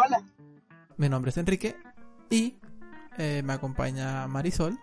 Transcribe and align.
Hola. 0.00 0.22
mi 0.96 1.08
nombre 1.08 1.30
es 1.30 1.38
Enrique 1.38 1.74
y 2.30 2.56
eh, 3.18 3.42
me 3.44 3.52
acompaña 3.54 4.28
Marisol. 4.28 4.78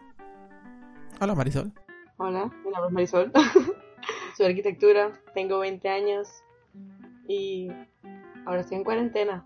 Hola 1.22 1.34
Marisol. 1.36 1.72
Hola, 2.18 2.52
mi 2.66 2.72
nombre 2.72 2.88
es 2.88 2.92
Marisol. 2.92 3.32
Soy 4.38 4.48
arquitectura, 4.48 5.14
tengo 5.34 5.60
20 5.60 5.88
años 5.88 6.28
y 7.30 7.70
ahora 8.46 8.60
estoy 8.60 8.78
en 8.80 8.84
cuarentena. 8.84 9.46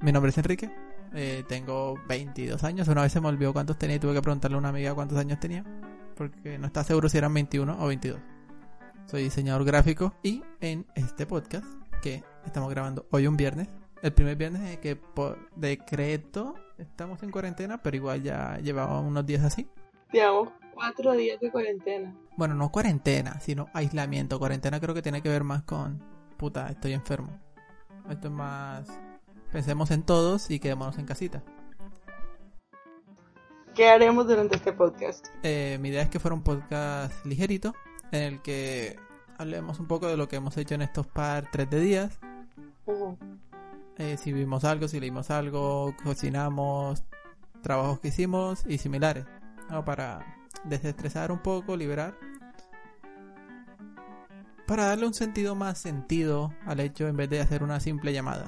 Mi 0.00 0.10
nombre 0.10 0.30
es 0.30 0.38
Enrique. 0.38 0.74
eh, 1.14 1.44
tengo 1.46 1.94
22 2.08 2.64
años. 2.64 2.88
Una 2.88 3.02
vez 3.02 3.12
se 3.12 3.20
me 3.20 3.28
olvidó 3.28 3.52
cuántos 3.52 3.78
tenía 3.78 3.96
y 3.96 4.00
tuve 4.00 4.14
que 4.14 4.22
preguntarle 4.22 4.56
a 4.56 4.58
una 4.58 4.70
amiga 4.70 4.92
cuántos 4.92 5.18
años 5.18 5.38
tenía. 5.38 5.64
Porque 6.16 6.58
no 6.58 6.66
estaba 6.66 6.82
seguro 6.82 7.08
si 7.08 7.16
eran 7.18 7.32
21 7.32 7.76
o 7.80 7.86
22. 7.86 8.20
Soy 9.06 9.22
diseñador 9.22 9.64
gráfico 9.64 10.14
y 10.24 10.42
en 10.60 10.84
este 10.96 11.26
podcast 11.26 11.66
que 12.02 12.24
estamos 12.44 12.70
grabando 12.70 13.06
hoy 13.12 13.28
un 13.28 13.36
viernes. 13.36 13.68
El 14.02 14.12
primer 14.12 14.36
viernes 14.36 14.62
de 14.62 14.80
que 14.80 14.96
por 14.96 15.48
decreto 15.54 16.56
estamos 16.76 17.22
en 17.22 17.30
cuarentena, 17.30 17.80
pero 17.80 17.96
igual 17.96 18.20
ya 18.20 18.58
llevaba 18.58 18.98
unos 18.98 19.24
días 19.24 19.44
así. 19.44 19.68
Llevamos 20.12 20.48
cuatro 20.74 21.12
días 21.12 21.38
de 21.40 21.52
cuarentena. 21.52 22.12
Bueno, 22.36 22.54
no 22.54 22.70
cuarentena, 22.72 23.38
sino 23.38 23.68
aislamiento. 23.72 24.40
Cuarentena 24.40 24.80
creo 24.80 24.92
que 24.92 25.02
tiene 25.02 25.22
que 25.22 25.28
ver 25.28 25.44
más 25.44 25.62
con, 25.62 26.02
puta, 26.36 26.68
estoy 26.68 26.94
enfermo. 26.94 27.38
Esto 28.10 28.26
es 28.26 28.34
más, 28.34 28.88
pensemos 29.52 29.92
en 29.92 30.02
todos 30.02 30.50
y 30.50 30.58
quedémonos 30.58 30.98
en 30.98 31.06
casita. 31.06 31.44
¿Qué 33.76 33.88
haremos 33.88 34.26
durante 34.26 34.56
este 34.56 34.72
podcast? 34.72 35.28
Eh, 35.44 35.78
mi 35.80 35.90
idea 35.90 36.02
es 36.02 36.08
que 36.08 36.18
fuera 36.18 36.34
un 36.34 36.42
podcast 36.42 37.24
ligerito, 37.24 37.72
en 38.10 38.22
el 38.34 38.42
que 38.42 38.96
hablemos 39.38 39.78
un 39.78 39.86
poco 39.86 40.08
de 40.08 40.16
lo 40.16 40.28
que 40.28 40.36
hemos 40.36 40.56
hecho 40.56 40.74
en 40.74 40.82
estos 40.82 41.06
par, 41.06 41.48
tres 41.52 41.70
de 41.70 41.80
días. 41.80 42.18
Ujú. 42.84 43.16
Eh, 44.02 44.16
si 44.16 44.32
vimos 44.32 44.64
algo, 44.64 44.88
si 44.88 44.98
leímos 44.98 45.30
algo, 45.30 45.94
cocinamos, 46.02 47.04
trabajos 47.62 48.00
que 48.00 48.08
hicimos 48.08 48.64
y 48.66 48.78
similares. 48.78 49.26
¿no? 49.70 49.84
Para 49.84 50.26
desestresar 50.64 51.30
un 51.30 51.38
poco, 51.38 51.76
liberar. 51.76 52.18
Para 54.66 54.86
darle 54.86 55.06
un 55.06 55.14
sentido 55.14 55.54
más 55.54 55.78
sentido 55.78 56.52
al 56.66 56.80
hecho 56.80 57.06
en 57.06 57.16
vez 57.16 57.30
de 57.30 57.42
hacer 57.42 57.62
una 57.62 57.78
simple 57.78 58.12
llamada. 58.12 58.46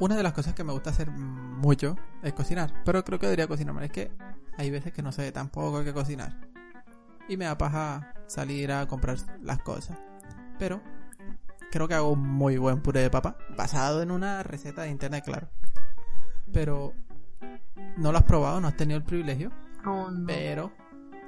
Una 0.00 0.16
de 0.16 0.24
las 0.24 0.32
cosas 0.32 0.52
que 0.54 0.64
me 0.64 0.72
gusta 0.72 0.90
hacer 0.90 1.08
mucho 1.62 1.96
es 2.22 2.32
cocinar, 2.34 2.82
pero 2.84 3.02
creo 3.04 3.18
que 3.18 3.26
debería 3.26 3.46
cocinar 3.46 3.74
más. 3.74 3.84
Es 3.84 3.92
que 3.92 4.10
hay 4.58 4.70
veces 4.70 4.92
que 4.92 5.00
no 5.02 5.12
sé 5.12 5.30
tampoco 5.32 5.82
qué 5.84 5.92
cocinar. 5.94 6.36
Y 7.28 7.36
me 7.36 7.44
da 7.46 7.56
paja 7.56 8.12
salir 8.26 8.72
a 8.72 8.86
comprar 8.86 9.16
las 9.40 9.58
cosas. 9.62 9.96
Pero 10.58 10.82
creo 11.70 11.88
que 11.88 11.94
hago 11.94 12.10
un 12.12 12.28
muy 12.28 12.58
buen 12.58 12.82
puré 12.82 13.00
de 13.00 13.10
papa, 13.10 13.36
basado 13.56 14.02
en 14.02 14.10
una 14.10 14.42
receta 14.42 14.82
de 14.82 14.90
internet, 14.90 15.24
claro. 15.24 15.48
Pero 16.52 16.92
no 17.96 18.12
lo 18.12 18.18
has 18.18 18.24
probado, 18.24 18.60
no 18.60 18.68
has 18.68 18.76
tenido 18.76 18.98
el 18.98 19.04
privilegio. 19.04 19.50
No. 19.84 20.10
Pero 20.26 20.72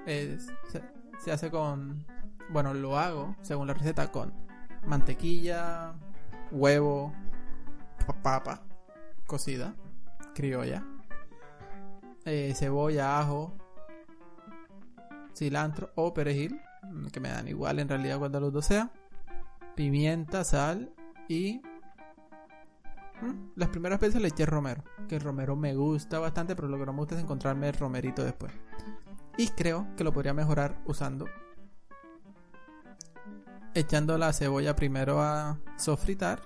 es- 0.07 0.53
se, 0.71 0.83
se 1.19 1.33
hace 1.33 1.51
con. 1.51 2.05
Bueno, 2.51 2.75
lo 2.75 2.99
hago 2.99 3.37
según 3.41 3.69
la 3.69 3.75
receta 3.75 4.11
con 4.13 4.35
mantequilla, 4.87 5.95
huevo, 6.51 7.13
pa- 8.07 8.23
papa 8.23 8.63
cocida, 9.27 9.75
criolla, 10.35 10.85
eh, 12.25 12.53
cebolla, 12.57 13.19
ajo, 13.19 13.55
cilantro 15.35 15.91
o 15.95 16.13
perejil, 16.13 16.61
mm, 16.83 17.07
que 17.07 17.21
me 17.21 17.29
dan 17.29 17.49
igual 17.49 17.79
en 17.79 17.89
realidad 17.89 18.19
cuando 18.19 18.41
los 18.41 18.53
dos 18.53 18.67
sea, 18.67 18.91
pimienta, 19.75 20.45
sal 20.45 20.93
y. 21.29 21.61
mm, 23.21 23.53
Las 23.57 23.69
primeras 23.71 24.01
veces 24.01 24.21
le 24.21 24.29
eché 24.29 24.47
romero, 24.47 24.83
que 25.09 25.17
el 25.17 25.21
romero 25.23 25.57
me 25.57 25.75
gusta 25.75 26.19
bastante, 26.19 26.55
pero 26.55 26.69
lo 26.69 26.79
que 26.79 26.87
no 26.87 26.93
me 26.93 26.99
gusta 26.99 27.15
es 27.17 27.23
encontrarme 27.23 27.69
el 27.69 27.75
romerito 27.75 28.23
después. 28.25 28.53
Y 29.37 29.49
creo 29.49 29.87
que 29.97 30.05
lo 30.05 30.13
podría 30.13 30.33
mejorar 30.35 30.81
usando. 30.87 31.27
Echando 33.75 34.17
la 34.17 34.33
cebolla 34.33 34.77
primero 34.77 35.21
a 35.21 35.59
sofritar. 35.77 36.41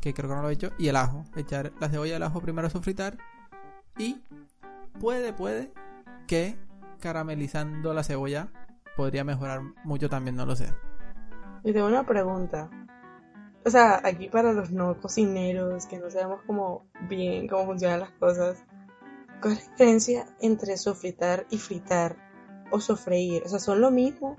Que 0.00 0.14
creo 0.14 0.28
que 0.28 0.36
no 0.36 0.42
lo 0.42 0.50
he 0.50 0.54
hecho. 0.54 0.70
Y 0.78 0.88
el 0.88 0.96
ajo. 0.96 1.24
Echar 1.36 1.72
la 1.80 1.88
cebolla 1.88 2.12
y 2.12 2.16
el 2.16 2.22
ajo 2.22 2.40
primero 2.40 2.66
a 2.66 2.70
sofritar. 2.70 3.18
Y 3.98 4.20
puede, 4.98 5.32
puede 5.32 5.72
que 6.26 6.56
caramelizando 7.00 7.92
la 7.92 8.04
cebolla 8.04 8.48
podría 8.96 9.24
mejorar 9.24 9.62
mucho 9.84 10.08
también, 10.08 10.36
no 10.36 10.46
lo 10.46 10.56
sé. 10.56 10.72
Y 11.64 11.72
tengo 11.72 11.86
una 11.86 12.06
pregunta. 12.06 12.70
O 13.64 13.70
sea, 13.70 14.00
aquí 14.04 14.28
para 14.28 14.52
los 14.52 14.70
no 14.70 14.98
cocineros, 15.00 15.86
que 15.86 15.98
no 15.98 16.10
sabemos 16.10 16.40
cómo 16.46 16.86
bien 17.08 17.46
cómo 17.46 17.66
funcionan 17.66 18.00
las 18.00 18.10
cosas, 18.12 18.64
¿cuál 19.42 19.54
es 19.54 19.64
la 19.64 19.70
diferencia 19.72 20.26
entre 20.40 20.76
sofritar 20.76 21.46
y 21.50 21.58
fritar? 21.58 22.16
O 22.70 22.80
sofreír. 22.80 23.42
O 23.44 23.48
sea, 23.48 23.58
¿son 23.58 23.80
lo 23.80 23.90
mismo? 23.90 24.36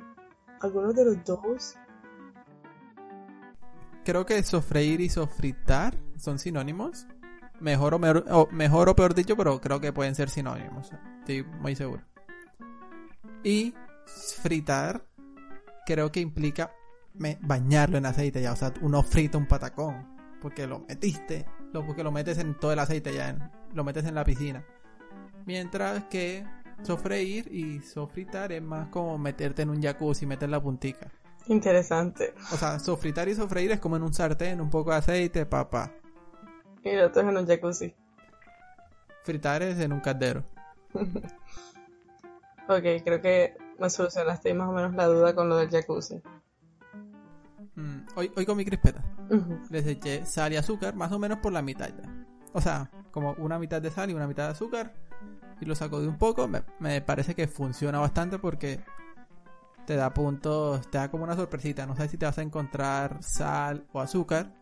¿Algunos 0.62 0.96
de 0.96 1.06
los 1.06 1.24
dos? 1.26 1.76
Creo 4.04 4.26
que 4.26 4.42
sofreír 4.44 5.00
y 5.02 5.10
sofritar 5.10 5.96
son 6.18 6.40
sinónimos. 6.40 7.06
Mejor 7.60 7.94
o, 7.94 8.00
meor- 8.00 8.26
o- 8.32 8.48
mejor 8.52 8.90
o 8.90 8.96
peor 8.96 9.14
dicho, 9.14 9.38
pero 9.38 9.62
creo 9.62 9.80
que 9.80 9.94
pueden 9.94 10.16
ser 10.16 10.30
sinónimos. 10.30 10.92
Estoy 11.20 11.44
muy 11.44 11.76
seguro. 11.76 12.04
Y 13.44 13.74
fritar 14.42 15.06
creo 15.86 16.12
que 16.12 16.20
implica 16.20 16.72
bañarlo 17.42 17.98
en 17.98 18.06
aceite 18.08 18.42
ya. 18.42 18.54
O 18.54 18.56
sea, 18.56 18.74
uno 18.82 19.04
frita 19.04 19.38
un 19.38 19.48
patacón. 19.48 20.08
Porque 20.42 20.66
lo 20.66 20.80
metiste. 20.80 21.46
Porque 21.72 22.04
lo 22.04 22.12
metes 22.12 22.40
en 22.40 22.56
todo 22.60 22.74
el 22.74 22.80
aceite 22.80 23.14
ya. 23.14 23.30
en- 23.30 23.52
lo 23.74 23.84
metes 23.84 24.06
en 24.06 24.16
la 24.16 24.26
piscina. 24.26 24.66
Mientras 25.46 26.04
que 26.06 26.46
sofreír 26.82 27.48
y 27.54 27.80
sofritar 27.82 28.52
es 28.52 28.62
más 28.62 28.88
como 28.90 29.18
meterte 29.20 29.62
en 29.62 29.70
un 29.70 29.82
jacuzzi, 29.82 30.26
meter 30.26 30.50
la 30.50 30.62
puntica. 30.62 31.12
Interesante. 31.48 32.34
O 32.52 32.58
sea, 32.58 32.80
sofritar 32.80 33.28
y 33.28 33.36
sofreír 33.36 33.72
es 33.72 33.80
como 33.80 33.96
en 33.96 34.04
un 34.04 34.14
sartén, 34.14 34.62
un 34.62 34.70
poco 34.70 34.92
de 34.92 34.98
aceite, 34.98 35.46
papa. 35.46 35.92
Y 36.84 36.90
el 36.90 37.04
otro 37.04 37.22
es 37.22 37.28
en 37.28 37.38
un 37.38 37.48
jacuzzi. 37.48 37.96
Fritar 39.24 39.64
es 39.64 39.80
en 39.80 39.94
un 39.94 40.00
caldero. 40.00 40.44
Ok, 42.68 43.04
creo 43.04 43.22
que 43.22 43.58
me 43.80 43.90
solucionaste 43.90 44.54
más 44.54 44.70
o 44.70 44.72
menos 44.72 44.94
la 44.94 45.06
duda 45.06 45.36
con 45.36 45.50
lo 45.50 45.58
del 45.58 45.70
jacuzzi. 45.70 46.22
Mm, 47.76 48.06
hoy, 48.16 48.32
hoy 48.34 48.46
comí 48.46 48.64
crispetas. 48.64 49.04
Ujú. 49.30 49.60
Les 49.70 49.86
eché 49.88 50.26
sal 50.26 50.54
y 50.54 50.56
azúcar, 50.56 50.96
más 50.96 51.12
o 51.12 51.20
menos 51.20 51.40
por 51.40 51.52
la 51.52 51.62
mitad 51.62 51.90
ya. 51.90 52.26
O 52.54 52.62
sea, 52.62 52.90
como 53.12 53.34
una 53.40 53.60
mitad 53.60 53.82
de 53.82 53.92
sal 53.92 54.10
y 54.10 54.14
una 54.14 54.28
mitad 54.28 54.46
de 54.46 54.52
azúcar. 54.52 54.94
Y 55.60 55.66
lo 55.66 55.76
saco 55.76 56.00
de 56.00 56.08
un 56.08 56.18
poco. 56.18 56.48
Me, 56.48 56.64
me 56.80 57.02
parece 57.02 57.36
que 57.36 57.48
funciona 57.48 58.00
bastante 58.00 58.40
porque 58.40 58.80
te 59.92 59.98
da 59.98 60.14
puntos, 60.14 60.90
te 60.90 60.98
da 60.98 61.12
como 61.12 61.26
una 61.26 61.36
sorpresita. 61.36 61.86
No 61.86 61.98
sabes 61.98 62.12
si 62.12 62.18
te 62.18 62.26
vas 62.26 62.38
a 62.38 62.42
encontrar 62.42 63.18
sal 63.20 63.86
o 63.92 64.00
azúcar. 64.00 64.54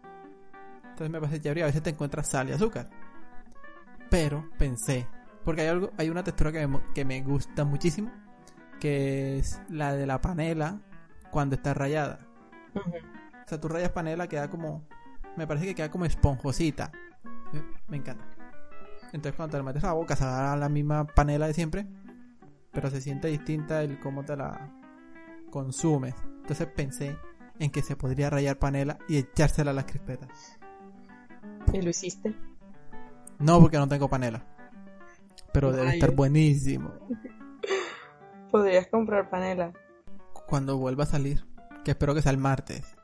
Entonces 0.81 1.12
me 1.12 1.20
parece 1.20 1.40
chévere. 1.40 1.62
A 1.62 1.66
veces 1.68 1.84
te 1.84 1.92
encuentras 1.92 2.28
sal 2.31 2.50
y 2.50 2.54
azúcar. 2.54 2.90
Pero 4.10 4.50
pensé, 4.58 5.06
porque 5.46 5.62
hay 5.62 5.68
algo, 5.68 5.92
hay 5.98 6.10
una 6.10 6.24
textura 6.24 6.52
que 6.52 6.66
me, 6.66 6.81
que 6.96 7.06
me 7.06 7.22
gusta 7.22 7.64
muchísimo, 7.64 8.12
que 8.80 9.38
es 9.38 9.62
la 9.70 9.94
de 9.94 10.08
la 10.08 10.20
panela 10.20 10.81
cuando 11.30 11.54
está 11.54 11.75
rayada. 11.75 12.22
O 12.74 13.48
sea, 13.48 13.62
tú 13.62 13.68
rayas 13.68 13.92
panela, 13.92 14.28
queda 14.28 14.50
como. 14.50 14.88
Me 15.38 15.46
parece 15.46 15.68
que 15.68 15.75
queda 15.75 15.92
como 15.92 16.06
esponjosita. 16.06 16.92
Me 17.88 17.98
encanta. 17.98 18.25
Entonces 19.14 19.36
cuando 19.36 19.52
te 19.52 19.58
la 19.58 19.64
metes 19.64 19.84
a 19.84 19.88
la 19.88 19.94
boca 19.94 20.16
se 20.16 20.24
la 20.24 20.70
misma 20.70 21.06
panela 21.06 21.46
de 21.46 21.54
siempre, 21.54 21.86
pero 22.72 22.90
se 22.90 23.00
siente 23.00 23.28
distinta 23.28 23.84
el 23.84 24.00
cómo 24.00 24.25
te 24.25 24.36
la 24.36 24.79
consumes. 25.50 26.16
Entonces 26.42 26.68
pensé 26.68 27.18
en 27.60 27.72
que 27.72 27.81
se 27.81 27.96
podría 27.96 28.30
rayar 28.30 28.57
panela 28.57 28.98
y 29.07 29.18
echársela 29.18 29.72
a 29.72 29.74
las 29.74 29.86
crispetas. 29.86 30.57
¿Y 31.74 31.81
lo 31.81 31.90
hiciste? 31.90 32.34
No, 33.40 33.60
porque 33.60 33.78
no 33.78 33.88
tengo 33.88 34.10
panela. 34.10 34.46
Pero 35.54 35.72
debe 35.72 35.88
estar 35.88 36.10
Rayos. 36.10 36.16
buenísimo. 36.16 36.92
Podrías 38.51 38.88
comprar 38.88 39.30
panela. 39.30 39.72
Cuando 40.48 40.78
vuelva 40.78 41.04
a 41.04 41.07
salir, 41.07 41.46
que 41.84 41.92
espero 41.92 42.16
que 42.16 42.22
sea 42.22 42.31
el 42.31 42.38
martes. 42.38 42.96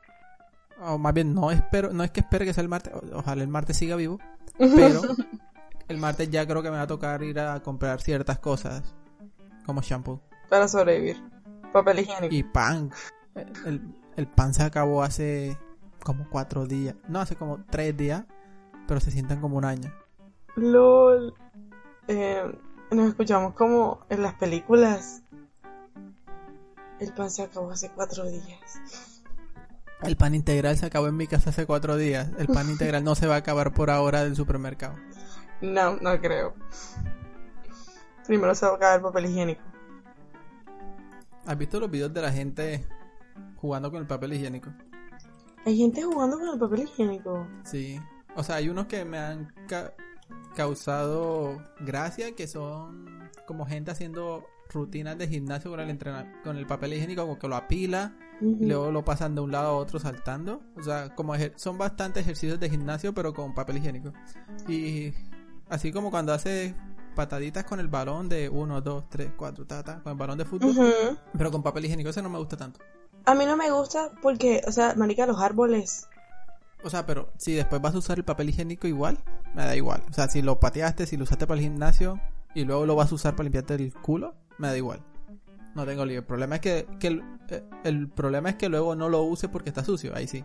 O 0.80 0.98
más 0.98 1.14
bien, 1.14 1.34
no 1.34 1.50
espero, 1.50 1.92
no 1.92 2.04
es 2.04 2.10
que 2.10 2.20
espere 2.20 2.44
que 2.44 2.52
sea 2.52 2.62
el 2.62 2.68
martes, 2.68 2.92
ojalá 3.14 3.42
el 3.42 3.48
martes 3.48 3.78
siga 3.78 3.96
vivo, 3.96 4.18
pero 4.58 5.00
el 5.88 5.96
martes 5.96 6.28
ya 6.28 6.46
creo 6.46 6.62
que 6.62 6.70
me 6.70 6.76
va 6.76 6.82
a 6.82 6.86
tocar 6.86 7.22
ir 7.22 7.38
a 7.40 7.60
comprar 7.62 8.00
ciertas 8.02 8.38
cosas, 8.40 8.94
como 9.64 9.80
shampoo 9.80 10.20
Para 10.50 10.68
sobrevivir. 10.68 11.16
Papel 11.72 12.00
higiénico. 12.00 12.34
y 12.34 12.42
pan. 12.42 12.90
El, 13.64 13.94
el 14.16 14.26
pan 14.26 14.54
se 14.54 14.62
acabó 14.62 15.02
hace 15.02 15.58
como 16.02 16.28
cuatro 16.30 16.66
días, 16.66 16.94
no, 17.08 17.20
hace 17.20 17.36
como 17.36 17.64
tres 17.68 17.96
días, 17.96 18.24
pero 18.86 19.00
se 19.00 19.10
sientan 19.10 19.40
como 19.40 19.56
un 19.56 19.64
año. 19.64 19.92
LOL. 20.54 21.34
Eh, 22.08 22.42
nos 22.92 23.08
escuchamos 23.08 23.54
como 23.54 24.06
en 24.08 24.22
las 24.22 24.34
películas. 24.34 25.22
El 27.00 27.12
pan 27.12 27.30
se 27.30 27.42
acabó 27.42 27.70
hace 27.70 27.90
cuatro 27.90 28.24
días. 28.24 28.80
El 30.02 30.16
pan 30.16 30.34
integral 30.34 30.76
se 30.76 30.86
acabó 30.86 31.08
en 31.08 31.16
mi 31.16 31.26
casa 31.26 31.50
hace 31.50 31.66
cuatro 31.66 31.96
días. 31.96 32.28
El 32.38 32.46
pan 32.46 32.70
integral 32.70 33.02
no 33.02 33.14
se 33.14 33.26
va 33.26 33.34
a 33.34 33.38
acabar 33.38 33.74
por 33.74 33.90
ahora 33.90 34.22
del 34.24 34.36
supermercado. 34.36 34.94
No, 35.60 35.96
no 35.96 36.20
creo. 36.20 36.54
Primero 38.26 38.54
se 38.54 38.66
va 38.66 38.72
a 38.72 38.76
acabar 38.76 38.96
el 38.96 39.02
papel 39.02 39.26
higiénico. 39.26 39.62
¿Has 41.46 41.56
visto 41.58 41.78
los 41.80 41.90
videos 41.90 42.12
de 42.12 42.22
la 42.22 42.32
gente 42.32 42.84
jugando 43.56 43.90
con 43.90 44.00
el 44.00 44.06
papel 44.06 44.32
higiénico? 44.34 44.70
Hay 45.64 45.76
gente 45.76 46.02
jugando 46.02 46.38
con 46.38 46.48
el 46.48 46.58
papel 46.58 46.82
higiénico. 46.82 47.46
Sí. 47.64 48.00
O 48.36 48.42
sea, 48.42 48.56
hay 48.56 48.68
unos 48.68 48.86
que 48.86 49.04
me 49.04 49.18
han 49.18 49.52
ca- 49.68 49.94
causado 50.54 51.62
gracia, 51.80 52.34
que 52.34 52.46
son 52.46 53.30
como 53.46 53.66
gente 53.66 53.90
haciendo 53.90 54.44
rutinas 54.72 55.16
de 55.16 55.28
gimnasio 55.28 55.70
con 55.70 55.80
el 55.80 55.98
con 56.42 56.56
el 56.56 56.66
papel 56.66 56.94
higiénico, 56.94 57.22
como 57.22 57.38
que 57.38 57.46
lo 57.48 57.56
apila 57.56 58.16
y 58.40 58.66
luego 58.66 58.90
lo 58.90 59.04
pasan 59.04 59.34
de 59.34 59.40
un 59.40 59.52
lado 59.52 59.68
a 59.68 59.72
otro 59.76 59.98
saltando. 60.00 60.60
O 60.76 60.82
sea, 60.82 61.14
como 61.14 61.34
son 61.56 61.78
bastantes 61.78 62.22
ejercicios 62.22 62.58
de 62.60 62.68
gimnasio, 62.68 63.14
pero 63.14 63.32
con 63.32 63.54
papel 63.54 63.78
higiénico. 63.78 64.12
Y 64.68 65.12
así 65.68 65.92
como 65.92 66.10
cuando 66.10 66.32
hace 66.32 66.74
pataditas 67.16 67.64
con 67.64 67.80
el 67.80 67.88
balón 67.88 68.28
de 68.28 68.48
1, 68.48 68.80
2, 68.80 69.08
3, 69.08 69.30
4, 69.36 69.66
ta, 69.66 69.82
ta, 69.82 70.00
con 70.02 70.12
el 70.12 70.18
balón 70.18 70.38
de 70.38 70.44
fútbol, 70.44 71.18
pero 71.36 71.50
con 71.50 71.62
papel 71.64 71.86
higiénico, 71.86 72.10
ese 72.10 72.22
no 72.22 72.30
me 72.30 72.38
gusta 72.38 72.56
tanto. 72.56 72.78
A 73.24 73.34
mí 73.34 73.44
no 73.44 73.56
me 73.56 73.68
gusta 73.72 74.12
porque, 74.22 74.62
o 74.68 74.70
sea, 74.70 74.94
marica, 74.94 75.26
los 75.26 75.40
árboles. 75.40 76.06
O 76.84 76.90
sea, 76.90 77.04
pero 77.06 77.32
si 77.38 77.54
después 77.54 77.82
vas 77.82 77.94
a 77.96 77.98
usar 77.98 78.18
el 78.18 78.24
papel 78.24 78.50
higiénico 78.50 78.86
igual, 78.86 79.18
me 79.54 79.64
da 79.64 79.74
igual. 79.74 80.02
O 80.08 80.12
sea, 80.12 80.28
si 80.28 80.42
lo 80.42 80.60
pateaste, 80.60 81.06
si 81.06 81.16
lo 81.16 81.24
usaste 81.24 81.46
para 81.46 81.58
el 81.58 81.64
gimnasio 81.64 82.20
y 82.54 82.64
luego 82.64 82.86
lo 82.86 82.94
vas 82.94 83.10
a 83.10 83.14
usar 83.16 83.34
para 83.34 83.44
limpiarte 83.44 83.74
el 83.74 83.92
culo, 83.92 84.34
me 84.58 84.68
da 84.68 84.76
igual. 84.76 85.00
No 85.74 85.84
tengo 85.84 86.04
lío. 86.04 86.20
El 86.20 86.24
problema 86.24 86.54
es 86.56 86.60
que, 86.60 86.86
que 87.00 87.08
el, 87.08 87.22
eh, 87.48 87.64
el 87.84 88.08
problema 88.08 88.50
es 88.50 88.56
que 88.56 88.68
luego 88.68 88.94
no 88.94 89.08
lo 89.08 89.22
use 89.22 89.48
porque 89.48 89.70
está 89.70 89.82
sucio. 89.84 90.14
Ahí 90.14 90.28
sí. 90.28 90.44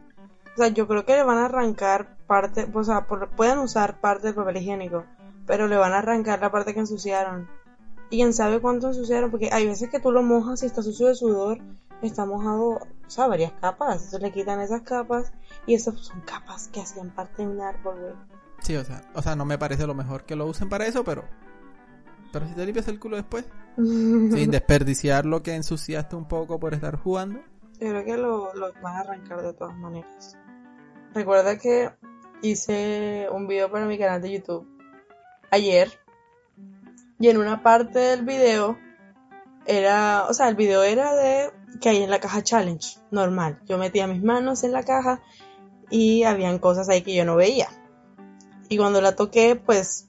O 0.56 0.58
sea, 0.58 0.68
yo 0.70 0.88
creo 0.88 1.06
que 1.06 1.14
le 1.16 1.24
van 1.24 1.38
a 1.38 1.46
arrancar 1.46 2.18
parte, 2.28 2.68
o 2.74 2.84
sea, 2.84 3.06
por- 3.08 3.30
pueden 3.30 3.60
usar 3.60 4.02
parte 4.02 4.28
del 4.28 4.36
papel 4.36 4.58
higiénico, 4.58 5.06
pero 5.46 5.68
le 5.68 5.78
van 5.78 5.94
a 5.94 6.00
arrancar 6.00 6.40
la 6.40 6.52
parte 6.52 6.74
que 6.74 6.80
ensuciaron. 6.80 7.50
Y 8.10 8.18
quién 8.18 8.34
sabe 8.34 8.60
cuánto 8.60 8.88
ensuciaron, 8.88 9.32
porque 9.32 9.50
hay 9.52 9.68
veces 9.68 9.90
que 9.90 10.00
tú 10.00 10.12
lo 10.12 10.22
mojas 10.22 10.64
y 10.64 10.66
está 10.66 10.82
sucio 10.82 11.08
de 11.08 11.16
sudor, 11.16 11.60
está 12.02 12.26
mojado, 12.26 12.70
o 12.70 13.10
sea, 13.10 13.28
varias 13.28 13.54
capas. 13.54 13.96
Entonces 13.96 14.22
le 14.22 14.32
quitan 14.32 14.60
esas 14.60 14.82
capas 14.82 15.32
y 15.66 15.76
esas 15.76 15.96
son 16.00 16.22
capas 16.22 16.68
que 16.68 16.82
hacían 16.82 17.10
parte 17.12 17.44
de 17.44 17.48
un 17.48 17.62
árbol, 17.62 18.00
güey. 18.00 18.14
Sí, 18.62 18.76
o 18.76 18.84
sea, 18.84 19.02
o 19.16 19.22
sea, 19.22 19.36
no 19.36 19.46
me 19.46 19.58
parece 19.58 19.88
lo 19.88 19.96
mejor 19.96 20.26
que 20.26 20.36
lo 20.36 20.46
usen 20.46 20.70
para 20.70 20.86
eso, 20.86 21.04
pero. 21.04 21.24
Pero 22.32 22.48
si 22.48 22.54
te 22.54 22.66
limpias 22.66 22.88
el 22.88 23.00
culo 23.00 23.18
después, 23.18 23.46
sin 23.78 24.52
desperdiciar 24.52 25.26
lo 25.26 25.42
que 25.42 25.56
ensuciaste 25.56 26.16
un 26.16 26.28
poco 26.28 26.60
por 26.60 26.74
estar 26.74 26.98
jugando. 26.98 27.40
Yo 27.80 27.90
creo 27.90 28.06
que 28.06 28.18
lo, 28.18 28.54
lo 28.54 28.74
van 28.82 28.96
a 28.96 29.00
arrancar 29.00 29.42
de 29.42 29.54
todas 29.54 29.76
maneras. 29.76 30.38
Recuerda 31.14 31.58
que 31.58 31.92
hice 32.42 33.28
un 33.32 33.48
video 33.48 33.72
para 33.72 33.86
mi 33.86 33.98
canal 33.98 34.22
de 34.22 34.34
YouTube 34.34 34.81
ayer. 35.52 36.00
Y 37.20 37.30
en 37.30 37.38
una 37.38 37.62
parte 37.62 38.00
del 38.00 38.26
video 38.26 38.80
era, 39.66 40.26
o 40.28 40.34
sea, 40.34 40.50
el 40.50 40.56
video 40.56 40.82
era 40.84 41.14
de 41.14 41.52
que 41.80 41.90
hay 41.90 42.04
en 42.04 42.10
la 42.10 42.20
caja 42.20 42.42
challenge, 42.42 42.98
normal. 43.12 43.60
Yo 43.68 43.78
metía 43.78 44.08
mis 44.08 44.24
manos 44.24 44.64
en 44.64 44.72
la 44.72 44.84
caja 44.84 45.22
y 45.90 46.24
habían 46.24 46.58
cosas 46.58 46.90
ahí 46.90 47.04
que 47.04 47.14
yo 47.14 47.26
no 47.26 47.36
veía. 47.36 47.70
Y 48.70 48.78
cuando 48.78 49.02
la 49.02 49.16
toqué, 49.16 49.56
pues 49.56 50.08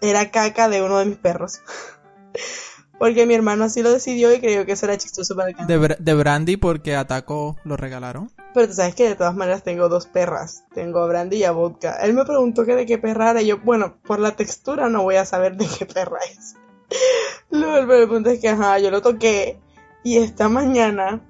era 0.00 0.30
caca 0.30 0.68
de 0.68 0.82
uno 0.82 0.98
de 0.98 1.06
mis 1.06 1.18
perros. 1.18 1.60
Porque 2.98 3.26
mi 3.26 3.34
hermano 3.34 3.64
así 3.64 3.82
lo 3.82 3.92
decidió 3.92 4.32
y 4.32 4.40
creyó 4.40 4.64
que 4.64 4.72
eso 4.72 4.86
era 4.86 4.96
chistoso 4.96 5.36
para 5.36 5.50
el 5.50 5.56
canal. 5.56 5.80
De, 5.80 5.96
de 5.98 6.14
Brandy 6.14 6.56
porque 6.56 6.96
a 6.96 7.06
Taco 7.06 7.58
lo 7.62 7.76
regalaron. 7.76 8.30
Pero 8.56 8.68
tú 8.68 8.72
sabes 8.72 8.94
que 8.94 9.06
de 9.06 9.16
todas 9.16 9.36
maneras 9.36 9.62
tengo 9.62 9.90
dos 9.90 10.06
perras. 10.06 10.64
Tengo 10.72 11.00
a 11.00 11.06
Brandy 11.06 11.36
y 11.36 11.44
a 11.44 11.52
Vodka. 11.52 11.98
Él 12.00 12.14
me 12.14 12.24
preguntó 12.24 12.64
que 12.64 12.74
de 12.74 12.86
qué 12.86 12.96
perra 12.96 13.32
era. 13.32 13.42
Y 13.42 13.48
yo, 13.48 13.58
bueno, 13.58 13.98
por 14.02 14.18
la 14.18 14.34
textura 14.34 14.88
no 14.88 15.02
voy 15.02 15.16
a 15.16 15.26
saber 15.26 15.58
de 15.58 15.66
qué 15.66 15.84
perra 15.84 16.16
es. 16.32 16.54
Luego 17.50 17.92
el 17.92 18.08
punto 18.08 18.30
es 18.30 18.40
que, 18.40 18.48
ajá, 18.48 18.78
yo 18.78 18.90
lo 18.90 19.02
toqué. 19.02 19.60
Y 20.04 20.16
esta 20.16 20.48
mañana 20.48 21.20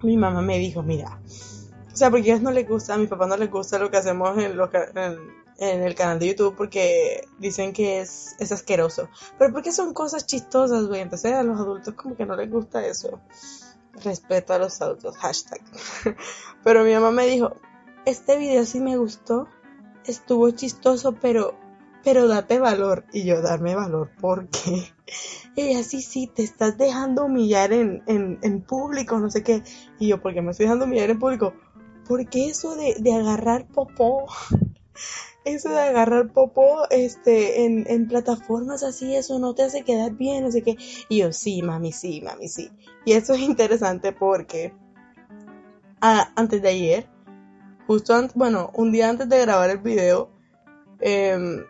mi 0.00 0.16
mamá 0.16 0.40
me 0.40 0.58
dijo, 0.58 0.80
mira. 0.80 1.18
O 1.92 1.96
sea, 1.96 2.08
porque 2.08 2.30
a 2.30 2.34
ellos 2.34 2.42
no 2.44 2.52
les 2.52 2.68
gusta, 2.68 2.94
a 2.94 2.98
mi 2.98 3.08
papá 3.08 3.26
no 3.26 3.36
les 3.36 3.50
gusta 3.50 3.80
lo 3.80 3.90
que 3.90 3.96
hacemos 3.96 4.38
en, 4.38 4.56
los 4.56 4.70
en 5.58 5.82
el 5.82 5.96
canal 5.96 6.20
de 6.20 6.28
YouTube 6.28 6.54
porque 6.56 7.26
dicen 7.40 7.72
que 7.72 8.00
es, 8.00 8.36
es 8.38 8.52
asqueroso. 8.52 9.08
Pero 9.40 9.52
porque 9.52 9.72
son 9.72 9.92
cosas 9.92 10.24
chistosas, 10.24 10.86
güey. 10.86 11.00
Entonces 11.00 11.32
a 11.32 11.42
los 11.42 11.58
adultos 11.58 11.94
como 11.94 12.16
que 12.16 12.26
no 12.26 12.36
les 12.36 12.48
gusta 12.48 12.86
eso. 12.86 13.18
Respeto 14.04 14.52
a 14.52 14.58
los 14.58 14.80
adultos, 14.80 15.16
hashtag. 15.16 15.60
Pero 16.64 16.84
mi 16.84 16.92
mamá 16.92 17.10
me 17.10 17.26
dijo, 17.26 17.56
este 18.04 18.38
video 18.38 18.64
sí 18.64 18.80
me 18.80 18.96
gustó, 18.96 19.48
estuvo 20.04 20.50
chistoso, 20.50 21.12
pero, 21.12 21.54
pero 22.04 22.26
date 22.26 22.58
valor. 22.58 23.04
Y 23.12 23.24
yo, 23.24 23.42
darme 23.42 23.74
valor, 23.74 24.10
¿por 24.20 24.48
qué? 24.48 24.92
Ella, 25.56 25.82
sí, 25.82 26.02
sí, 26.02 26.26
te 26.26 26.42
estás 26.42 26.78
dejando 26.78 27.24
humillar 27.24 27.72
en, 27.72 28.02
en, 28.06 28.38
en 28.42 28.62
público, 28.62 29.18
no 29.18 29.30
sé 29.30 29.42
qué. 29.42 29.62
Y 29.98 30.08
yo, 30.08 30.20
¿por 30.20 30.32
qué 30.32 30.42
me 30.42 30.52
estoy 30.52 30.66
dejando 30.66 30.84
humillar 30.84 31.10
en 31.10 31.18
público? 31.18 31.54
Porque 32.06 32.46
eso 32.46 32.76
de, 32.76 32.96
de 32.98 33.12
agarrar 33.12 33.66
popó, 33.66 34.26
eso 35.44 35.70
de 35.70 35.80
agarrar 35.80 36.32
popó 36.32 36.88
este, 36.90 37.64
en, 37.64 37.84
en 37.88 38.08
plataformas 38.08 38.82
así, 38.82 39.14
eso 39.14 39.38
no 39.38 39.54
te 39.54 39.62
hace 39.62 39.82
quedar 39.82 40.12
bien, 40.12 40.44
no 40.44 40.50
sé 40.50 40.62
qué. 40.62 40.76
Y 41.08 41.18
yo, 41.18 41.32
sí, 41.32 41.62
mami, 41.62 41.92
sí, 41.92 42.20
mami, 42.20 42.48
sí. 42.48 42.70
Y 43.04 43.12
esto 43.12 43.34
es 43.34 43.40
interesante 43.40 44.12
porque 44.12 44.74
antes 46.00 46.62
de 46.62 46.68
ayer, 46.68 47.08
justo 47.86 48.14
antes, 48.14 48.34
bueno, 48.34 48.70
un 48.74 48.92
día 48.92 49.08
antes 49.08 49.28
de 49.28 49.40
grabar 49.40 49.70
el 49.70 49.78
video, 49.78 50.30
em, 51.00 51.64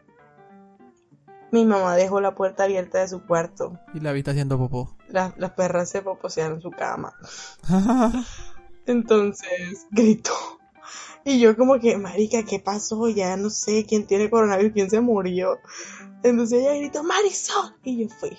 mi 1.50 1.64
mamá 1.64 1.96
dejó 1.96 2.20
la 2.20 2.34
puerta 2.34 2.64
abierta 2.64 2.98
de 2.98 3.08
su 3.08 3.24
cuarto. 3.24 3.78
Y 3.94 4.00
la 4.00 4.12
viste 4.12 4.32
haciendo 4.32 4.58
popó. 4.58 4.96
Las, 5.08 5.36
las 5.38 5.52
perras 5.52 5.88
se 5.88 6.02
poposearon 6.02 6.56
en 6.56 6.62
su 6.62 6.70
cama. 6.70 7.14
Entonces 8.86 9.86
gritó. 9.90 10.57
Y 11.28 11.40
yo 11.40 11.54
como 11.58 11.78
que, 11.78 11.98
marica, 11.98 12.42
¿qué 12.42 12.58
pasó? 12.58 13.06
Ya 13.10 13.36
no 13.36 13.50
sé 13.50 13.84
quién 13.86 14.06
tiene 14.06 14.30
coronavirus, 14.30 14.72
quién 14.72 14.88
se 14.88 15.02
murió. 15.02 15.58
Entonces 16.22 16.62
ella 16.62 16.72
gritó, 16.72 17.04
Marisol. 17.04 17.74
Y 17.84 17.98
yo 17.98 18.08
fui. 18.08 18.30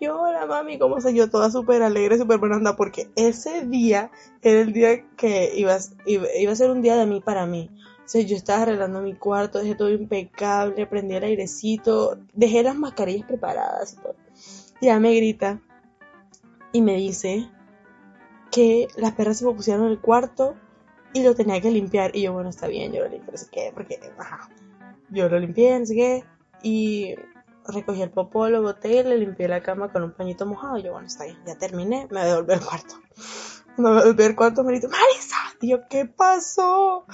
Yo, 0.00 0.20
hola 0.20 0.46
mami, 0.46 0.78
¿cómo 0.78 1.00
se 1.00 1.12
Yo 1.14 1.28
toda 1.28 1.50
súper 1.50 1.82
alegre, 1.82 2.18
súper 2.18 2.38
buena 2.38 2.58
onda, 2.58 2.76
porque 2.76 3.10
ese 3.16 3.66
día 3.66 4.12
era 4.40 4.60
el 4.60 4.72
día 4.72 5.04
que 5.16 5.50
iba, 5.56 5.76
iba, 6.06 6.26
iba 6.38 6.52
a 6.52 6.54
ser 6.54 6.70
un 6.70 6.80
día 6.80 6.94
de 6.94 7.06
mí 7.06 7.20
para 7.20 7.44
mí. 7.44 7.68
O 8.04 8.08
sea, 8.08 8.20
yo 8.20 8.36
estaba 8.36 8.62
arreglando 8.62 9.02
mi 9.02 9.14
cuarto, 9.14 9.58
dejé 9.58 9.74
todo 9.74 9.90
impecable, 9.90 10.86
prendí 10.86 11.16
el 11.16 11.24
airecito, 11.24 12.20
dejé 12.34 12.62
las 12.62 12.76
mascarillas 12.76 13.26
preparadas 13.26 13.94
y 13.94 13.96
todo. 13.96 14.14
Y 14.80 14.86
ya 14.86 15.00
me 15.00 15.12
grita 15.16 15.60
y 16.72 16.82
me 16.82 16.94
dice 16.94 17.48
que 18.52 18.86
las 18.96 19.10
perras 19.14 19.38
se 19.38 19.44
pusieron 19.44 19.86
en 19.86 19.90
el 19.90 20.00
cuarto 20.00 20.54
y 21.12 21.22
lo 21.22 21.34
tenía 21.34 21.60
que 21.60 21.70
limpiar. 21.70 22.14
Y 22.14 22.22
yo, 22.22 22.32
bueno, 22.32 22.50
está 22.50 22.68
bien, 22.68 22.92
yo 22.92 23.02
lo 23.02 23.08
limpio, 23.08 23.32
no 23.32 23.38
sé 23.38 23.46
qué, 23.50 23.70
porque. 23.74 23.98
Yo 25.10 25.28
lo 25.28 25.38
limpié, 25.38 25.78
no 25.78 25.86
sé 25.86 26.24
y 26.62 27.14
recogí 27.66 28.02
el 28.02 28.10
popó, 28.10 28.48
lo 28.48 28.62
boté, 28.62 29.04
le 29.04 29.18
limpié 29.18 29.48
la 29.48 29.62
cama 29.62 29.92
con 29.92 30.02
un 30.02 30.12
pañito 30.12 30.46
mojado. 30.46 30.78
Y 30.78 30.84
yo, 30.84 30.92
bueno, 30.92 31.06
está 31.06 31.24
bien, 31.24 31.38
ya 31.46 31.56
terminé, 31.56 32.08
me 32.10 32.24
devolví 32.24 32.52
al 32.54 32.64
cuarto. 32.64 32.94
Me 33.76 33.90
devolví 33.90 34.22
al 34.24 34.36
cuarto, 34.36 34.64
me 34.64 34.72
gritó, 34.72 34.88
Marisa, 34.88 35.36
y 35.60 35.70
yo, 35.70 35.88
¿qué 35.88 36.06
pasó? 36.06 37.06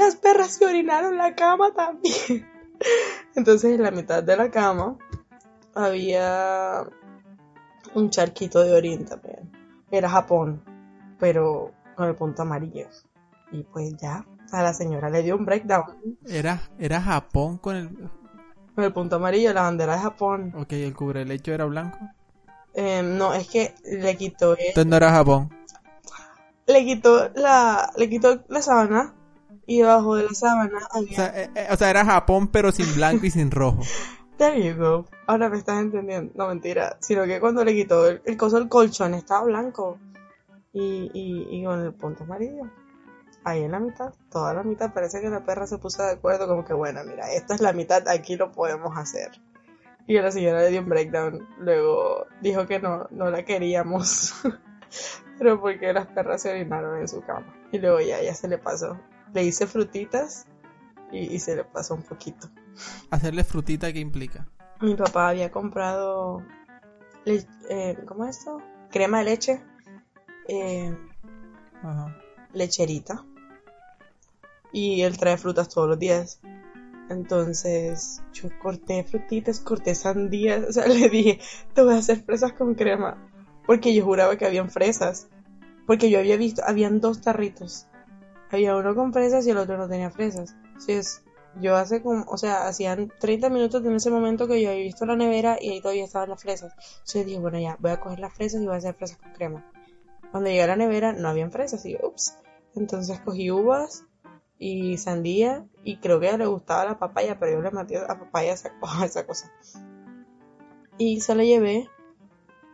las 0.00 0.16
perras 0.16 0.54
se 0.54 0.64
orinaron 0.64 1.16
la 1.16 1.34
cama 1.34 1.72
también. 1.74 2.48
Entonces 3.34 3.74
en 3.74 3.82
la 3.82 3.90
mitad 3.90 4.22
de 4.22 4.36
la 4.36 4.50
cama 4.50 4.96
había 5.74 6.86
un 7.94 8.10
charquito 8.10 8.60
de 8.60 8.72
orín 8.72 9.04
también. 9.04 9.50
Era 9.90 10.08
Japón, 10.08 10.62
pero 11.18 11.72
con 12.00 12.08
el 12.08 12.14
punto 12.14 12.40
amarillo. 12.40 12.86
Y 13.52 13.62
pues 13.62 13.94
ya, 13.98 14.24
a 14.52 14.62
la 14.62 14.72
señora 14.72 15.10
le 15.10 15.22
dio 15.22 15.36
un 15.36 15.44
breakdown. 15.44 15.84
Era, 16.26 16.62
era 16.78 16.98
Japón 16.98 17.58
con 17.58 17.76
el... 17.76 17.90
Con 18.74 18.84
el 18.84 18.92
punto 18.92 19.16
amarillo, 19.16 19.52
la 19.52 19.62
bandera 19.62 19.96
de 19.96 19.98
Japón. 20.00 20.54
Ok, 20.56 20.72
el 20.72 20.94
cubrelecho 20.94 21.52
era 21.52 21.66
blanco. 21.66 21.98
Eh, 22.72 23.02
no, 23.02 23.34
es 23.34 23.48
que 23.48 23.74
le 23.84 24.16
quitó... 24.16 24.56
Entonces 24.58 24.86
no 24.86 24.96
era 24.96 25.10
Japón. 25.10 25.50
Le 26.66 26.84
quitó 26.86 27.28
la, 27.34 27.92
le 27.98 28.08
quitó 28.08 28.44
la 28.48 28.62
sábana 28.62 29.14
y 29.66 29.80
debajo 29.80 30.16
de 30.16 30.22
la 30.24 30.32
sábana 30.32 30.78
había... 30.90 31.10
O 31.10 31.14
sea, 31.14 31.42
eh, 31.42 31.50
eh, 31.54 31.66
o 31.70 31.76
sea, 31.76 31.90
era 31.90 32.06
Japón 32.06 32.48
pero 32.48 32.72
sin 32.72 32.94
blanco 32.94 33.26
y 33.26 33.30
sin 33.30 33.50
rojo. 33.50 33.80
There 34.38 34.58
you 34.58 34.74
go. 34.74 35.04
Ahora 35.26 35.50
me 35.50 35.58
estás 35.58 35.82
entendiendo. 35.82 36.32
No, 36.34 36.48
mentira. 36.48 36.96
Sino 37.00 37.24
que 37.24 37.40
cuando 37.40 37.62
le 37.62 37.74
quitó 37.74 38.08
el, 38.08 38.22
el 38.24 38.38
coso 38.38 38.58
del 38.58 38.70
colchón 38.70 39.12
estaba 39.12 39.44
blanco. 39.44 39.98
Y, 40.72 41.10
y, 41.12 41.46
y 41.50 41.64
con 41.64 41.80
el 41.80 41.92
punto 41.94 42.24
amarillo. 42.24 42.70
Ahí 43.42 43.62
en 43.62 43.72
la 43.72 43.80
mitad, 43.80 44.12
toda 44.30 44.54
la 44.54 44.62
mitad. 44.62 44.92
Parece 44.92 45.20
que 45.20 45.30
la 45.30 45.44
perra 45.44 45.66
se 45.66 45.78
puso 45.78 46.02
de 46.02 46.12
acuerdo 46.12 46.46
como 46.46 46.64
que, 46.64 46.74
bueno, 46.74 47.00
mira, 47.04 47.32
esta 47.32 47.54
es 47.54 47.60
la 47.60 47.72
mitad, 47.72 48.06
aquí 48.08 48.36
lo 48.36 48.52
podemos 48.52 48.96
hacer. 48.96 49.30
Y 50.06 50.16
a 50.16 50.22
la 50.22 50.30
señora 50.30 50.60
le 50.60 50.70
dio 50.70 50.80
un 50.80 50.88
breakdown. 50.88 51.48
Luego 51.58 52.26
dijo 52.40 52.66
que 52.66 52.80
no, 52.80 53.06
no 53.10 53.30
la 53.30 53.44
queríamos. 53.44 54.34
Pero 55.38 55.60
porque 55.60 55.92
las 55.92 56.06
perras 56.08 56.42
se 56.42 56.50
orinaron 56.50 56.98
en 57.00 57.08
su 57.08 57.22
cama. 57.22 57.54
Y 57.72 57.78
luego 57.78 58.00
ya, 58.00 58.22
ya 58.22 58.34
se 58.34 58.48
le 58.48 58.58
pasó. 58.58 59.00
Le 59.32 59.44
hice 59.44 59.66
frutitas 59.66 60.46
y, 61.12 61.34
y 61.34 61.38
se 61.38 61.56
le 61.56 61.64
pasó 61.64 61.94
un 61.94 62.02
poquito. 62.02 62.48
Hacerle 63.10 63.44
frutita, 63.44 63.92
¿qué 63.92 64.00
implica? 64.00 64.46
Mi 64.80 64.94
papá 64.94 65.28
había 65.28 65.50
comprado, 65.50 66.42
eh, 67.26 67.96
¿cómo 68.06 68.24
es 68.24 68.38
esto? 68.38 68.62
Crema 68.90 69.18
de 69.18 69.24
leche, 69.24 69.62
eh, 70.50 70.96
Ajá. 71.82 72.16
lecherita. 72.52 73.24
Y 74.72 75.02
él 75.02 75.18
trae 75.18 75.36
frutas 75.36 75.68
todos 75.68 75.88
los 75.88 75.98
días. 75.98 76.40
Entonces, 77.08 78.22
yo 78.32 78.48
corté 78.60 79.04
frutitas, 79.04 79.60
corté 79.60 79.94
sandías. 79.94 80.64
O 80.68 80.72
sea, 80.72 80.86
le 80.86 81.08
dije, 81.08 81.40
te 81.74 81.82
voy 81.82 81.94
a 81.94 81.98
hacer 81.98 82.22
fresas 82.22 82.52
con 82.52 82.74
crema. 82.74 83.16
Porque 83.66 83.94
yo 83.94 84.04
juraba 84.04 84.36
que 84.36 84.46
habían 84.46 84.70
fresas. 84.70 85.28
Porque 85.86 86.10
yo 86.10 86.18
había 86.18 86.36
visto, 86.36 86.62
habían 86.66 87.00
dos 87.00 87.20
tarritos. 87.20 87.86
Había 88.50 88.76
uno 88.76 88.94
con 88.94 89.12
fresas 89.12 89.46
y 89.46 89.50
el 89.50 89.58
otro 89.58 89.76
no 89.76 89.88
tenía 89.88 90.10
fresas. 90.10 90.54
Entonces, 90.66 91.22
yo 91.60 91.76
hace 91.76 92.02
como, 92.02 92.24
o 92.28 92.36
sea, 92.36 92.68
hacían 92.68 93.12
30 93.18 93.50
minutos 93.50 93.84
en 93.84 93.94
ese 93.94 94.10
momento 94.10 94.46
que 94.46 94.60
yo 94.60 94.70
había 94.70 94.82
visto 94.82 95.06
la 95.06 95.16
nevera 95.16 95.58
y 95.60 95.70
ahí 95.70 95.80
todavía 95.80 96.04
estaban 96.04 96.30
las 96.30 96.42
fresas. 96.42 96.72
Entonces 96.98 97.26
dije, 97.26 97.40
bueno, 97.40 97.58
ya, 97.58 97.76
voy 97.80 97.90
a 97.90 98.00
coger 98.00 98.20
las 98.20 98.34
fresas 98.34 98.60
y 98.62 98.66
voy 98.66 98.74
a 98.74 98.78
hacer 98.78 98.94
fresas 98.94 99.18
con 99.18 99.32
crema. 99.32 99.64
Cuando 100.30 100.48
llegué 100.48 100.62
a 100.62 100.68
la 100.68 100.76
nevera 100.76 101.12
no 101.12 101.28
habían 101.28 101.50
fresas 101.50 101.84
y 101.86 101.92
yo, 101.92 101.98
ups. 102.02 102.36
Entonces 102.74 103.20
cogí 103.20 103.50
uvas 103.50 104.04
y 104.58 104.98
sandía 104.98 105.66
y 105.84 105.96
creo 105.96 106.20
que 106.20 106.26
a 106.26 106.28
ella 106.30 106.38
le 106.38 106.46
gustaba 106.46 106.84
la 106.84 106.98
papaya, 106.98 107.38
pero 107.38 107.52
yo 107.52 107.62
le 107.62 107.70
metí 107.70 107.96
a 107.96 108.06
papaya 108.06 108.52
esa, 109.04 109.26
cosa. 109.26 109.52
Y 110.98 111.20
se 111.20 111.34
la 111.34 111.44
llevé 111.44 111.88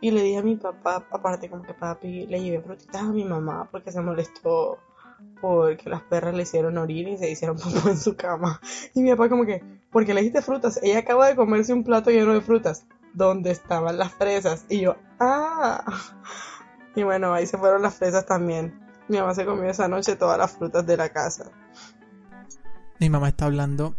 y 0.01 0.11
le 0.11 0.21
dije 0.21 0.37
a 0.37 0.43
mi 0.43 0.55
papá, 0.55 1.07
aparte 1.09 1.49
como 1.49 1.63
que 1.63 1.73
papi, 1.73 2.27
le 2.27 2.41
llevé 2.41 2.61
frutitas 2.61 3.01
a 3.01 3.11
mi 3.11 3.23
mamá 3.23 3.67
porque 3.71 3.91
se 3.91 4.01
molestó 4.01 4.77
porque 5.41 5.89
las 5.89 6.01
perras 6.03 6.35
le 6.35 6.43
hicieron 6.43 6.77
orín 6.77 7.07
y 7.07 7.17
se 7.17 7.29
hicieron 7.29 7.57
popó 7.63 7.89
en 7.89 7.97
su 7.97 8.15
cama. 8.15 8.59
Y 8.93 9.01
mi 9.01 9.11
papá 9.11 9.29
como 9.29 9.45
que, 9.45 9.63
¿por 9.91 10.05
qué 10.05 10.13
le 10.13 10.21
dijiste 10.21 10.41
frutas? 10.41 10.79
Ella 10.83 10.99
acaba 10.99 11.27
de 11.27 11.35
comerse 11.35 11.73
un 11.73 11.83
plato 11.83 12.11
lleno 12.11 12.33
de 12.33 12.41
frutas. 12.41 12.85
¿Dónde 13.13 13.51
estaban 13.51 13.97
las 13.97 14.13
fresas? 14.13 14.65
Y 14.69 14.81
yo, 14.81 14.95
ah. 15.19 15.83
Y 16.97 17.03
bueno, 17.03 17.31
ahí 17.31 17.45
se 17.45 17.59
fueron 17.59 17.83
las 17.83 17.93
fresas 17.93 18.25
también. 18.25 18.73
Mi 19.07 19.19
mamá 19.19 19.35
se 19.35 19.45
comió 19.45 19.69
esa 19.69 19.87
noche 19.87 20.15
todas 20.15 20.35
las 20.39 20.53
frutas 20.53 20.83
de 20.87 20.97
la 20.97 21.09
casa. 21.09 21.51
Mi 22.99 23.07
mamá 23.07 23.27
está 23.27 23.45
hablando. 23.45 23.95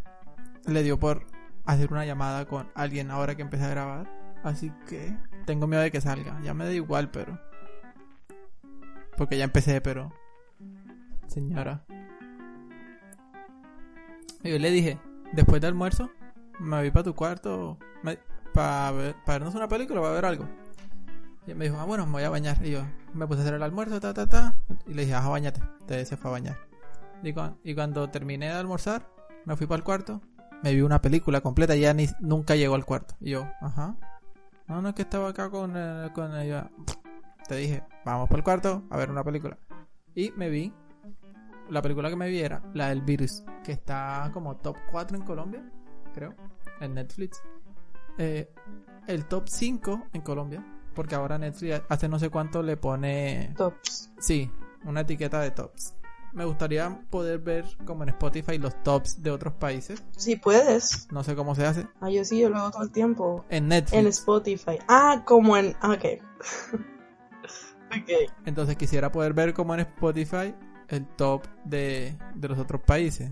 Le 0.67 0.83
dio 0.83 0.99
por 0.99 1.23
hacer 1.65 1.93
una 1.93 2.05
llamada 2.05 2.47
con 2.47 2.69
alguien 2.75 3.13
ahora 3.13 3.37
que 3.37 3.43
empecé 3.43 3.67
a 3.67 3.71
grabar. 3.71 4.11
Así 4.43 4.73
que 4.89 5.17
tengo 5.47 5.69
miedo 5.69 5.81
de 5.81 5.93
que 5.93 6.01
salga. 6.01 6.41
Ya 6.43 6.55
me 6.55 6.65
da 6.65 6.73
igual, 6.73 7.09
pero. 7.13 7.39
Porque 9.17 9.39
ya 9.39 9.45
empecé, 9.45 9.81
pero. 9.81 10.13
Señora. 11.29 11.85
Yo 14.43 14.59
le 14.59 14.73
dije, 14.73 14.99
después 15.35 15.61
del 15.61 15.69
almuerzo, 15.69 16.11
me 16.59 16.79
voy 16.79 16.91
para 16.91 17.05
tu 17.05 17.15
cuarto. 17.15 17.79
Para 18.53 19.15
vernos 19.25 19.55
una 19.55 19.69
película, 19.69 20.01
para 20.01 20.15
ver 20.15 20.25
algo. 20.25 20.49
Y 21.49 21.55
me 21.55 21.65
dijo, 21.65 21.79
ah, 21.81 21.85
bueno, 21.85 22.05
me 22.07 22.13
voy 22.13 22.23
a 22.25 22.31
bañar. 22.31 22.59
Y 22.65 22.73
yo 22.73 22.83
me 23.15 23.27
puse 23.27 23.41
a 23.41 23.43
hacer 23.43 23.55
el 23.55 23.63
almuerzo, 23.63 23.99
ta, 24.01 24.13
ta, 24.13 24.29
ta. 24.29 24.55
Y 24.87 24.95
le 24.95 25.03
dije, 25.03 25.15
ah, 25.15 25.27
bañate. 25.29 25.61
Entonces 25.81 26.09
se 26.09 26.17
fue 26.17 26.31
a 26.31 26.33
bañar. 26.33 26.59
Y, 27.23 27.33
cu- 27.33 27.57
y 27.65 27.75
cuando 27.75 28.09
terminé 28.11 28.47
de 28.47 28.53
almorzar, 28.53 29.09
me 29.45 29.57
fui 29.57 29.67
para 29.67 29.79
el 29.79 29.85
cuarto. 29.85 30.21
Me 30.63 30.75
vi 30.75 30.83
una 30.83 31.01
película 31.01 31.41
completa 31.41 31.75
y 31.77 31.81
ya 31.81 31.95
ni, 31.95 32.07
nunca 32.21 32.55
llegó 32.57 32.75
al 32.75 32.85
cuarto. 32.85 33.15
Y 33.21 33.31
yo, 33.31 33.49
ajá. 33.61 33.97
No, 34.67 34.83
no, 34.83 34.91
es 34.91 34.95
que 34.95 35.03
estaba 35.03 35.31
acá 35.31 35.49
con, 35.51 35.73
eh, 35.77 36.11
con 36.15 36.37
ella. 36.37 36.71
Te 37.49 37.57
dije, 37.57 37.83
vamos 38.05 38.29
para 38.29 38.39
el 38.39 38.45
cuarto 38.45 38.83
a 38.91 38.97
ver 38.99 39.11
una 39.11 39.25
película. 39.25 39.57
Y 40.15 40.33
me 40.37 40.51
vi. 40.51 40.73
La 41.71 41.81
película 41.83 42.09
que 42.11 42.17
me 42.17 42.29
vi 42.29 42.41
era 42.41 42.63
la 42.75 42.89
del 42.89 43.03
virus, 43.03 43.43
que 43.63 43.73
está 43.73 44.31
como 44.33 44.57
top 44.57 44.77
4 44.91 45.19
en 45.19 45.23
Colombia, 45.25 45.63
creo, 46.15 46.35
en 46.81 46.95
Netflix. 46.95 47.43
Eh, 48.17 48.51
el 49.07 49.27
top 49.27 49.49
5 49.49 50.07
en 50.15 50.21
Colombia, 50.23 50.65
porque 50.99 51.15
ahora 51.15 51.39
Netflix 51.39 51.81
hace 51.89 52.09
no 52.09 52.19
sé 52.19 52.29
cuánto 52.29 52.61
le 52.61 52.77
pone 52.77 53.55
Tops. 53.57 54.11
Sí, 54.19 54.51
una 54.85 55.03
etiqueta 55.03 55.41
de 55.41 55.53
tops. 55.53 55.95
Me 56.33 56.45
gustaría 56.45 56.91
poder 57.09 57.39
ver 57.39 57.67
como 57.85 58.03
en 58.03 58.09
Spotify 58.09 58.59
los 58.59 58.83
tops 58.83 59.23
de 59.23 59.31
otros 59.31 59.55
países. 59.55 60.03
Si 60.17 60.35
puedes. 60.35 61.07
No 61.13 61.23
sé 61.23 61.37
cómo 61.37 61.55
se 61.55 61.65
hace. 61.67 61.87
Ah, 62.01 62.11
yo 62.11 62.25
sí, 62.25 62.41
yo 62.41 62.49
lo 62.51 62.57
hago 62.59 62.73
todo 62.73 62.83
el 62.83 62.91
tiempo. 62.91 63.45
En 63.49 63.69
Netflix. 63.69 63.93
En 63.97 64.07
Spotify. 64.09 64.79
Ah, 64.89 65.23
como 65.25 65.57
en... 65.57 65.77
ah, 65.83 65.93
Ok. 65.93 66.05
ok. 67.93 68.33
Entonces 68.45 68.75
quisiera 68.75 69.13
poder 69.13 69.35
ver 69.35 69.55
como 69.55 69.75
en 69.75 69.81
Spotify 69.81 70.53
el 70.89 71.07
top 71.15 71.45
de, 71.65 72.19
de 72.35 72.49
los 72.49 72.59
otros 72.59 72.81
países. 72.81 73.31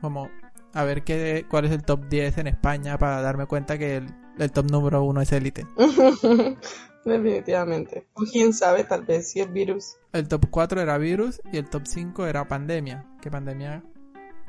Como 0.00 0.28
a 0.76 0.84
ver 0.84 1.04
qué, 1.04 1.46
cuál 1.50 1.64
es 1.64 1.72
el 1.72 1.82
top 1.82 2.06
10 2.08 2.38
en 2.38 2.46
España 2.48 2.98
para 2.98 3.20
darme 3.22 3.46
cuenta 3.46 3.78
que 3.78 3.96
el, 3.96 4.06
el 4.38 4.52
top 4.52 4.70
número 4.70 5.02
uno 5.04 5.20
es 5.20 5.32
élite. 5.32 5.66
Definitivamente. 7.04 8.06
O 8.14 8.22
quién 8.30 8.52
sabe, 8.52 8.84
tal 8.84 9.04
vez 9.04 9.30
si 9.30 9.40
es 9.40 9.52
virus. 9.52 9.96
El 10.12 10.26
top 10.28 10.46
4 10.50 10.80
era 10.80 10.98
virus 10.98 11.40
y 11.52 11.58
el 11.58 11.68
top 11.68 11.82
5 11.86 12.26
era 12.26 12.46
pandemia. 12.48 13.06
Que 13.20 13.30
pandemia 13.30 13.84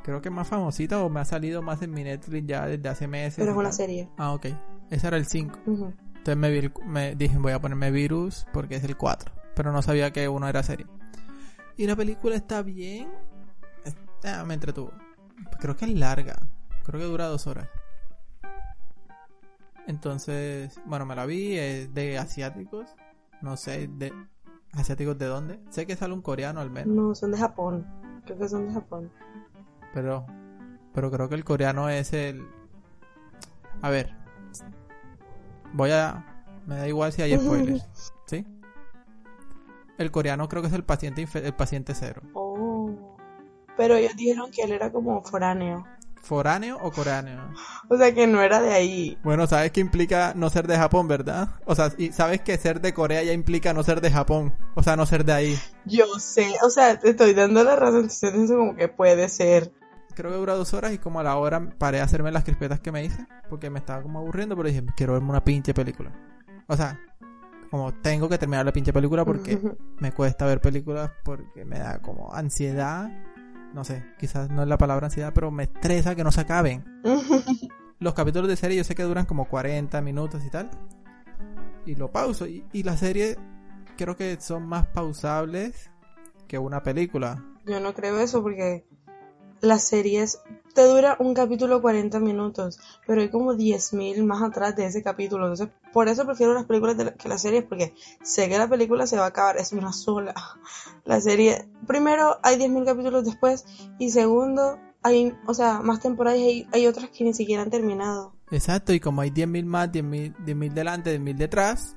creo 0.02 0.20
que 0.20 0.28
es 0.28 0.34
más 0.34 0.48
famosita 0.48 1.00
o 1.02 1.08
me 1.08 1.20
ha 1.20 1.24
salido 1.24 1.62
más 1.62 1.82
en 1.82 1.92
mi 1.92 2.02
Netflix 2.04 2.46
ya 2.46 2.66
desde 2.66 2.88
hace 2.88 3.06
meses. 3.06 3.36
Pero 3.38 3.52
es 3.52 3.56
una 3.56 3.72
serie. 3.72 4.08
Ah, 4.16 4.32
ok. 4.32 4.46
Ese 4.90 5.06
era 5.06 5.16
el 5.16 5.26
5. 5.26 5.58
Ujú. 5.66 5.92
Entonces 6.08 6.36
me, 6.36 6.50
vi 6.50 6.58
el- 6.58 6.72
me 6.84 7.14
dije, 7.14 7.38
voy 7.38 7.52
a 7.52 7.60
ponerme 7.60 7.90
virus 7.90 8.46
porque 8.52 8.76
es 8.76 8.84
el 8.84 8.96
4. 8.96 9.30
Pero 9.54 9.70
no 9.72 9.80
sabía 9.82 10.12
que 10.12 10.28
uno 10.28 10.48
era 10.48 10.62
serie. 10.62 10.86
Y 11.76 11.86
la 11.86 11.94
película 11.94 12.34
está 12.34 12.62
bien. 12.62 13.08
Me 14.46 14.54
entretuvo. 14.54 14.92
Creo 15.60 15.76
que 15.76 15.84
es 15.86 15.94
larga. 15.94 16.36
Creo 16.84 17.00
que 17.00 17.06
dura 17.06 17.26
dos 17.26 17.46
horas. 17.46 17.68
Entonces, 19.86 20.80
bueno, 20.84 21.06
me 21.06 21.16
la 21.16 21.26
vi. 21.26 21.56
Es 21.56 21.94
de 21.94 22.18
asiáticos. 22.18 22.88
No 23.40 23.56
sé, 23.56 23.88
de 23.88 24.12
asiáticos 24.72 25.18
de 25.18 25.26
dónde. 25.26 25.60
Sé 25.70 25.86
que 25.86 25.96
sale 25.96 26.14
un 26.14 26.22
coreano 26.22 26.60
al 26.60 26.70
menos. 26.70 26.94
No, 26.94 27.14
son 27.14 27.32
de 27.32 27.38
Japón. 27.38 27.86
Creo 28.24 28.38
que 28.38 28.48
son 28.48 28.68
de 28.68 28.74
Japón. 28.74 29.10
Pero, 29.94 30.26
pero 30.94 31.10
creo 31.10 31.28
que 31.28 31.34
el 31.34 31.44
coreano 31.44 31.88
es 31.88 32.12
el. 32.12 32.46
A 33.82 33.90
ver. 33.90 34.14
Voy 35.72 35.90
a. 35.90 36.24
Me 36.66 36.76
da 36.76 36.88
igual 36.88 37.12
si 37.12 37.22
hay 37.22 37.36
spoilers. 37.38 38.12
¿Sí? 38.26 38.46
El 39.96 40.10
coreano 40.10 40.48
creo 40.48 40.62
que 40.62 40.68
es 40.68 40.74
el 40.74 40.84
paciente 40.84 41.26
el 41.34 41.54
paciente 41.54 41.94
cero. 41.94 42.22
Oh. 42.34 42.47
Pero 43.78 43.94
ellos 43.94 44.16
dijeron 44.16 44.50
que 44.50 44.62
él 44.62 44.72
era 44.72 44.90
como 44.90 45.22
foráneo. 45.22 45.86
¿Foráneo 46.20 46.78
o 46.82 46.90
coreano? 46.90 47.54
O 47.88 47.96
sea, 47.96 48.12
que 48.12 48.26
no 48.26 48.42
era 48.42 48.60
de 48.60 48.72
ahí. 48.72 49.16
Bueno, 49.22 49.46
sabes 49.46 49.70
que 49.70 49.80
implica 49.80 50.34
no 50.34 50.50
ser 50.50 50.66
de 50.66 50.76
Japón, 50.76 51.06
¿verdad? 51.06 51.50
O 51.64 51.74
sea, 51.74 51.92
y 51.96 52.12
sabes 52.12 52.42
que 52.42 52.58
ser 52.58 52.80
de 52.80 52.92
Corea 52.92 53.22
ya 53.22 53.32
implica 53.32 53.72
no 53.72 53.84
ser 53.84 54.00
de 54.00 54.10
Japón. 54.10 54.52
O 54.74 54.82
sea, 54.82 54.96
no 54.96 55.06
ser 55.06 55.24
de 55.24 55.32
ahí. 55.32 55.58
Yo 55.86 56.04
sé, 56.18 56.54
o 56.62 56.70
sea, 56.70 56.98
te 56.98 57.10
estoy 57.10 57.34
dando 57.34 57.62
la 57.62 57.76
razón. 57.76 58.06
Estoy 58.06 58.32
diciendo 58.32 58.56
como 58.56 58.76
que 58.76 58.88
puede 58.88 59.28
ser. 59.28 59.72
Creo 60.14 60.32
que 60.32 60.36
dura 60.36 60.54
dos 60.54 60.74
horas 60.74 60.92
y 60.92 60.98
como 60.98 61.20
a 61.20 61.22
la 61.22 61.36
hora 61.36 61.70
paré 61.78 62.00
a 62.00 62.04
hacerme 62.04 62.32
las 62.32 62.42
crispetas 62.42 62.80
que 62.80 62.90
me 62.90 63.04
hice. 63.04 63.26
Porque 63.48 63.70
me 63.70 63.78
estaba 63.78 64.02
como 64.02 64.18
aburriendo, 64.18 64.56
pero 64.56 64.68
dije, 64.68 64.84
quiero 64.96 65.12
verme 65.12 65.30
una 65.30 65.44
pinche 65.44 65.72
película. 65.72 66.12
O 66.66 66.76
sea, 66.76 67.00
como 67.70 67.94
tengo 67.94 68.28
que 68.28 68.38
terminar 68.38 68.66
la 68.66 68.72
pinche 68.72 68.92
película 68.92 69.24
porque 69.24 69.58
me 69.98 70.12
cuesta 70.12 70.46
ver 70.46 70.60
películas 70.60 71.10
porque 71.24 71.64
me 71.64 71.78
da 71.78 72.02
como 72.02 72.34
ansiedad 72.34 73.08
no 73.74 73.84
sé, 73.84 74.04
quizás 74.18 74.50
no 74.50 74.62
es 74.62 74.68
la 74.68 74.78
palabra 74.78 75.06
ansiedad, 75.06 75.32
pero 75.34 75.50
me 75.50 75.64
estresa 75.64 76.14
que 76.14 76.24
no 76.24 76.32
se 76.32 76.40
acaben. 76.40 76.84
Los 78.00 78.14
capítulos 78.14 78.48
de 78.48 78.56
serie 78.56 78.76
yo 78.76 78.84
sé 78.84 78.94
que 78.94 79.02
duran 79.02 79.26
como 79.26 79.48
40 79.48 80.00
minutos 80.02 80.44
y 80.44 80.50
tal. 80.50 80.70
Y 81.84 81.96
lo 81.96 82.12
pauso. 82.12 82.46
Y, 82.46 82.64
y 82.72 82.84
la 82.84 82.96
serie 82.96 83.36
creo 83.96 84.16
que 84.16 84.40
son 84.40 84.66
más 84.66 84.86
pausables 84.86 85.90
que 86.46 86.58
una 86.58 86.82
película. 86.82 87.44
Yo 87.66 87.80
no 87.80 87.94
creo 87.94 88.18
eso 88.18 88.42
porque 88.42 88.86
las 89.60 89.82
series 89.88 90.40
te 90.74 90.82
dura 90.84 91.16
un 91.18 91.34
capítulo 91.34 91.80
40 91.82 92.20
minutos, 92.20 92.78
pero 93.06 93.20
hay 93.20 93.30
como 93.30 93.54
10.000 93.54 94.24
más 94.24 94.42
atrás 94.42 94.76
de 94.76 94.86
ese 94.86 95.02
capítulo. 95.02 95.44
Entonces, 95.46 95.68
por 95.92 96.08
eso 96.08 96.24
prefiero 96.24 96.54
las 96.54 96.64
películas 96.66 96.96
de 96.96 97.04
la- 97.06 97.14
que 97.14 97.28
las 97.28 97.42
series, 97.42 97.64
porque 97.64 97.94
sé 98.22 98.48
que 98.48 98.58
la 98.58 98.68
película 98.68 99.06
se 99.06 99.16
va 99.16 99.24
a 99.24 99.28
acabar, 99.28 99.56
es 99.56 99.72
una 99.72 99.92
sola. 99.92 100.34
La 101.04 101.20
serie, 101.20 101.68
primero, 101.86 102.38
hay 102.42 102.56
10.000 102.58 102.84
capítulos 102.84 103.24
después, 103.24 103.64
y 103.98 104.10
segundo, 104.10 104.78
hay, 105.02 105.34
o 105.46 105.54
sea, 105.54 105.80
más 105.80 106.00
temporadas 106.00 106.38
y 106.38 106.44
hay, 106.44 106.68
hay 106.72 106.86
otras 106.86 107.08
que 107.10 107.24
ni 107.24 107.32
siquiera 107.32 107.62
han 107.62 107.70
terminado. 107.70 108.34
Exacto, 108.50 108.92
y 108.92 109.00
como 109.00 109.22
hay 109.22 109.30
10.000 109.30 109.64
más, 109.64 109.90
10.000 109.90 110.34
10.000 110.44 110.74
delante, 110.74 111.10
10.000 111.18 111.36
detrás, 111.38 111.96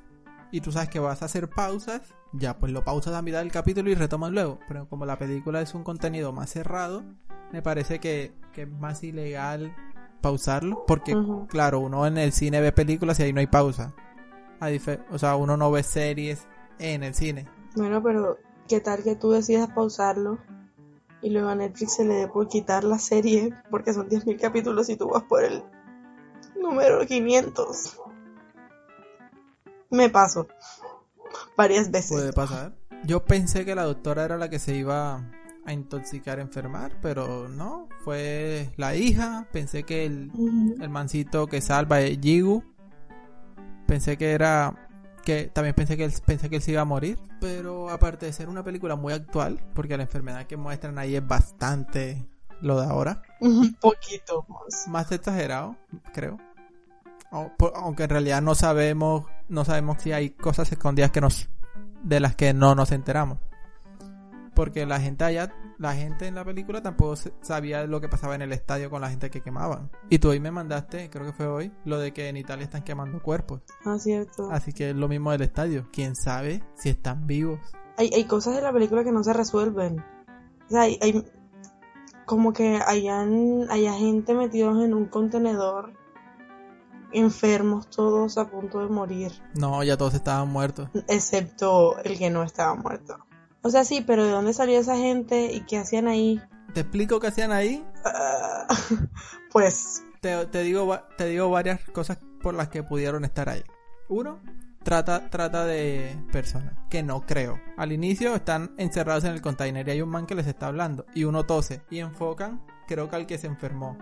y 0.52 0.62
tú 0.62 0.72
sabes 0.72 0.90
que 0.90 1.00
vas 1.00 1.22
a 1.22 1.26
hacer 1.26 1.50
pausas, 1.50 2.02
ya 2.34 2.58
pues 2.58 2.72
lo 2.72 2.84
pausas 2.86 3.14
a 3.14 3.22
mitad 3.22 3.40
del 3.40 3.52
capítulo 3.52 3.90
y 3.90 3.96
retomas 3.96 4.32
luego. 4.32 4.60
Pero 4.68 4.88
como 4.88 5.06
la 5.06 5.18
película 5.18 5.62
es 5.62 5.74
un 5.74 5.84
contenido 5.84 6.32
más 6.32 6.50
cerrado, 6.50 7.04
me 7.52 7.62
parece 7.62 8.00
que, 8.00 8.34
que 8.54 8.64
es 8.64 8.70
más 8.70 9.04
ilegal 9.04 9.76
pausarlo, 10.22 10.86
porque 10.86 11.16
claro, 11.48 11.80
uno 11.80 12.06
en 12.06 12.18
el 12.18 12.32
cine 12.32 12.62
ve 12.62 12.72
películas 12.72 13.20
y 13.20 13.24
ahí 13.24 13.34
no 13.34 13.40
hay 13.40 13.48
pausa. 13.48 13.94
O 15.12 15.18
sea, 15.18 15.36
uno 15.36 15.58
no 15.58 15.72
ve 15.72 15.84
series 15.84 16.48
en 16.80 17.04
el 17.04 17.16
cine. 17.16 17.48
Bueno, 17.76 18.02
pero 18.04 18.38
¿qué 18.68 18.80
tal 18.80 19.04
que 19.04 19.16
tú 19.16 19.32
decidas 19.32 19.70
pausarlo 19.74 20.38
y 21.22 21.32
luego 21.32 21.50
a 21.50 21.56
Netflix 21.56 21.96
se 21.96 22.06
le 22.06 22.14
dé 22.16 22.28
por 22.28 22.48
quitar 22.48 22.84
la 22.84 23.00
serie 23.00 23.54
porque 23.70 23.94
son 23.94 24.08
10.000 24.08 24.40
capítulos 24.40 24.90
y 24.90 24.96
tú 24.96 25.10
vas 25.10 25.24
por 25.24 25.44
el 25.44 25.64
número 26.60 27.06
500? 27.06 27.98
Me 29.90 30.10
paso 30.10 30.48
varias 31.58 31.90
veces. 31.90 32.12
Puede 32.12 32.34
pasar. 32.34 32.76
Yo 33.04 33.26
pensé 33.26 33.66
que 33.66 33.74
la 33.74 33.84
doctora 33.84 34.26
era 34.26 34.38
la 34.38 34.50
que 34.50 34.60
se 34.60 34.76
iba 34.76 35.24
a 35.66 35.74
intoxicar, 35.74 36.40
enfermar, 36.40 36.98
pero 37.02 37.48
no, 37.48 37.88
fue 38.04 38.72
la 38.78 38.96
hija. 38.96 39.48
Pensé 39.52 39.84
que 39.84 40.06
el, 40.06 40.32
el 40.80 40.90
mancito 40.90 41.48
que 41.48 41.62
salva 41.62 42.02
es 42.02 42.20
Jigu. 42.20 42.64
Pensé 43.88 44.18
que 44.18 44.32
era 44.32 44.88
que 45.24 45.46
también 45.54 45.76
pensé 45.76 45.98
que 45.98 46.06
él, 46.06 46.14
pensé 46.26 46.50
que 46.50 46.56
él 46.56 46.62
se 46.64 46.72
iba 46.72 46.82
a 46.82 46.86
morir, 46.86 47.20
pero 47.40 47.90
aparte 47.92 48.26
de 48.26 48.34
ser 48.34 48.50
una 48.50 48.64
película 48.64 48.96
muy 48.96 49.14
actual, 49.14 49.60
porque 49.76 49.96
la 49.96 50.04
enfermedad 50.04 50.48
que 50.48 50.58
muestran 50.58 50.98
ahí 50.98 51.16
es 51.16 51.28
bastante 51.28 52.26
lo 52.62 52.80
de 52.82 52.88
ahora, 52.88 53.22
Un 53.40 53.74
poquito 53.76 54.46
más. 54.50 54.88
más 54.88 55.12
exagerado, 55.12 55.76
creo. 56.14 56.38
Por- 57.58 57.74
Aunque 57.76 58.04
en 58.04 58.10
realidad 58.10 58.42
no 58.42 58.56
sabemos, 58.56 59.26
no 59.48 59.64
sabemos 59.64 60.02
si 60.02 60.12
hay 60.12 60.32
cosas 60.32 60.72
escondidas 60.72 61.12
que 61.12 61.22
nos 61.22 61.50
de 62.04 62.20
las 62.20 62.36
que 62.36 62.54
no 62.54 62.74
nos 62.74 62.92
enteramos. 62.92 63.38
Porque 64.54 64.86
la 64.86 65.00
gente 65.00 65.24
allá, 65.24 65.54
la 65.78 65.94
gente 65.96 66.28
en 66.28 66.36
la 66.36 66.44
película 66.44 66.82
tampoco 66.82 67.16
sabía 67.42 67.86
lo 67.86 68.02
que 68.02 68.10
pasaba 68.10 68.36
en 68.36 68.42
el 68.42 68.52
estadio 68.52 68.90
con 68.90 69.00
la 69.02 69.10
gente 69.10 69.30
que 69.30 69.42
quemaban. 69.42 69.90
Y 70.10 70.20
tú 70.20 70.30
hoy 70.30 70.40
me 70.42 70.52
mandaste, 70.52 71.10
creo 71.10 71.26
que 71.26 71.32
fue 71.34 71.48
hoy, 71.48 71.72
lo 71.86 71.98
de 72.00 72.12
que 72.14 72.28
en 72.28 72.36
Italia 72.38 72.64
están 72.66 72.84
quemando 72.84 73.22
cuerpos. 73.24 73.62
Ah, 73.86 73.98
cierto. 73.98 74.50
Así 74.52 74.74
que 74.74 74.90
es 74.90 74.96
lo 74.96 75.08
mismo 75.08 75.32
del 75.32 75.42
estadio. 75.44 75.88
¿Quién 75.94 76.16
sabe 76.16 76.62
si 76.76 76.90
están 76.90 77.28
vivos? 77.28 77.60
Hay, 77.98 78.10
hay 78.14 78.26
cosas 78.26 78.56
de 78.56 78.62
la 78.62 78.74
película 78.74 79.04
que 79.04 79.12
no 79.12 79.24
se 79.24 79.32
resuelven. 79.34 80.00
O 80.00 80.70
sea, 80.70 80.82
hay, 80.82 81.00
hay- 81.02 81.26
como 82.26 82.54
que 82.54 82.80
hayan, 82.86 83.68
haya 83.70 83.94
gente 83.94 84.34
metidos 84.34 84.82
en 84.84 84.94
un 84.94 85.06
contenedor, 85.06 85.94
enfermos 87.14 87.90
todos 87.90 88.38
a 88.38 88.50
punto 88.50 88.80
de 88.80 88.88
morir. 88.88 89.32
No, 89.56 89.84
ya 89.84 89.98
todos 89.98 90.14
estaban 90.14 90.50
muertos. 90.50 90.90
excepto 91.08 91.98
el 92.04 92.18
que 92.18 92.30
no 92.30 92.44
estaba 92.44 92.76
muerto. 92.76 93.18
O 93.64 93.70
sea, 93.70 93.84
sí, 93.84 94.04
pero 94.06 94.26
¿de 94.26 94.32
dónde 94.32 94.54
salió 94.54 94.80
esa 94.80 94.98
gente 94.98 95.52
y 95.54 95.62
qué 95.62 95.78
hacían 95.78 96.08
ahí? 96.08 96.42
¿Te 96.74 96.82
explico 96.82 97.20
qué 97.20 97.28
hacían 97.28 97.52
ahí? 97.52 97.86
Ah, 98.06 98.68
pues, 99.52 100.04
te, 100.22 100.46
te 100.48 100.64
digo 100.64 101.00
te 101.18 101.26
digo 101.26 101.50
varias 101.50 101.82
cosas 101.90 102.18
por 102.42 102.56
las 102.56 102.70
que 102.70 102.84
pudieron 102.84 103.24
estar 103.24 103.50
ahí. 103.50 103.64
Uno, 104.10 104.40
trata 104.84 105.30
trata 105.30 105.66
de 105.66 106.18
personas 106.32 106.74
que 106.90 107.04
no 107.04 107.26
creo. 107.26 107.60
Al 107.78 107.92
inicio 107.92 108.36
están 108.36 108.74
encerrados 108.78 109.26
en 109.26 109.34
el 109.34 109.42
container 109.42 109.88
y 109.88 109.92
hay 109.92 110.02
un 110.02 110.10
man 110.10 110.26
que 110.26 110.36
les 110.36 110.48
está 110.48 110.68
hablando 110.68 111.06
y 111.14 111.26
uno 111.26 111.46
tose 111.46 111.82
y 111.90 112.00
enfocan, 112.00 112.64
creo 112.88 113.10
que 113.10 113.16
al 113.16 113.28
que 113.28 113.38
se 113.38 113.48
enfermó. 113.48 113.98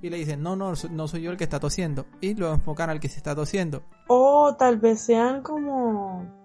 Y 0.00 0.10
le 0.10 0.18
dicen, 0.18 0.42
no, 0.42 0.54
no, 0.54 0.74
no 0.90 1.08
soy 1.08 1.22
yo 1.22 1.32
el 1.32 1.36
que 1.36 1.42
está 1.44 1.58
tosiendo. 1.58 2.06
Y 2.20 2.34
lo 2.34 2.54
enfocan 2.54 2.88
al 2.88 3.00
que 3.00 3.08
se 3.08 3.16
está 3.16 3.34
tosiendo. 3.34 3.82
o 4.06 4.54
tal 4.56 4.78
vez 4.78 5.00
sean 5.00 5.42
como 5.42 6.37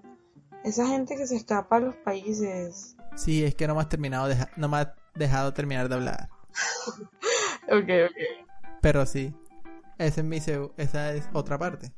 esa 0.63 0.87
gente 0.87 1.15
que 1.15 1.27
se 1.27 1.35
escapa 1.35 1.77
a 1.77 1.79
los 1.79 1.95
países. 1.95 2.95
Sí, 3.15 3.43
es 3.43 3.55
que 3.55 3.67
no 3.67 3.75
me 3.75 3.81
has 3.81 3.89
terminado, 3.89 4.27
deja- 4.27 4.49
no 4.57 4.67
me 4.69 4.77
has 4.77 4.89
dejado 5.15 5.53
terminar 5.53 5.89
de 5.89 5.95
hablar. 5.95 6.29
Ok, 7.67 7.89
ok. 8.09 8.47
Pero 8.81 9.05
sí, 9.05 9.33
esa 9.97 10.19
es, 10.21 10.27
mi, 10.27 10.37
esa 10.37 11.13
es 11.13 11.29
otra 11.31 11.57
parte. 11.57 11.93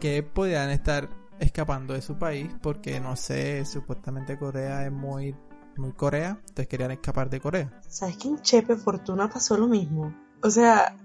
Que 0.00 0.22
podían 0.22 0.70
estar 0.70 1.08
escapando 1.38 1.92
de 1.94 2.00
su 2.02 2.18
país 2.18 2.50
porque, 2.62 2.98
no 2.98 3.14
sé, 3.16 3.64
supuestamente 3.66 4.38
Corea 4.38 4.86
es 4.86 4.92
muy, 4.92 5.36
muy 5.76 5.92
Corea, 5.92 6.38
entonces 6.40 6.66
querían 6.66 6.90
escapar 6.92 7.28
de 7.28 7.40
Corea. 7.40 7.80
¿Sabes 7.88 8.16
que 8.16 8.28
en 8.28 8.40
Chepe 8.40 8.76
Fortuna 8.76 9.28
pasó 9.28 9.56
lo 9.58 9.66
mismo? 9.68 10.14
O 10.42 10.50
sea, 10.50 10.96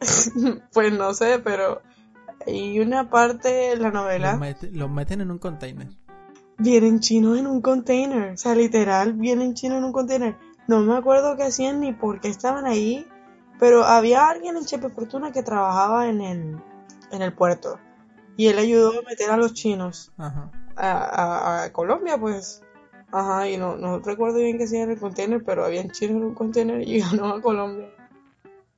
pues 0.72 0.92
no 0.92 1.14
sé, 1.14 1.38
pero 1.38 1.80
hay 2.46 2.80
una 2.80 3.10
parte 3.10 3.48
de 3.48 3.76
la 3.76 3.90
novela. 3.90 4.32
Los, 4.32 4.40
mete- 4.40 4.70
los 4.72 4.90
meten 4.90 5.20
en 5.20 5.30
un 5.30 5.38
container. 5.38 5.88
Vienen 6.58 7.00
chinos 7.00 7.38
en 7.38 7.46
un 7.46 7.60
container. 7.62 8.32
O 8.32 8.36
sea, 8.36 8.54
literal, 8.54 9.14
vienen 9.14 9.54
chinos 9.54 9.78
en 9.78 9.84
un 9.84 9.92
container. 9.92 10.36
No 10.66 10.80
me 10.80 10.96
acuerdo 10.96 11.36
qué 11.36 11.44
hacían 11.44 11.80
ni 11.80 11.92
por 11.92 12.20
qué 12.20 12.28
estaban 12.28 12.66
ahí. 12.66 13.06
Pero 13.58 13.84
había 13.84 14.28
alguien 14.28 14.56
en 14.56 14.64
Chepe 14.64 14.88
Fortuna 14.88 15.32
que 15.32 15.42
trabajaba 15.42 16.08
en 16.08 16.20
el, 16.20 16.56
en 17.10 17.22
el 17.22 17.32
puerto. 17.34 17.78
Y 18.36 18.46
él 18.48 18.58
ayudó 18.58 18.90
a 18.98 19.02
meter 19.08 19.30
a 19.30 19.36
los 19.36 19.52
chinos 19.52 20.12
Ajá. 20.16 20.50
a, 20.76 20.90
a- 20.92 21.64
a 21.64 21.72
Colombia, 21.72 22.16
pues. 22.18 22.62
Ajá, 23.12 23.48
y 23.48 23.56
no, 23.56 23.76
no 23.76 23.98
recuerdo 23.98 24.38
bien 24.38 24.56
qué 24.56 24.64
hacían 24.64 24.84
en 24.84 24.90
el 24.92 25.00
container, 25.00 25.42
pero 25.44 25.64
habían 25.64 25.90
chinos 25.90 26.16
en 26.18 26.24
un 26.28 26.34
container 26.34 26.86
y 26.86 27.00
ganó 27.20 27.26
a 27.34 27.42
Colombia. 27.42 27.88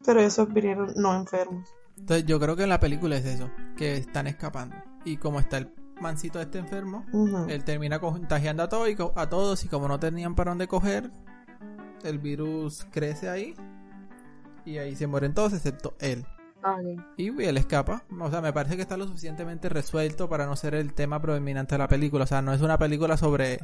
Pero 0.04 0.20
esos 0.20 0.52
vinieron 0.52 0.92
no 0.96 1.14
enfermos. 1.14 1.68
Entonces 1.96 2.26
yo 2.26 2.40
creo 2.40 2.56
que 2.56 2.64
en 2.64 2.68
la 2.68 2.80
película 2.80 3.16
es 3.16 3.24
eso, 3.24 3.50
que 3.76 3.96
están 3.96 4.26
escapando. 4.26 4.76
Y 5.04 5.16
como 5.16 5.40
está 5.40 5.58
el 5.58 5.72
mancito 6.00 6.40
este 6.40 6.58
enfermo, 6.58 7.04
él 7.48 7.64
termina 7.64 8.00
contagiando 8.00 8.62
a, 8.62 8.68
todo 8.68 8.88
y 8.88 8.96
a 9.14 9.28
todos 9.28 9.64
y 9.64 9.68
como 9.68 9.88
no 9.88 9.98
tenían 10.00 10.34
para 10.34 10.50
dónde 10.50 10.66
coger, 10.66 11.10
el 12.02 12.18
virus 12.18 12.86
crece 12.90 13.28
ahí 13.28 13.54
y 14.64 14.78
ahí 14.78 14.96
se 14.96 15.06
mueren 15.06 15.34
todos 15.34 15.52
excepto 15.52 15.94
él. 16.00 16.26
Y 17.16 17.42
él 17.42 17.56
escapa. 17.56 18.04
O 18.20 18.30
sea, 18.30 18.40
me 18.40 18.52
parece 18.52 18.76
que 18.76 18.82
está 18.82 18.96
lo 18.96 19.06
suficientemente 19.06 19.68
resuelto 19.68 20.28
para 20.28 20.46
no 20.46 20.54
ser 20.54 20.74
el 20.74 20.94
tema 20.94 21.20
predominante 21.20 21.74
de 21.74 21.78
la 21.78 21.88
película. 21.88 22.24
O 22.24 22.26
sea, 22.26 22.40
no 22.40 22.52
es 22.52 22.60
una 22.60 22.78
película 22.78 23.16
sobre 23.16 23.58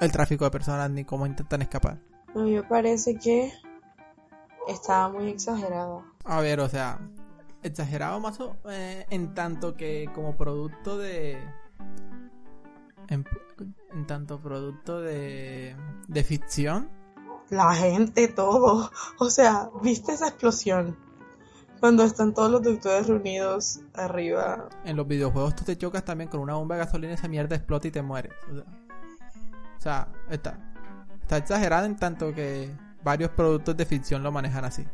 el 0.00 0.12
tráfico 0.12 0.44
de 0.44 0.50
personas 0.50 0.90
ni 0.90 1.04
cómo 1.04 1.26
intentan 1.26 1.62
escapar. 1.62 1.98
A 2.34 2.38
mí 2.38 2.54
me 2.54 2.62
parece 2.62 3.16
que 3.16 3.52
estaba 4.66 5.10
muy 5.10 5.28
exagerado. 5.28 6.04
A 6.24 6.40
ver, 6.40 6.60
o 6.60 6.68
sea, 6.68 6.98
exagerado 7.62 8.18
más 8.20 8.40
o, 8.40 8.56
eh, 8.68 9.06
en 9.10 9.34
tanto 9.34 9.76
que 9.76 10.08
como 10.14 10.36
producto 10.36 10.98
de... 10.98 11.38
En, 13.08 13.24
en 13.92 14.06
tanto 14.06 14.40
producto 14.40 15.00
de, 15.00 15.76
de 16.08 16.24
ficción. 16.24 16.88
La 17.50 17.74
gente, 17.74 18.28
todo. 18.28 18.90
O 19.18 19.30
sea, 19.30 19.68
¿viste 19.82 20.12
esa 20.12 20.28
explosión? 20.28 20.96
Cuando 21.80 22.02
están 22.04 22.32
todos 22.32 22.50
los 22.50 22.62
doctores 22.62 23.06
reunidos 23.06 23.80
arriba. 23.92 24.70
En 24.84 24.96
los 24.96 25.06
videojuegos 25.06 25.54
tú 25.54 25.64
te 25.64 25.76
chocas 25.76 26.04
también 26.04 26.30
con 26.30 26.40
una 26.40 26.54
bomba 26.54 26.76
de 26.76 26.84
gasolina 26.84 27.12
y 27.12 27.14
esa 27.16 27.28
mierda 27.28 27.56
explota 27.56 27.88
y 27.88 27.90
te 27.90 28.00
mueres. 28.00 28.32
O 28.50 28.54
sea, 28.54 28.64
o 29.76 29.80
sea, 29.80 30.08
está, 30.30 30.58
está 31.20 31.36
exagerado 31.36 31.84
en 31.84 31.96
tanto 31.96 32.32
que 32.32 32.74
varios 33.02 33.30
productos 33.32 33.76
de 33.76 33.84
ficción 33.84 34.22
lo 34.22 34.32
manejan 34.32 34.64
así. 34.64 34.86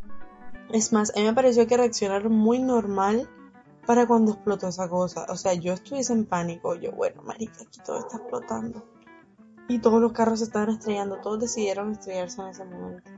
Es 0.73 0.93
más, 0.93 1.11
a 1.17 1.19
mí 1.19 1.25
me 1.25 1.35
pareció 1.35 1.67
que 1.67 1.77
reaccionaron 1.77 2.33
muy 2.33 2.61
normal 2.61 3.29
para 3.87 4.07
cuando 4.07 4.33
explotó 4.33 4.69
esa 4.69 4.89
cosa. 4.89 5.27
O 5.29 5.37
sea, 5.37 5.55
yo 5.55 5.73
estuviese 5.73 6.13
en 6.13 6.27
pánico. 6.27 6.75
Yo, 6.77 6.93
bueno, 6.93 7.23
marica, 7.23 7.63
aquí 7.63 7.81
todo 7.85 7.99
está 7.99 8.19
explotando. 8.19 8.85
Y 9.69 9.81
todos 9.81 10.01
los 10.01 10.13
carros 10.13 10.39
se 10.39 10.45
estaban 10.47 10.71
estrellando. 10.71 11.21
Todos 11.21 11.41
decidieron 11.41 11.93
estrellarse 11.93 12.41
en 12.41 12.49
ese 12.49 12.65
momento. 12.65 13.11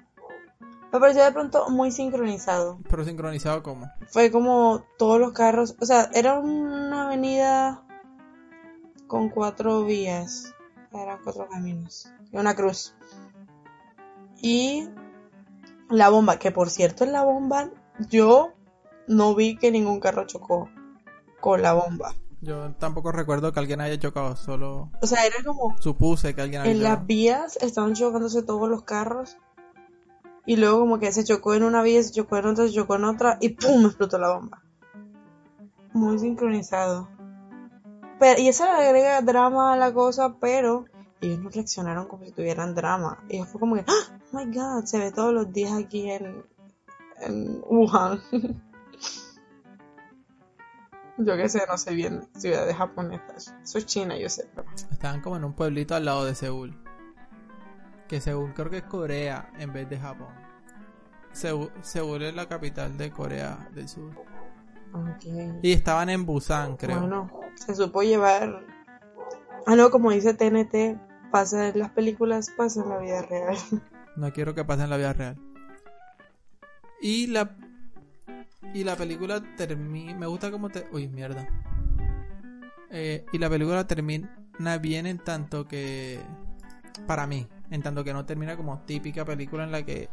Me 0.92 1.00
pareció 1.00 1.24
de 1.24 1.32
pronto 1.32 1.70
muy 1.70 1.90
sincronizado. 1.90 2.78
Pero 2.88 3.04
sincronizado 3.04 3.62
como. 3.62 3.90
Fue 4.08 4.30
como 4.30 4.84
todos 4.98 5.18
los 5.18 5.32
carros. 5.32 5.76
O 5.80 5.86
sea, 5.86 6.10
era 6.12 6.38
una 6.38 7.04
avenida 7.04 7.82
con 9.06 9.30
cuatro 9.30 9.84
vías. 9.84 10.54
Eran 10.92 11.18
cuatro 11.22 11.48
caminos. 11.48 12.10
Y 12.30 12.36
una 12.36 12.54
cruz. 12.54 12.94
Y 14.42 14.88
la 15.92 16.08
bomba, 16.08 16.38
que 16.38 16.50
por 16.50 16.70
cierto 16.70 17.04
en 17.04 17.12
la 17.12 17.22
bomba 17.22 17.70
yo 18.08 18.52
no 19.06 19.34
vi 19.34 19.56
que 19.56 19.70
ningún 19.70 20.00
carro 20.00 20.26
chocó 20.26 20.68
con 21.40 21.62
la 21.62 21.74
bomba. 21.74 22.14
Yo 22.40 22.72
tampoco 22.78 23.12
recuerdo 23.12 23.52
que 23.52 23.60
alguien 23.60 23.80
haya 23.80 23.98
chocado, 24.00 24.34
solo 24.34 24.90
O 25.00 25.06
sea, 25.06 25.24
era 25.26 25.36
como 25.44 25.76
supuse 25.78 26.34
que 26.34 26.42
alguien 26.42 26.62
había 26.62 26.72
en 26.72 26.82
las 26.82 27.06
vías 27.06 27.56
estaban 27.60 27.94
chocándose 27.94 28.42
todos 28.42 28.68
los 28.68 28.82
carros. 28.82 29.36
Y 30.44 30.56
luego 30.56 30.80
como 30.80 30.98
que 30.98 31.12
se 31.12 31.22
chocó 31.22 31.54
en 31.54 31.62
una 31.62 31.82
vía, 31.82 32.02
se 32.02 32.10
chocó 32.10 32.38
en 32.38 32.46
otra, 32.46 32.66
se 32.66 32.72
chocó 32.72 32.96
en 32.96 33.04
otra 33.04 33.38
y 33.40 33.50
¡pum! 33.50 33.86
explotó 33.86 34.18
la 34.18 34.34
bomba. 34.34 34.62
Muy 35.92 36.18
sincronizado. 36.18 37.08
Pero, 38.18 38.40
y 38.40 38.48
eso 38.48 38.64
le 38.64 38.70
agrega 38.70 39.20
drama 39.20 39.72
a 39.72 39.76
la 39.76 39.92
cosa, 39.92 40.36
pero 40.40 40.86
ellos 41.22 41.38
no 41.38 41.50
reaccionaron 41.50 42.06
como 42.06 42.24
si 42.24 42.32
tuvieran 42.32 42.74
drama. 42.74 43.24
Ellos 43.28 43.48
fue 43.48 43.60
como 43.60 43.76
que, 43.76 43.84
¡Ah! 43.86 44.18
oh 44.32 44.36
my 44.36 44.44
god, 44.46 44.84
se 44.84 44.98
ve 44.98 45.12
todos 45.12 45.32
los 45.32 45.52
días 45.52 45.72
aquí 45.72 46.10
en, 46.10 46.44
en 47.20 47.62
Wuhan. 47.64 48.20
yo 51.18 51.36
qué 51.36 51.48
sé, 51.48 51.62
no 51.68 51.78
sé 51.78 51.94
bien 51.94 52.28
ciudades 52.36 52.76
japonesas. 52.76 53.54
Eso 53.62 53.78
es 53.78 53.86
China, 53.86 54.18
yo 54.18 54.28
sé, 54.28 54.48
pero... 54.54 54.68
Estaban 54.90 55.20
como 55.20 55.36
en 55.36 55.44
un 55.44 55.52
pueblito 55.52 55.94
al 55.94 56.04
lado 56.04 56.24
de 56.24 56.34
Seúl. 56.34 56.76
Que 58.08 58.20
Seúl 58.20 58.52
creo 58.52 58.70
que 58.70 58.78
es 58.78 58.84
Corea 58.84 59.50
en 59.58 59.72
vez 59.72 59.88
de 59.88 59.98
Japón. 59.98 60.34
Seúl, 61.32 61.70
Seúl 61.82 62.22
es 62.22 62.34
la 62.34 62.48
capital 62.48 62.96
de 62.98 63.10
Corea 63.10 63.68
del 63.74 63.88
Sur. 63.88 64.10
Ok. 64.92 65.24
Y 65.62 65.72
estaban 65.72 66.10
en 66.10 66.26
Busan, 66.26 66.76
creo. 66.76 67.00
Bueno, 67.00 67.30
se 67.54 67.74
supo 67.74 68.02
llevar. 68.02 68.64
Ah, 69.66 69.76
no, 69.76 69.90
como 69.90 70.10
dice 70.10 70.34
TNT, 70.34 70.98
pasa 71.32 71.68
en 71.68 71.78
las 71.80 71.90
películas, 71.90 72.52
pasa 72.56 72.82
en 72.82 72.88
la 72.90 72.98
vida 72.98 73.22
real. 73.22 73.56
No 74.14 74.30
quiero 74.30 74.54
que 74.54 74.62
pase 74.62 74.84
en 74.84 74.90
la 74.90 74.98
vida 74.98 75.14
real. 75.14 75.38
Y 77.00 77.28
la 77.28 77.56
y 78.74 78.84
la 78.84 78.96
película 78.96 79.42
termina. 79.56 80.14
Me 80.16 80.26
gusta 80.26 80.50
como 80.50 80.68
te. 80.70 80.86
Uy, 80.92 81.08
mierda. 81.08 81.48
Eh, 82.90 83.24
y 83.32 83.38
la 83.38 83.48
película 83.48 83.86
termina 83.86 84.78
bien 84.80 85.06
en 85.06 85.18
tanto 85.18 85.66
que. 85.66 86.20
Para 87.06 87.26
mí, 87.26 87.48
en 87.70 87.82
tanto 87.82 88.04
que 88.04 88.12
no 88.12 88.26
termina 88.26 88.56
como 88.56 88.80
típica 88.80 89.24
película 89.24 89.64
en 89.64 89.72
la 89.72 89.82
que 89.82 90.10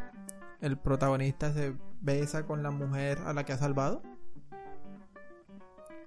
el 0.61 0.77
protagonista 0.77 1.53
se 1.53 1.75
besa 2.01 2.45
con 2.45 2.63
la 2.63 2.71
mujer 2.71 3.19
a 3.25 3.33
la 3.33 3.43
que 3.43 3.53
ha 3.53 3.57
salvado. 3.57 4.01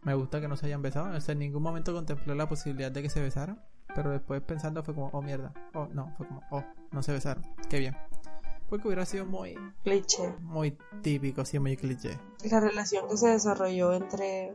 Me 0.03 0.15
gusta 0.15 0.41
que 0.41 0.49
no 0.49 0.57
se 0.57 0.67
hayan 0.67 0.83
besado. 0.83 1.15
En 1.15 1.39
ningún 1.39 1.63
momento 1.63 1.93
contemplé 1.93 2.35
la 2.35 2.49
posibilidad 2.49 2.91
de 2.91 3.03
que 3.03 3.11
se 3.11 3.21
besaran. 3.21 3.63
Pero 3.95 4.11
después 4.11 4.41
pensando 4.43 4.83
fue 4.83 4.95
como, 4.95 5.09
oh 5.13 5.23
mierda. 5.23 5.53
Oh, 5.75 5.87
no, 5.93 6.13
fue 6.17 6.27
como, 6.27 6.43
oh, 6.51 6.65
no 6.91 7.03
se 7.03 7.13
besaron. 7.13 7.45
Qué 7.69 7.79
bien. 7.79 7.97
Porque 8.69 8.89
hubiera 8.89 9.05
sido 9.05 9.27
muy, 9.27 9.59
Cliché. 9.85 10.35
muy 10.41 10.79
típico, 11.03 11.45
sí, 11.45 11.59
muy 11.59 11.77
cliché. 11.77 12.19
La 12.51 12.59
relación 12.59 13.07
que 13.07 13.19
se 13.19 13.29
desarrolló 13.29 13.93
entre 13.93 14.55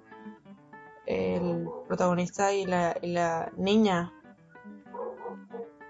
el 1.05 1.69
protagonista 1.87 2.51
y 2.51 2.65
la, 2.65 2.97
y 3.01 3.11
la 3.11 3.51
niña. 3.57 4.11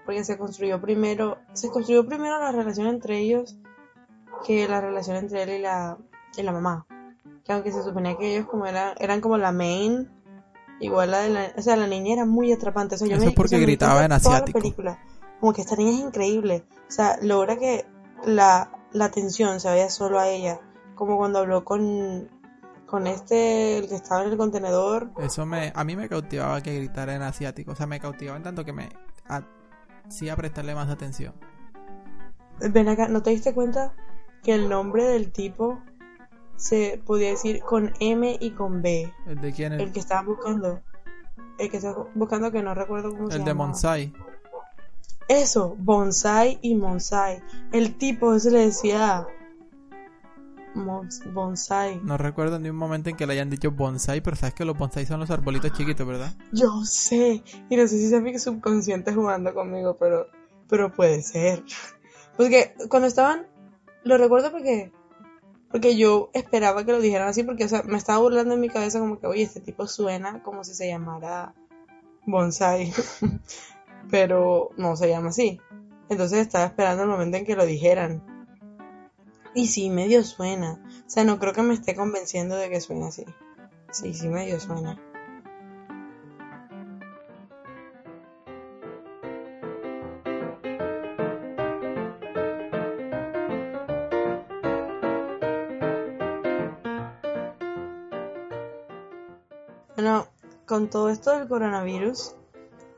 Porque 0.04 0.24
se 0.24 0.36
construyó 0.36 0.80
primero. 0.80 1.38
Se 1.54 1.70
construyó 1.70 2.06
primero 2.06 2.38
la 2.38 2.52
relación 2.52 2.86
entre 2.88 3.18
ellos 3.18 3.56
que 4.46 4.68
la 4.68 4.80
relación 4.80 5.16
entre 5.16 5.42
él 5.42 5.50
y 5.50 5.58
la, 5.62 5.98
y 6.36 6.42
la 6.42 6.52
mamá. 6.52 6.86
Que 7.44 7.52
aunque 7.52 7.72
se 7.72 7.82
suponía 7.82 8.16
que 8.16 8.34
ellos 8.34 8.46
como 8.46 8.66
eran, 8.66 8.94
eran 8.98 9.20
como 9.20 9.38
la 9.38 9.52
main, 9.52 10.10
igual 10.80 11.10
la 11.10 11.18
de 11.20 11.28
la, 11.30 11.52
o 11.56 11.62
sea, 11.62 11.76
la 11.76 11.86
niña 11.86 12.14
era 12.14 12.24
muy 12.24 12.52
atrapante. 12.52 12.94
O 12.94 12.98
sea, 12.98 13.06
yo 13.08 13.16
Eso 13.16 13.24
me, 13.24 13.30
es 13.30 13.34
porque 13.36 13.56
o 13.56 13.58
sea, 13.58 13.66
gritaba 13.66 14.02
en 14.04 14.10
la 14.10 14.16
asiático. 14.16 14.58
película. 14.58 14.98
Como 15.40 15.52
que 15.52 15.62
esta 15.62 15.76
niña 15.76 15.92
es 15.92 16.00
increíble. 16.00 16.64
O 16.88 16.90
sea, 16.90 17.18
logra 17.22 17.56
que 17.56 17.86
la, 18.24 18.70
la 18.92 19.04
atención 19.04 19.60
se 19.60 19.68
vaya 19.68 19.88
solo 19.90 20.18
a 20.18 20.28
ella. 20.28 20.60
Como 20.94 21.16
cuando 21.16 21.38
habló 21.38 21.64
con, 21.64 22.28
con 22.86 23.06
este, 23.06 23.78
el 23.78 23.88
que 23.88 23.94
estaba 23.94 24.24
en 24.24 24.32
el 24.32 24.36
contenedor. 24.36 25.10
Eso 25.18 25.46
me, 25.46 25.72
a 25.74 25.84
mí 25.84 25.94
me 25.94 26.08
cautivaba 26.08 26.60
que 26.60 26.74
gritara 26.74 27.14
en 27.14 27.22
asiático. 27.22 27.72
O 27.72 27.76
sea, 27.76 27.86
me 27.86 28.00
cautivaba 28.00 28.36
en 28.36 28.42
tanto 28.42 28.64
que 28.64 28.72
me 28.72 28.88
hacía 30.06 30.34
prestarle 30.36 30.74
más 30.74 30.88
atención. 30.88 31.34
Ven 32.60 32.88
acá, 32.88 33.06
¿no 33.08 33.22
te 33.22 33.30
diste 33.30 33.54
cuenta 33.54 33.94
que 34.42 34.54
el 34.54 34.68
nombre 34.68 35.04
del 35.04 35.30
tipo 35.30 35.80
se 36.58 37.00
podía 37.06 37.30
decir 37.30 37.60
con 37.60 37.94
M 38.00 38.36
y 38.38 38.50
con 38.50 38.82
B? 38.82 39.10
¿El 39.26 39.40
de 39.40 39.52
quién? 39.52 39.72
El 39.72 39.80
El, 39.80 39.92
que 39.92 40.00
estaba 40.00 40.22
buscando. 40.22 40.82
El 41.58 41.70
que 41.70 41.78
estaba 41.78 42.06
buscando 42.14 42.52
que 42.52 42.62
no 42.62 42.74
recuerdo 42.74 43.10
cómo 43.10 43.30
se 43.30 43.38
el 43.38 43.44
de 43.44 43.54
Monsai. 43.54 44.12
Eso, 45.28 45.76
bonsai 45.78 46.58
y 46.62 46.74
monsai. 46.74 47.42
El 47.70 47.96
tipo 47.96 48.38
se 48.38 48.50
le 48.50 48.60
decía 48.66 49.26
bonsai. 50.74 52.00
No 52.02 52.16
recuerdo 52.16 52.58
ni 52.58 52.70
un 52.70 52.76
momento 52.76 53.10
en 53.10 53.16
que 53.16 53.26
le 53.26 53.34
hayan 53.34 53.50
dicho 53.50 53.70
bonsai, 53.70 54.20
pero 54.20 54.36
sabes 54.36 54.54
que 54.54 54.64
los 54.64 54.76
bonsai 54.76 55.06
son 55.06 55.20
los 55.20 55.30
arbolitos 55.30 55.72
chiquitos, 55.72 56.06
¿verdad? 56.06 56.34
Yo 56.52 56.84
sé. 56.84 57.42
Y 57.68 57.76
no 57.76 57.86
sé 57.86 57.98
si 57.98 58.14
es 58.14 58.22
mi 58.22 58.38
subconsciente 58.38 59.12
jugando 59.12 59.54
conmigo, 59.54 59.96
pero, 59.98 60.26
pero 60.68 60.92
puede 60.92 61.22
ser. 61.22 61.62
Porque 62.36 62.74
cuando 62.88 63.08
estaban, 63.08 63.46
lo 64.04 64.16
recuerdo 64.16 64.52
porque, 64.52 64.92
porque 65.70 65.96
yo 65.96 66.30
esperaba 66.32 66.84
que 66.84 66.92
lo 66.92 67.00
dijeran 67.00 67.28
así, 67.28 67.42
porque 67.42 67.64
o 67.64 67.68
sea, 67.68 67.82
me 67.82 67.98
estaba 67.98 68.18
burlando 68.18 68.54
en 68.54 68.60
mi 68.60 68.68
cabeza 68.68 69.00
como 69.00 69.20
que, 69.20 69.26
oye, 69.26 69.42
este 69.42 69.60
tipo 69.60 69.86
suena 69.86 70.42
como 70.42 70.64
si 70.64 70.74
se 70.74 70.88
llamara 70.88 71.54
bonsai. 72.26 72.92
pero 74.10 74.70
no 74.76 74.96
se 74.96 75.08
llama 75.08 75.28
así. 75.28 75.60
Entonces 76.08 76.40
estaba 76.40 76.66
esperando 76.66 77.02
el 77.02 77.08
momento 77.08 77.36
en 77.36 77.44
que 77.44 77.56
lo 77.56 77.66
dijeran. 77.66 78.22
Y 79.54 79.66
sí, 79.66 79.90
medio 79.90 80.24
suena. 80.24 80.80
O 81.06 81.10
sea, 81.10 81.24
no 81.24 81.38
creo 81.38 81.52
que 81.52 81.62
me 81.62 81.74
esté 81.74 81.94
convenciendo 81.94 82.56
de 82.56 82.70
que 82.70 82.80
suena 82.80 83.08
así. 83.08 83.24
Sí, 83.90 84.14
sí, 84.14 84.28
medio 84.28 84.60
suena. 84.60 85.00
Con 100.78 100.90
todo 100.90 101.08
esto 101.08 101.36
del 101.36 101.48
coronavirus, 101.48 102.36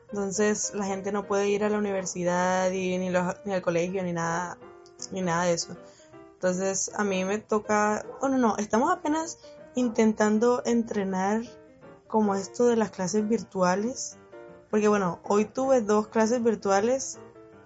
entonces 0.09 0.71
la 0.75 0.85
gente 0.85 1.11
no 1.11 1.25
puede 1.25 1.49
ir 1.49 1.63
a 1.63 1.69
la 1.69 1.79
universidad 1.79 2.69
y 2.69 2.95
ni, 2.99 3.07
al 3.07 3.61
colegio 3.63 4.03
ni 4.03 4.13
nada, 4.13 4.59
ni 5.11 5.23
nada 5.23 5.45
de 5.45 5.53
eso. 5.53 5.75
Entonces 6.33 6.91
a 6.95 7.03
mí 7.03 7.25
me 7.25 7.39
toca, 7.39 8.05
bueno, 8.19 8.37
no, 8.37 8.55
estamos 8.57 8.91
apenas 8.91 9.39
intentando 9.73 10.61
entrenar 10.63 11.41
como 12.05 12.35
esto 12.35 12.67
de 12.67 12.75
las 12.75 12.91
clases 12.91 13.27
virtuales, 13.27 14.19
porque 14.69 14.87
bueno, 14.87 15.19
hoy 15.23 15.45
tuve 15.45 15.81
dos 15.81 16.07
clases 16.07 16.43
virtuales 16.43 17.17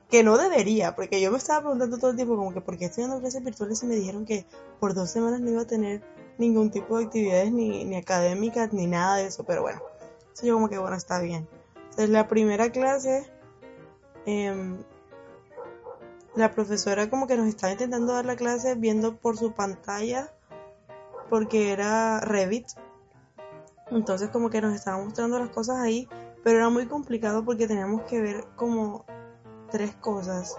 que 0.09 0.23
no 0.23 0.37
debería, 0.37 0.95
porque 0.95 1.19
yo 1.19 1.29
me 1.29 1.39
estaba 1.39 1.59
preguntando 1.59 1.97
todo 1.97 2.11
el 2.11 2.15
tiempo 2.15 2.37
como 2.37 2.53
que 2.53 2.61
por 2.61 2.77
qué 2.77 2.85
estoy 2.85 3.03
dando 3.03 3.19
clases 3.19 3.43
virtuales 3.43 3.83
y 3.83 3.85
me 3.85 3.95
dijeron 3.95 4.23
que 4.23 4.45
por 4.79 4.93
dos 4.93 5.09
semanas 5.09 5.41
no 5.41 5.51
iba 5.51 5.63
a 5.63 5.67
tener 5.67 6.01
ningún 6.37 6.71
tipo 6.71 6.97
de 6.97 7.03
actividades 7.03 7.51
ni, 7.51 7.83
ni 7.83 7.97
académicas 7.97 8.71
ni 8.71 8.87
nada 8.87 9.17
de 9.17 9.25
eso, 9.25 9.43
pero 9.43 9.61
bueno, 9.61 9.81
entonces 10.35 10.49
yo 10.49 10.55
como 10.55 10.67
que 10.67 10.77
bueno, 10.77 10.97
está 10.97 11.21
bien. 11.21 11.47
Entonces 11.75 12.09
la 12.09 12.27
primera 12.27 12.69
clase, 12.69 13.31
em, 14.25 14.83
la 16.35 16.51
profesora 16.51 17.09
como 17.09 17.25
que 17.25 17.37
nos 17.37 17.47
estaba 17.47 17.71
intentando 17.71 18.11
dar 18.11 18.25
la 18.25 18.35
clase 18.35 18.75
viendo 18.75 19.15
por 19.15 19.37
su 19.37 19.53
pantalla, 19.53 20.33
porque 21.29 21.71
era 21.71 22.19
Revit, 22.19 22.67
entonces 23.91 24.29
como 24.29 24.49
que 24.49 24.59
nos 24.59 24.75
estaba 24.75 25.01
mostrando 25.01 25.39
las 25.39 25.51
cosas 25.51 25.77
ahí, 25.77 26.09
pero 26.43 26.57
era 26.57 26.67
muy 26.69 26.85
complicado 26.85 27.45
porque 27.45 27.65
teníamos 27.65 28.01
que 28.01 28.19
ver 28.19 28.43
como 28.57 29.05
tres 29.71 29.95
cosas. 29.95 30.57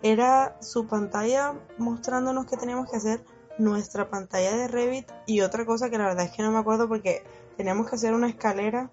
Era 0.00 0.56
su 0.60 0.86
pantalla 0.86 1.58
mostrándonos 1.76 2.46
qué 2.46 2.56
teníamos 2.56 2.88
que 2.88 2.98
hacer, 2.98 3.24
nuestra 3.58 4.08
pantalla 4.08 4.56
de 4.56 4.68
Revit 4.68 5.10
y 5.26 5.42
otra 5.42 5.66
cosa 5.66 5.90
que 5.90 5.98
la 5.98 6.06
verdad 6.06 6.24
es 6.24 6.30
que 6.30 6.42
no 6.42 6.50
me 6.50 6.58
acuerdo 6.58 6.88
porque 6.88 7.22
teníamos 7.60 7.90
que 7.90 7.96
hacer 7.96 8.14
una 8.14 8.26
escalera 8.26 8.90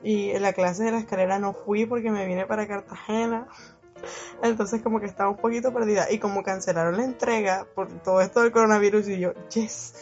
y 0.00 0.30
en 0.30 0.42
la 0.42 0.52
clase 0.52 0.84
de 0.84 0.92
la 0.92 0.98
escalera 0.98 1.40
no 1.40 1.54
fui 1.54 1.86
porque 1.86 2.12
me 2.12 2.24
vine 2.24 2.46
para 2.46 2.68
Cartagena. 2.68 3.48
Entonces 4.44 4.80
como 4.80 5.00
que 5.00 5.06
estaba 5.06 5.28
un 5.28 5.38
poquito 5.38 5.74
perdida 5.74 6.08
y 6.08 6.20
como 6.20 6.44
cancelaron 6.44 6.96
la 6.96 7.02
entrega 7.02 7.66
por 7.74 7.88
todo 8.04 8.20
esto 8.20 8.42
del 8.42 8.52
coronavirus 8.52 9.08
y 9.08 9.18
yo, 9.18 9.32
yes. 9.52 9.94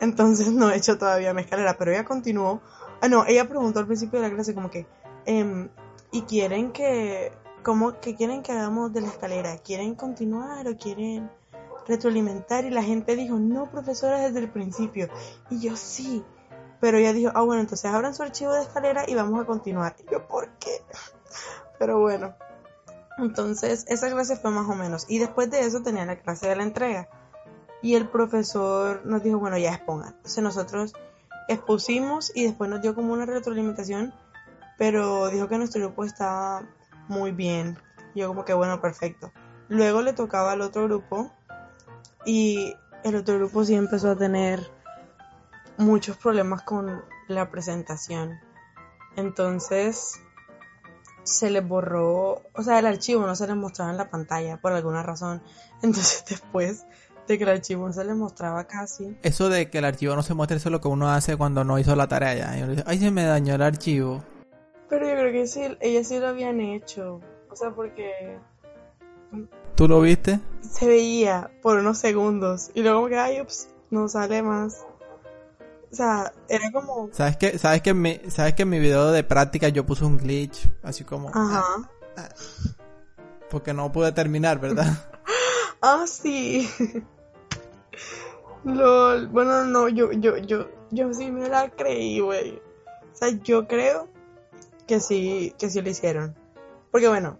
Entonces 0.00 0.52
no 0.52 0.70
he 0.70 0.76
hecho 0.76 0.98
todavía 0.98 1.34
mi 1.34 1.40
escalera, 1.40 1.76
pero 1.76 1.90
ella 1.90 2.04
continuó. 2.04 2.60
Ah, 3.00 3.08
no, 3.08 3.26
ella 3.26 3.48
preguntó 3.48 3.80
al 3.80 3.86
principio 3.86 4.20
de 4.20 4.28
la 4.28 4.34
clase 4.36 4.54
como 4.54 4.70
que, 4.70 4.86
em, 5.26 5.68
¿y 6.12 6.22
quieren 6.22 6.70
que, 6.70 7.32
cómo, 7.64 7.98
que 7.98 8.14
quieren 8.14 8.42
que 8.42 8.52
hagamos 8.52 8.92
de 8.92 9.00
la 9.00 9.08
escalera? 9.08 9.58
¿Quieren 9.58 9.96
continuar 9.96 10.68
o 10.68 10.76
quieren 10.76 11.28
retroalimentar? 11.88 12.64
Y 12.66 12.70
la 12.70 12.84
gente 12.84 13.16
dijo, 13.16 13.36
no, 13.40 13.68
profesora, 13.68 14.20
desde 14.20 14.38
el 14.38 14.48
principio. 14.48 15.08
Y 15.50 15.58
yo, 15.58 15.74
sí. 15.74 16.22
Pero 16.80 16.98
ella 16.98 17.12
dijo, 17.12 17.32
ah, 17.34 17.42
bueno, 17.42 17.60
entonces 17.60 17.90
abran 17.90 18.14
su 18.14 18.22
archivo 18.22 18.52
de 18.52 18.62
escalera 18.62 19.04
y 19.08 19.14
vamos 19.14 19.40
a 19.40 19.46
continuar. 19.46 19.96
Y 19.98 20.12
yo, 20.12 20.26
¿por 20.28 20.50
qué? 20.58 20.82
Pero 21.78 22.00
bueno. 22.00 22.34
Entonces, 23.18 23.84
esa 23.88 24.10
clase 24.10 24.36
fue 24.36 24.50
más 24.50 24.68
o 24.68 24.74
menos. 24.74 25.06
Y 25.08 25.18
después 25.18 25.50
de 25.50 25.60
eso 25.60 25.82
tenía 25.82 26.06
la 26.06 26.20
clase 26.20 26.48
de 26.48 26.56
la 26.56 26.62
entrega. 26.62 27.08
Y 27.82 27.94
el 27.94 28.08
profesor 28.08 29.04
nos 29.04 29.22
dijo, 29.22 29.38
bueno, 29.38 29.58
ya 29.58 29.74
expongan. 29.74 30.14
Entonces 30.16 30.42
nosotros 30.42 30.92
expusimos 31.48 32.30
y 32.34 32.44
después 32.44 32.70
nos 32.70 32.82
dio 32.82 32.94
como 32.94 33.12
una 33.12 33.26
retroalimentación, 33.26 34.14
pero 34.76 35.28
dijo 35.30 35.48
que 35.48 35.58
nuestro 35.58 35.82
grupo 35.82 36.04
estaba 36.04 36.62
muy 37.08 37.32
bien. 37.32 37.78
Yo 38.14 38.28
como 38.28 38.44
que 38.44 38.54
bueno, 38.54 38.80
perfecto. 38.80 39.32
Luego 39.68 40.02
le 40.02 40.12
tocaba 40.12 40.52
al 40.52 40.60
otro 40.60 40.84
grupo 40.84 41.32
y 42.24 42.74
el 43.04 43.16
otro 43.16 43.36
grupo 43.36 43.64
sí 43.64 43.74
empezó 43.74 44.10
a 44.10 44.16
tener 44.16 44.70
muchos 45.78 46.16
problemas 46.16 46.62
con 46.62 47.02
la 47.28 47.50
presentación. 47.50 48.38
Entonces 49.16 50.20
se 51.22 51.50
les 51.50 51.66
borró, 51.66 52.42
o 52.54 52.62
sea, 52.62 52.78
el 52.78 52.86
archivo 52.86 53.26
no 53.26 53.34
se 53.36 53.46
les 53.46 53.56
mostraba 53.56 53.90
en 53.90 53.96
la 53.98 54.10
pantalla 54.10 54.58
por 54.60 54.72
alguna 54.72 55.02
razón. 55.02 55.42
Entonces 55.82 56.24
después 56.28 56.84
de 57.26 57.36
que 57.36 57.44
el 57.44 57.50
archivo 57.50 57.86
no 57.86 57.92
se 57.92 58.04
les 58.04 58.16
mostraba 58.16 58.64
casi. 58.64 59.16
Eso 59.22 59.48
de 59.48 59.68
que 59.70 59.78
el 59.78 59.84
archivo 59.84 60.14
no 60.16 60.22
se 60.22 60.34
muestre, 60.34 60.56
eso 60.56 60.68
es 60.68 60.72
lo 60.72 60.80
que 60.80 60.88
uno 60.88 61.10
hace 61.10 61.36
cuando 61.36 61.62
no 61.64 61.78
hizo 61.78 61.94
la 61.94 62.08
tarea 62.08 62.34
ya. 62.34 62.58
Y 62.58 62.62
uno 62.62 62.70
dice, 62.72 62.84
ay, 62.86 62.98
se 62.98 63.10
me 63.10 63.24
dañó 63.24 63.54
el 63.54 63.62
archivo. 63.62 64.22
Pero 64.88 65.06
yo 65.06 65.14
creo 65.14 65.32
que 65.32 65.46
sí, 65.46 65.60
ellas 65.80 66.08
sí 66.08 66.18
lo 66.18 66.28
habían 66.28 66.60
hecho. 66.60 67.20
O 67.50 67.56
sea, 67.56 67.70
porque 67.72 68.38
¿Tú 69.74 69.86
lo 69.86 70.00
viste? 70.00 70.40
se 70.62 70.86
veía 70.86 71.50
por 71.60 71.78
unos 71.78 71.98
segundos. 71.98 72.70
Y 72.74 72.82
luego 72.82 72.98
como 72.98 73.08
que, 73.10 73.18
ay, 73.18 73.40
ups, 73.42 73.68
no 73.90 74.08
sale 74.08 74.42
más. 74.42 74.86
O 75.90 75.94
sea, 75.94 76.32
era 76.48 76.70
como... 76.70 77.08
¿Sabes 77.12 77.36
que, 77.36 77.58
sabes 77.58 77.82
que 77.82 77.90
en 77.90 78.02
mi, 78.02 78.20
sabes 78.28 78.54
que 78.54 78.62
en 78.62 78.68
mi 78.68 78.78
video 78.78 79.10
de 79.10 79.24
práctica 79.24 79.68
yo 79.68 79.86
puse 79.86 80.04
un 80.04 80.18
glitch? 80.18 80.68
Así 80.82 81.04
como... 81.04 81.30
Ajá. 81.30 81.64
Porque 83.50 83.72
no 83.72 83.90
pude 83.90 84.12
terminar, 84.12 84.60
¿verdad? 84.60 84.86
Ah, 85.80 86.06
sí. 86.08 86.68
Lol. 88.64 89.28
Bueno, 89.28 89.64
no, 89.64 89.88
yo, 89.88 90.10
yo, 90.10 90.36
yo, 90.38 90.66
yo 90.90 91.14
sí 91.14 91.30
me 91.30 91.48
la 91.48 91.70
creí, 91.70 92.18
güey. 92.18 92.60
O 93.12 93.16
sea, 93.16 93.28
yo 93.44 93.68
creo 93.68 94.08
que 94.88 94.98
sí, 94.98 95.54
que 95.56 95.70
sí 95.70 95.80
lo 95.80 95.88
hicieron. 95.88 96.34
Porque 96.90 97.06
bueno, 97.06 97.38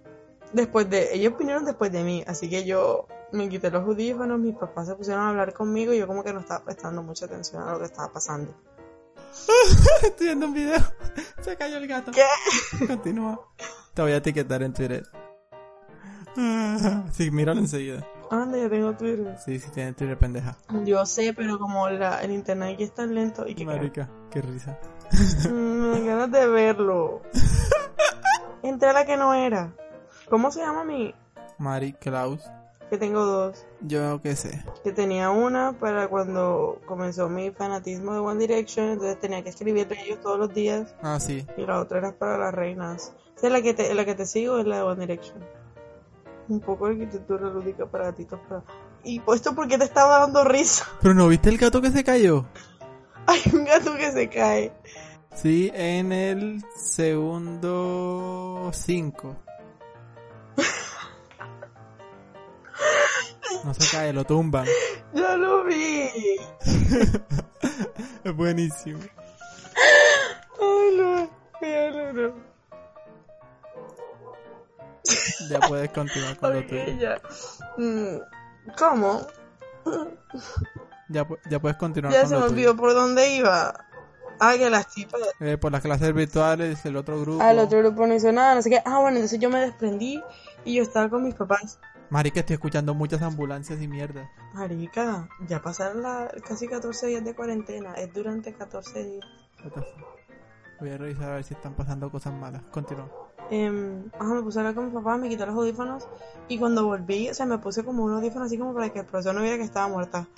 después 0.52 0.88
de, 0.88 1.14
ellos 1.14 1.36
vinieron 1.36 1.64
después 1.64 1.90
de 1.90 2.04
mí, 2.04 2.22
así 2.28 2.48
que 2.48 2.64
yo 2.64 3.08
me 3.32 3.48
quité 3.48 3.70
los 3.70 3.84
audífonos, 3.84 4.38
mis 4.38 4.56
papás 4.56 4.86
se 4.86 4.94
pusieron 4.94 5.22
a 5.24 5.28
hablar 5.30 5.52
conmigo 5.52 5.92
y 5.92 5.98
yo 5.98 6.06
como 6.06 6.24
que 6.24 6.32
no 6.32 6.40
estaba 6.40 6.64
prestando 6.64 7.02
mucha 7.02 7.26
atención 7.26 7.62
a 7.62 7.72
lo 7.72 7.78
que 7.78 7.86
estaba 7.86 8.12
pasando. 8.12 8.54
Estoy 10.02 10.26
viendo 10.26 10.46
un 10.46 10.54
video. 10.54 10.80
Se 11.40 11.56
cayó 11.56 11.76
el 11.76 11.86
gato. 11.86 12.12
¿Qué? 12.12 12.86
Continúa. 12.86 13.40
Te 13.94 14.02
voy 14.02 14.12
a 14.12 14.16
etiquetar 14.16 14.62
en 14.62 14.72
Twitter. 14.72 15.06
Sí, 17.12 17.32
míralo 17.32 17.58
enseguida. 17.58 18.06
Anda, 18.30 18.58
ya 18.58 18.68
tengo 18.68 18.92
Twitter. 18.92 19.36
Sí, 19.44 19.58
sí, 19.58 19.70
tiene 19.72 19.92
Twitter, 19.94 20.16
pendeja. 20.16 20.56
Yo 20.84 21.04
sé, 21.04 21.34
pero 21.34 21.58
como 21.58 21.88
la, 21.88 22.22
el 22.22 22.30
internet 22.30 22.74
aquí 22.74 22.84
es 22.84 22.94
tan 22.94 23.12
lento 23.12 23.44
y 23.44 23.56
que 23.56 23.64
Marica, 23.64 24.08
qué 24.30 24.40
risa. 24.40 24.78
Mm, 25.50 25.90
me 25.90 26.06
ganas 26.06 26.30
de 26.30 26.46
verlo. 26.46 27.22
Entré 28.62 28.90
a 28.90 28.92
la 28.92 29.04
que 29.04 29.16
no 29.16 29.34
era. 29.34 29.72
¿Cómo 30.28 30.52
se 30.52 30.60
llama 30.60 30.84
mi? 30.84 31.12
Mari 31.58 31.94
Klaus. 31.94 32.42
Que 32.90 32.96
tengo 32.96 33.24
dos. 33.24 33.66
Yo 33.82 34.20
qué 34.22 34.34
sé. 34.34 34.64
Que 34.82 34.92
tenía 34.92 35.30
una 35.30 35.78
para 35.78 36.08
cuando 36.08 36.80
comenzó 36.86 37.28
mi 37.28 37.50
fanatismo 37.50 38.14
de 38.14 38.20
One 38.20 38.40
Direction, 38.40 38.90
entonces 38.90 39.20
tenía 39.20 39.42
que 39.42 39.50
escribir 39.50 39.86
de 39.86 40.00
ellos 40.00 40.20
todos 40.20 40.38
los 40.38 40.54
días. 40.54 40.94
Ah, 41.02 41.20
sí. 41.20 41.46
Y 41.56 41.66
la 41.66 41.80
otra 41.80 41.98
era 41.98 42.12
para 42.12 42.38
las 42.38 42.54
reinas. 42.54 43.12
O 43.36 43.40
sea, 43.40 43.50
la 43.50 43.60
que 43.60 43.74
te, 43.74 43.94
la 43.94 44.04
que 44.04 44.14
te 44.14 44.24
sigo 44.24 44.58
es 44.58 44.66
la 44.66 44.76
de 44.76 44.82
One 44.82 45.06
Direction. 45.06 45.38
Un 46.48 46.60
poco 46.60 46.86
de 46.86 46.92
arquitectura 46.92 47.50
lúdica 47.50 47.84
para 47.86 48.06
gatitos. 48.06 48.40
Para... 48.48 48.64
Y 49.04 49.20
pues, 49.20 49.40
esto 49.40 49.54
porque 49.54 49.76
te 49.76 49.84
estaba 49.84 50.20
dando 50.20 50.44
risa. 50.44 50.86
Pero 51.02 51.14
no 51.14 51.28
viste 51.28 51.50
el 51.50 51.58
gato 51.58 51.82
que 51.82 51.90
se 51.90 52.02
cayó. 52.02 52.46
Hay 53.26 53.42
un 53.52 53.64
gato 53.64 53.94
que 53.96 54.10
se 54.12 54.28
cae. 54.30 54.72
Sí, 55.34 55.70
en 55.74 56.12
el 56.12 56.64
segundo 56.74 58.70
5. 58.72 59.36
No 63.64 63.74
se 63.74 63.90
cae, 63.96 64.12
lo 64.12 64.24
tumban. 64.24 64.66
Ya 65.14 65.36
lo 65.36 65.64
vi. 65.64 66.10
Es 68.24 68.34
buenísimo. 68.36 68.98
Ay, 70.60 70.96
no. 70.96 71.30
Ya 71.62 71.90
no, 71.90 72.12
no. 72.12 72.34
Ya 75.48 75.60
puedes 75.60 75.90
continuar 75.90 76.36
con 76.36 76.52
lo 76.54 76.66
tuyo. 76.66 76.84
ya. 76.98 77.20
Mm, 77.78 78.18
¿Cómo? 78.78 79.26
Ya, 81.08 81.26
ya 81.48 81.58
puedes 81.58 81.78
continuar 81.78 82.12
Ya 82.12 82.20
con 82.20 82.28
se 82.28 82.34
lo 82.34 82.40
me 82.40 82.46
tuyo. 82.48 82.54
olvidó 82.70 82.76
por 82.76 82.92
dónde 82.92 83.34
iba. 83.36 83.74
Ah, 84.40 84.54
que 84.58 84.68
las 84.68 84.88
tipas. 84.88 85.20
Eh, 85.40 85.56
por 85.56 85.72
las 85.72 85.80
clases 85.80 86.12
virtuales, 86.14 86.84
el 86.84 86.96
otro 86.96 87.20
grupo. 87.20 87.42
Al 87.42 87.58
otro 87.58 87.78
grupo 87.78 88.06
no 88.06 88.14
hizo 88.14 88.30
nada, 88.30 88.54
no 88.54 88.62
sé 88.62 88.68
qué. 88.70 88.82
Ah, 88.84 88.98
bueno, 89.00 89.16
entonces 89.16 89.40
yo 89.40 89.48
me 89.48 89.60
desprendí 89.60 90.22
y 90.64 90.74
yo 90.74 90.82
estaba 90.82 91.08
con 91.08 91.24
mis 91.24 91.34
papás. 91.34 91.78
Marica, 92.10 92.40
estoy 92.40 92.54
escuchando 92.54 92.94
muchas 92.94 93.20
ambulancias 93.22 93.80
y 93.82 93.88
mierda. 93.88 94.30
Marica, 94.54 95.28
ya 95.46 95.60
pasaron 95.60 96.02
la, 96.02 96.30
casi 96.46 96.66
14 96.66 97.06
días 97.08 97.24
de 97.24 97.34
cuarentena. 97.34 97.94
Es 97.94 98.12
durante 98.14 98.52
14 98.54 99.04
días. 99.04 99.26
Voy 100.80 100.90
a 100.90 100.96
revisar 100.96 101.30
a 101.32 101.34
ver 101.34 101.44
si 101.44 101.54
están 101.54 101.74
pasando 101.74 102.10
cosas 102.10 102.32
malas. 102.32 102.62
Continúa. 102.70 103.10
Em, 103.50 104.10
ajá, 104.18 104.34
me 104.34 104.42
puse 104.42 104.58
a 104.58 104.60
hablar 104.62 104.74
con 104.74 104.86
mi 104.86 104.92
papá, 104.92 105.16
me 105.16 105.28
quité 105.28 105.44
los 105.46 105.54
audífonos 105.54 106.06
y 106.48 106.58
cuando 106.58 106.84
volví, 106.84 107.28
o 107.30 107.34
sea, 107.34 107.46
me 107.46 107.58
puse 107.58 107.82
como 107.84 108.04
un 108.04 108.12
audífono 108.12 108.44
así 108.44 108.58
como 108.58 108.74
para 108.74 108.90
que 108.90 109.00
el 109.00 109.06
profesor 109.06 109.34
no 109.34 109.40
viera 109.42 109.56
que 109.56 109.62
estaba 109.64 109.88
muerta. 109.88 110.28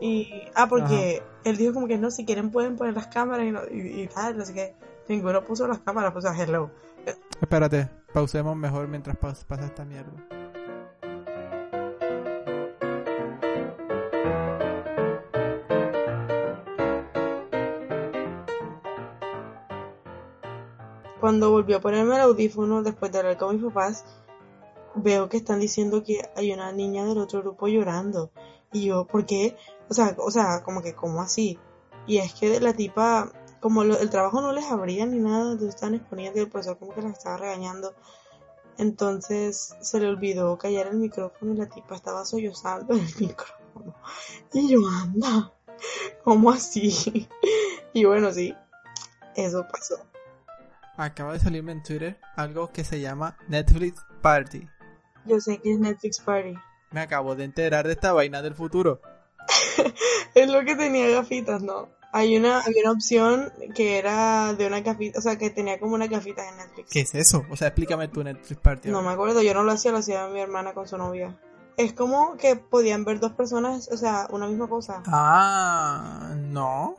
Y, 0.00 0.30
ah, 0.54 0.66
porque 0.68 1.22
él 1.44 1.56
dijo 1.56 1.74
como 1.74 1.86
que 1.88 1.98
no, 1.98 2.10
si 2.10 2.24
quieren 2.24 2.50
pueden 2.50 2.76
poner 2.76 2.94
las 2.94 3.08
cámaras 3.08 3.46
y, 3.46 3.50
no- 3.50 3.64
y, 3.70 4.02
y 4.02 4.06
tal, 4.08 4.40
así 4.40 4.54
que 4.54 4.74
ninguno 5.08 5.44
puso 5.44 5.66
las 5.66 5.78
cámaras, 5.80 6.12
pues 6.12 6.24
a 6.24 6.34
hello. 6.40 6.70
Espérate, 7.40 7.88
pausemos 8.12 8.56
mejor 8.56 8.88
mientras 8.88 9.16
pas- 9.18 9.44
pasa 9.44 9.66
esta 9.66 9.84
mierda. 9.84 10.12
Cuando 21.28 21.50
volví 21.50 21.74
a 21.74 21.80
ponerme 21.82 22.14
el 22.14 22.22
audífono 22.22 22.82
después 22.82 23.12
de 23.12 23.18
hablar 23.18 23.36
con 23.36 23.54
mis 23.54 23.62
papás, 23.62 24.02
veo 24.94 25.28
que 25.28 25.36
están 25.36 25.60
diciendo 25.60 26.02
que 26.02 26.22
hay 26.34 26.54
una 26.54 26.72
niña 26.72 27.04
del 27.04 27.18
otro 27.18 27.42
grupo 27.42 27.68
llorando. 27.68 28.30
Y 28.72 28.86
yo, 28.86 29.06
¿por 29.06 29.26
qué? 29.26 29.54
O 29.90 29.92
sea, 29.92 30.16
o 30.16 30.30
sea, 30.30 30.62
como 30.62 30.80
que, 30.80 30.94
¿cómo 30.94 31.20
así? 31.20 31.58
Y 32.06 32.16
es 32.16 32.32
que 32.32 32.58
la 32.60 32.72
tipa, 32.72 33.30
como 33.60 33.84
lo- 33.84 33.98
el 33.98 34.08
trabajo 34.08 34.40
no 34.40 34.52
les 34.54 34.70
abría 34.70 35.04
ni 35.04 35.18
nada, 35.18 35.52
entonces 35.52 35.74
estaban 35.74 35.96
exponiendo 35.96 36.38
y 36.38 36.44
el 36.44 36.48
profesor 36.48 36.78
como 36.78 36.94
que 36.94 37.02
la 37.02 37.10
estaba 37.10 37.36
regañando. 37.36 37.92
Entonces 38.78 39.74
se 39.82 40.00
le 40.00 40.08
olvidó 40.08 40.56
callar 40.56 40.86
el 40.86 40.96
micrófono 40.96 41.52
y 41.52 41.58
la 41.58 41.68
tipa 41.68 41.94
estaba 41.94 42.24
sollozando 42.24 42.94
en 42.94 43.00
el 43.00 43.14
micrófono. 43.20 43.94
Y 44.54 44.70
yo, 44.70 44.78
anda, 44.88 45.52
¿cómo 46.24 46.50
así? 46.50 47.28
Y 47.92 48.06
bueno, 48.06 48.32
sí, 48.32 48.54
eso 49.36 49.66
pasó. 49.70 49.96
Acaba 50.98 51.32
de 51.32 51.38
salirme 51.38 51.70
en 51.70 51.82
Twitter 51.84 52.18
algo 52.34 52.72
que 52.72 52.82
se 52.82 53.00
llama 53.00 53.36
Netflix 53.46 54.04
Party. 54.20 54.68
Yo 55.26 55.40
sé 55.40 55.58
que 55.58 55.72
es 55.72 55.78
Netflix 55.78 56.18
Party. 56.18 56.54
Me 56.90 57.00
acabo 57.00 57.36
de 57.36 57.44
enterar 57.44 57.86
de 57.86 57.92
esta 57.92 58.12
vaina 58.12 58.42
del 58.42 58.54
futuro. 58.54 59.00
Es 60.34 60.50
lo 60.50 60.64
que 60.64 60.74
tenía 60.74 61.08
gafitas, 61.08 61.62
¿no? 61.62 61.88
Hay 62.12 62.36
una, 62.36 62.60
había 62.60 62.82
una 62.82 62.92
opción 62.92 63.52
que 63.74 63.98
era 63.98 64.54
de 64.54 64.66
una 64.66 64.80
gafita, 64.80 65.18
o 65.18 65.22
sea, 65.22 65.36
que 65.36 65.50
tenía 65.50 65.78
como 65.78 65.94
una 65.94 66.06
gafitas 66.08 66.46
en 66.50 66.56
Netflix. 66.58 66.90
¿Qué 66.90 67.00
es 67.00 67.14
eso? 67.14 67.44
O 67.50 67.56
sea, 67.56 67.68
explícame 67.68 68.08
tu 68.08 68.24
Netflix 68.24 68.60
Party. 68.60 68.88
No 68.88 69.02
me 69.02 69.10
acuerdo, 69.10 69.40
yo 69.42 69.54
no 69.54 69.62
lo 69.62 69.72
hacía, 69.72 69.92
lo 69.92 69.98
hacía 69.98 70.26
mi 70.28 70.40
hermana 70.40 70.74
con 70.74 70.88
su 70.88 70.98
novia. 70.98 71.38
Es 71.76 71.92
como 71.92 72.36
que 72.36 72.56
podían 72.56 73.04
ver 73.04 73.20
dos 73.20 73.32
personas, 73.32 73.88
o 73.92 73.96
sea, 73.96 74.26
una 74.30 74.48
misma 74.48 74.68
cosa. 74.68 75.02
Ah, 75.06 76.34
no. 76.36 76.96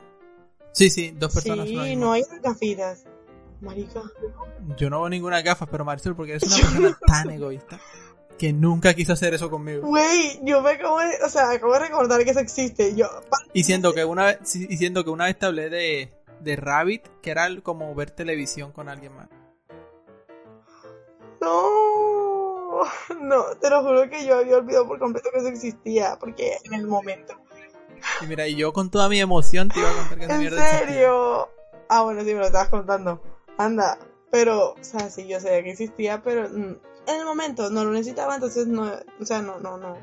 Sí, 0.72 0.90
sí, 0.90 1.12
dos 1.12 1.34
personas. 1.34 1.68
sí, 1.68 1.96
no 1.96 2.14
hay 2.14 2.24
gafitas. 2.42 3.06
Marica. 3.62 4.02
Yo 4.78 4.90
no 4.90 5.02
veo 5.02 5.10
ninguna 5.10 5.42
gafas, 5.42 5.68
pero 5.70 5.84
Marisol, 5.86 6.16
porque 6.16 6.34
eres 6.34 6.44
una 6.44 6.58
persona 6.58 6.98
tan 7.06 7.30
egoísta 7.32 7.80
que 8.38 8.54
nunca 8.54 8.94
quiso 8.94 9.14
hacer 9.14 9.34
eso 9.34 9.50
conmigo. 9.50 9.86
Güey, 9.86 10.40
yo 10.44 10.62
me 10.62 10.72
acabo 10.72 11.00
de, 11.00 11.10
o 11.26 11.30
sea, 11.30 11.52
acabo 11.52 11.74
de 11.74 11.80
recordar 11.80 12.24
que 12.24 12.30
eso 12.32 12.40
existe. 12.40 12.96
Yo, 12.96 13.08
Y 13.54 13.64
siendo 13.66 13.94
que 13.94 14.06
una 14.06 14.26
vez, 14.26 14.40
siendo 14.44 15.04
que 15.04 15.10
una 15.10 15.26
vez 15.26 15.38
te 15.38 15.46
hablé 15.46 15.70
de, 15.70 16.14
de 16.40 16.56
Rabbit, 16.56 17.06
que 17.22 17.32
era 17.32 17.50
como 17.62 17.94
ver 17.96 18.12
televisión 18.12 18.72
con 18.72 18.88
alguien 18.88 19.14
más. 19.14 19.28
no, 21.42 22.84
no, 23.22 23.44
te 23.60 23.70
lo 23.70 23.82
juro 23.84 24.10
que 24.10 24.26
yo 24.26 24.38
había 24.38 24.58
olvidado 24.58 24.88
por 24.88 25.00
completo 25.00 25.30
que 25.34 25.40
eso 25.40 25.50
existía, 25.50 26.18
porque 26.20 26.58
en 26.64 26.74
el 26.76 26.88
momento. 26.88 27.34
Y 28.22 28.28
mira, 28.28 28.48
y 28.48 28.56
yo 28.56 28.72
con 28.72 28.90
toda 28.90 29.10
mi 29.10 29.20
emoción 29.20 29.68
te 29.70 29.80
iba 29.80 29.90
a 29.90 29.94
contar 29.94 30.18
que 30.18 30.26
esa 30.26 30.34
¿En 30.36 30.40
mierda 30.40 30.64
existía. 30.66 30.88
serio? 30.88 31.50
Ah, 31.90 32.04
bueno, 32.04 32.22
sí, 32.22 32.28
me 32.28 32.40
lo 32.40 32.46
estabas 32.46 32.70
contando. 32.70 33.22
Anda, 33.60 34.00
pero, 34.32 34.72
o 34.72 34.84
sea, 34.84 35.10
sí, 35.10 35.28
yo 35.28 35.40
sabía 35.40 35.64
que 35.64 35.72
existía, 35.72 36.22
pero 36.24 36.48
mm, 36.50 36.78
en 37.08 37.16
el 37.20 37.26
momento 37.26 37.70
no 37.70 37.84
lo 37.84 37.92
necesitaba, 37.92 38.36
entonces 38.36 38.66
no, 38.68 38.90
o 39.20 39.26
sea, 39.26 39.42
no, 39.42 39.60
no, 39.60 39.78
no, 39.78 39.98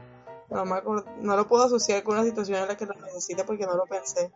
no 0.51 0.65
me 0.67 0.75
acuerdo, 0.77 1.07
no 1.21 1.37
lo 1.37 1.49
puedo 1.49 1.65
asociar 1.65 2.03
con 2.03 2.17
una 2.17 2.25
situación 2.25 2.61
en 2.63 2.69
la 2.69 2.77
que 2.77 2.85
lo 2.87 2.95
necesita 2.95 3.45
porque 3.47 3.65
no 3.67 3.75
lo 3.77 3.85
pensé. 3.87 4.31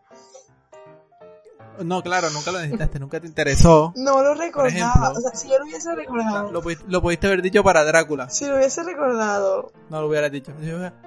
No, 1.83 2.03
claro, 2.03 2.29
nunca 2.31 2.51
lo 2.51 2.59
necesitaste, 2.59 2.99
nunca 2.99 3.19
te 3.19 3.27
interesó. 3.27 3.93
No 3.95 4.21
lo 4.21 4.33
recordaba, 4.35 4.69
ejemplo. 4.93 5.11
o 5.17 5.21
sea, 5.21 5.35
si 5.35 5.49
yo 5.49 5.57
lo 5.57 5.65
hubiese 5.65 5.95
recordado, 5.95 6.51
Lo, 6.51 6.61
lo 6.87 7.01
pudiste 7.01 7.27
haber 7.27 7.41
dicho 7.41 7.63
para 7.63 7.83
Drácula. 7.85 8.29
si 8.29 8.45
lo 8.45 8.57
hubiese 8.57 8.83
recordado, 8.83 9.71
No 9.89 10.01
lo 10.01 10.07
hubieras 10.07 10.31
dicho. 10.31 10.51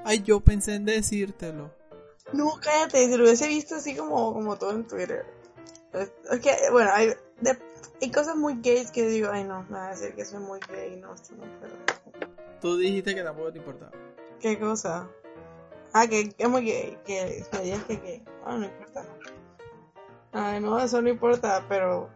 Ay, 0.04 0.22
yo 0.22 0.40
pensé 0.40 0.76
en 0.76 0.84
decírtelo. 0.86 1.70
no, 2.32 2.54
cállate, 2.62 3.06
si 3.06 3.16
lo 3.16 3.24
hubiese 3.24 3.46
visto 3.48 3.74
así 3.76 3.94
como, 3.94 4.32
como 4.32 4.56
todo 4.56 4.70
en 4.72 4.86
Twitter. 4.86 5.24
Es 5.92 6.10
es 6.30 6.40
que, 6.40 6.56
bueno, 6.72 6.90
hay, 6.92 7.08
de- 7.40 7.58
hay 8.04 8.10
cosas 8.10 8.36
muy 8.36 8.60
gays 8.60 8.90
que 8.90 9.06
digo, 9.06 9.30
ay 9.32 9.44
no, 9.44 9.62
me 9.70 9.78
va 9.78 9.86
a 9.86 9.90
decir 9.90 10.14
que 10.14 10.26
soy 10.26 10.40
muy 10.40 10.60
gay, 10.70 11.00
no, 11.00 11.14
esto 11.14 11.34
no 11.36 11.44
puedo. 11.58 11.74
Tú 12.60 12.76
dijiste 12.76 13.14
que 13.14 13.22
tampoco 13.22 13.50
te 13.50 13.58
importaba. 13.58 13.92
¿Qué 14.40 14.58
cosa? 14.58 15.08
Ah, 15.94 16.06
que 16.06 16.30
que 16.34 16.42
es 16.42 16.48
muy 16.50 16.64
gay, 16.66 16.98
que 17.06 17.44
me 17.52 17.60
digas 17.62 17.84
que 17.84 17.96
gay. 17.96 18.24
Ah, 18.44 18.58
no 18.58 18.64
importa. 18.64 19.06
Ay, 20.32 20.60
no, 20.60 20.78
eso 20.78 21.00
no 21.00 21.08
importa, 21.08 21.64
pero, 21.66 22.10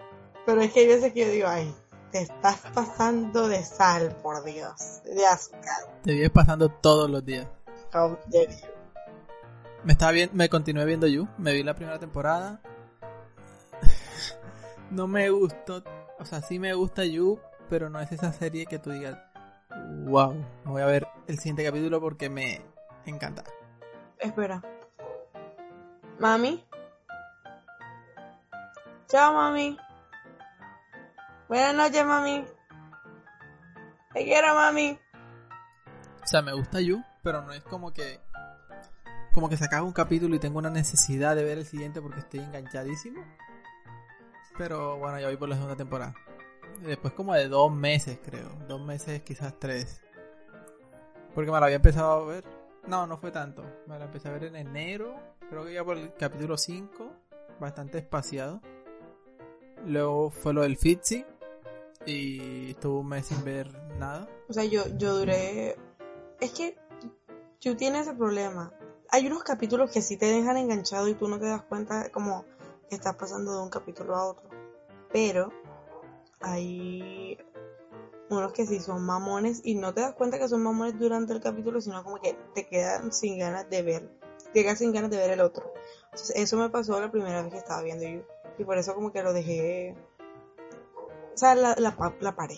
pero 0.45 0.61
es 0.61 0.73
que 0.73 0.81
hay 0.81 0.89
veces 0.89 1.13
que 1.15 1.21
yo 1.21 1.31
digo, 1.31 1.49
ay, 1.49 1.75
te 2.13 2.21
estás 2.21 2.59
pasando 2.75 3.49
de 3.49 3.65
sal, 3.65 4.15
por 4.23 4.45
Dios, 4.45 5.03
de 5.05 5.27
azúcar. 5.27 5.87
Te 6.03 6.13
vives 6.13 6.31
pasando 6.31 6.69
todos 6.69 7.09
los 7.09 7.25
días. 7.25 7.47
How 7.95 8.19
dare 8.27 8.49
you. 8.49 8.69
Me 9.85 9.93
estaba 9.93 10.13
bien, 10.13 10.29
me 10.35 10.51
continué 10.51 10.85
viendo 10.85 11.07
You, 11.07 11.29
me 11.39 11.53
vi 11.55 11.63
la 11.63 11.75
primera 11.75 11.99
temporada. 11.99 12.61
No 14.91 15.07
me 15.07 15.29
gustó, 15.31 15.83
o 16.19 16.25
sea, 16.25 16.41
sí 16.41 16.59
me 16.59 16.73
gusta 16.75 17.05
You, 17.05 17.39
pero 17.69 17.91
no 17.91 18.01
es 18.01 18.11
esa 18.13 18.33
serie 18.33 18.67
que 18.67 18.79
tú 18.79 18.91
digas, 18.91 19.19
wow, 20.05 20.35
voy 20.65 20.83
a 20.83 20.87
ver 20.87 21.07
el 21.27 21.39
siguiente 21.39 21.65
capítulo 21.65 22.01
porque 22.01 22.31
me 22.31 22.63
encanta. 23.05 23.45
Espera. 24.19 24.63
Mami. 26.19 26.65
Chao, 29.09 29.33
mami. 29.33 29.79
Buenas 31.49 31.75
noches, 31.75 32.05
mami. 32.05 32.45
Te 34.13 34.25
quiero, 34.25 34.55
mami. 34.55 34.99
O 36.23 36.27
sea, 36.27 36.43
me 36.43 36.53
gusta 36.53 36.81
You, 36.81 37.03
pero 37.23 37.43
no 37.43 37.53
es 37.53 37.63
como 37.65 37.93
que 37.93 38.21
como 39.33 39.49
que 39.49 39.57
se 39.57 39.67
acaba 39.67 39.85
un 39.85 39.93
capítulo 39.93 40.35
y 40.35 40.41
tengo 40.41 40.59
una 40.59 40.71
necesidad 40.71 41.37
de 41.37 41.45
ver 41.45 41.59
el 41.59 41.65
siguiente 41.65 42.03
porque 42.03 42.21
estoy 42.21 42.41
enganchadísimo. 42.41 43.23
Pero 44.59 44.99
bueno, 44.99 45.21
ya 45.21 45.29
voy 45.29 45.37
por 45.37 45.49
la 45.49 45.55
segunda 45.55 45.77
temporada. 45.77 46.15
Después 46.83 47.15
como 47.15 47.33
de 47.33 47.49
dos 47.49 47.73
meses, 47.73 48.19
creo. 48.25 48.51
Dos 48.67 48.81
meses, 48.81 49.23
quizás 49.23 49.55
tres. 49.59 50.03
Porque 51.33 51.53
me 51.53 51.61
la 51.61 51.67
había 51.67 51.77
empezado 51.77 52.11
a 52.11 52.27
ver. 52.27 52.45
No, 52.89 53.07
no 53.07 53.17
fue 53.19 53.31
tanto. 53.31 53.63
Me 53.87 53.99
la 53.99 54.07
empecé 54.07 54.29
a 54.29 54.33
ver 54.33 54.45
en 54.45 54.57
enero. 54.57 55.15
Creo 55.49 55.65
que 55.65 55.73
ya 55.73 55.85
por 55.85 55.97
el 55.97 56.13
capítulo 56.15 56.57
5. 56.57 57.09
Bastante 57.61 57.99
espaciado. 57.99 58.61
Luego 59.87 60.31
fue 60.31 60.53
lo 60.53 60.63
del 60.63 60.77
Fitzy. 60.77 61.25
Y 62.05 62.71
estuve 62.73 62.99
un 62.99 63.09
mes 63.09 63.27
sin 63.27 63.45
ver 63.45 63.73
nada. 63.99 64.29
O 64.49 64.53
sea, 64.53 64.65
yo, 64.65 64.83
yo 64.97 65.17
duré. 65.17 65.77
Es 66.41 66.51
que 66.51 66.77
tú 67.61 67.77
tienes 67.77 68.09
ese 68.09 68.17
problema. 68.17 68.73
Hay 69.11 69.27
unos 69.27 69.45
capítulos 69.45 69.93
que 69.93 70.03
sí 70.03 70.17
te 70.17 70.27
dejan 70.27 70.57
enganchado 70.57 71.07
y 71.07 71.15
tú 71.15 71.29
no 71.29 71.39
te 71.39 71.47
das 71.47 71.63
cuenta 71.63 72.11
como 72.11 72.45
estás 72.97 73.17
pasando 73.17 73.55
de 73.57 73.63
un 73.63 73.71
capítulo 73.71 74.17
a 74.17 74.25
otro. 74.27 74.49
Pero 75.13 75.53
hay 76.41 77.39
unos 78.31 78.53
que 78.53 78.67
sí 78.67 78.79
son 78.81 79.05
mamones 79.05 79.61
y 79.65 79.75
no 79.75 79.95
te 79.95 80.03
das 80.03 80.15
cuenta 80.15 80.39
que 80.39 80.49
son 80.49 80.63
mamones 80.63 80.99
durante 80.99 81.33
el 81.33 81.41
capítulo, 81.41 81.81
sino 81.81 82.03
como 82.05 82.21
que 82.21 82.35
te 82.55 82.67
quedan 82.67 83.13
sin 83.13 83.39
ganas 83.39 83.69
de 83.71 83.83
ver. 83.83 84.09
Te 84.53 84.63
quedas 84.63 84.79
sin 84.79 84.93
ganas 84.93 85.11
de 85.11 85.17
ver 85.19 85.31
el 85.31 85.41
otro. 85.41 85.73
Entonces, 86.05 86.37
eso 86.37 86.57
me 86.57 86.71
pasó 86.71 87.01
la 87.01 87.11
primera 87.11 87.43
vez 87.43 87.53
que 87.53 87.59
estaba 87.59 87.83
viendo 87.83 88.05
You. 88.05 88.23
Y 88.59 88.65
por 88.65 88.77
eso 88.79 88.95
como 88.95 89.13
que 89.13 89.23
lo 89.23 89.33
dejé. 89.33 89.95
O 91.35 91.37
sea, 91.39 91.55
la, 91.55 91.75
la, 91.79 91.97
pa- 91.97 92.15
la 92.21 92.35
paré. 92.35 92.57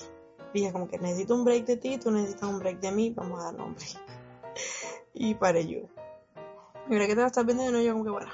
Dije 0.54 0.72
como 0.72 0.88
que 0.88 0.98
necesito 0.98 1.34
un 1.34 1.44
break 1.44 1.64
de 1.66 1.76
ti, 1.76 1.98
tú 1.98 2.10
necesitas 2.10 2.48
un 2.48 2.58
break 2.58 2.80
de 2.80 2.90
mí, 2.90 3.10
vamos 3.10 3.40
a 3.40 3.44
darle 3.44 3.62
un 3.62 3.74
break. 3.74 3.98
Y 5.14 5.34
paré 5.34 5.66
yo. 5.66 5.80
Y 6.88 6.92
ahora 6.94 7.06
que 7.06 7.14
te 7.14 7.20
la 7.20 7.26
estás 7.26 7.44
viendo 7.44 7.64
de 7.64 7.70
nuevo, 7.72 7.84
yo 7.86 7.92
como 7.92 8.04
que 8.04 8.10
bueno. 8.10 8.30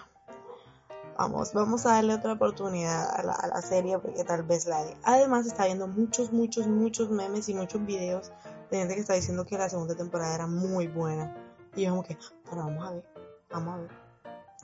Vamos, 1.19 1.55
vamos 1.55 1.87
a 1.87 1.93
darle 1.95 2.15
otra 2.15 2.35
oportunidad 2.35 3.09
a 3.19 3.23
la, 3.23 3.33
a 3.33 3.47
la 3.47 3.63
serie 3.63 3.99
porque 3.99 4.23
tal 4.25 4.43
vez 4.43 4.67
la 4.67 4.85
de. 4.85 4.97
Además 5.03 5.47
está 5.47 5.65
viendo 5.65 5.87
muchos, 5.87 6.31
muchos, 6.31 6.67
muchos 6.67 7.11
memes 7.11 7.49
y 7.49 7.55
muchos 7.55 7.85
videos 7.87 8.33
de 8.71 8.79
gente 8.79 8.95
que 8.95 9.01
está 9.01 9.15
diciendo 9.15 9.47
que 9.47 9.57
la 9.57 9.69
segunda 9.69 9.95
temporada 9.95 10.35
era 10.35 10.47
muy 10.47 10.89
buena. 10.89 11.35
Y 11.75 11.85
yo 11.85 11.91
como 11.91 12.03
que, 12.03 12.19
pero 12.45 12.57
vamos 12.57 12.87
a 12.87 12.91
ver, 12.93 13.05
vamos 13.51 13.75
a 13.75 13.77
ver. 13.79 13.91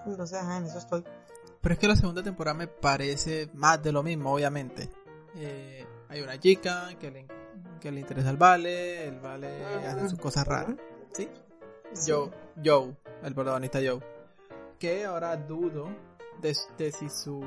Entonces, 0.06 0.38
ajá, 0.38 0.58
en 0.58 0.64
eso 0.64 0.78
estoy. 0.78 1.04
Pero 1.60 1.72
es 1.74 1.78
que 1.78 1.88
la 1.88 1.96
segunda 1.96 2.22
temporada 2.22 2.56
me 2.56 2.66
parece 2.66 3.48
más 3.54 3.82
de 3.82 3.92
lo 3.92 4.02
mismo, 4.02 4.34
obviamente. 4.34 4.90
Eh, 5.36 5.86
hay 6.08 6.20
una 6.20 6.38
chica 6.38 6.90
que 6.98 7.10
le, 7.10 7.26
que 7.80 7.92
le 7.92 8.00
interesa 8.00 8.30
el 8.30 8.36
vale, 8.36 9.08
el 9.08 9.20
vale 9.20 9.64
hace 9.86 10.08
sus 10.08 10.18
cosas 10.18 10.46
raras. 10.46 10.76
¿Sí? 11.12 11.28
Joe, 12.06 12.30
Joe, 12.62 12.94
el 13.22 13.34
protagonista 13.34 13.78
Joe. 13.78 14.00
Que 14.78 15.04
ahora 15.04 15.36
dudo 15.36 15.88
de, 16.40 16.56
de 16.78 16.92
si 16.92 17.08
su 17.08 17.44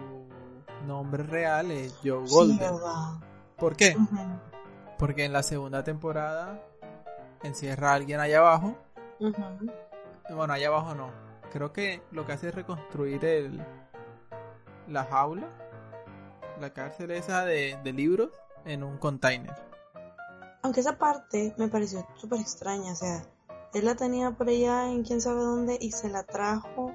nombre 0.85 1.23
real 1.23 1.71
es 1.71 1.97
Joe 2.03 2.27
Sí, 2.27 2.57
verdad. 2.59 3.19
¿Por 3.57 3.75
qué? 3.75 3.95
Porque 4.97 5.25
en 5.25 5.33
la 5.33 5.43
segunda 5.43 5.83
temporada 5.83 6.61
encierra 7.43 7.91
a 7.91 7.93
alguien 7.95 8.19
allá 8.19 8.39
abajo. 8.39 8.75
Bueno, 10.29 10.53
allá 10.53 10.67
abajo 10.67 10.95
no. 10.95 11.09
Creo 11.51 11.71
que 11.71 12.01
lo 12.11 12.25
que 12.25 12.33
hace 12.33 12.49
es 12.49 12.55
reconstruir 12.55 13.23
el 13.23 13.65
la 14.87 15.03
jaula, 15.05 15.47
la 16.59 16.71
cárcel 16.73 17.11
esa 17.11 17.43
de, 17.45 17.79
de 17.83 17.93
libros 17.93 18.29
en 18.65 18.83
un 18.83 18.97
container. 18.97 19.55
Aunque 20.61 20.81
esa 20.81 20.97
parte 20.97 21.53
me 21.57 21.67
pareció 21.67 22.05
súper 22.15 22.39
extraña, 22.39 22.91
o 22.91 22.95
sea, 22.95 23.23
él 23.73 23.85
la 23.85 23.95
tenía 23.95 24.31
por 24.31 24.47
allá 24.47 24.89
en 24.89 25.03
quién 25.03 25.21
sabe 25.21 25.41
dónde 25.41 25.77
y 25.79 25.91
se 25.91 26.09
la 26.09 26.23
trajo. 26.23 26.93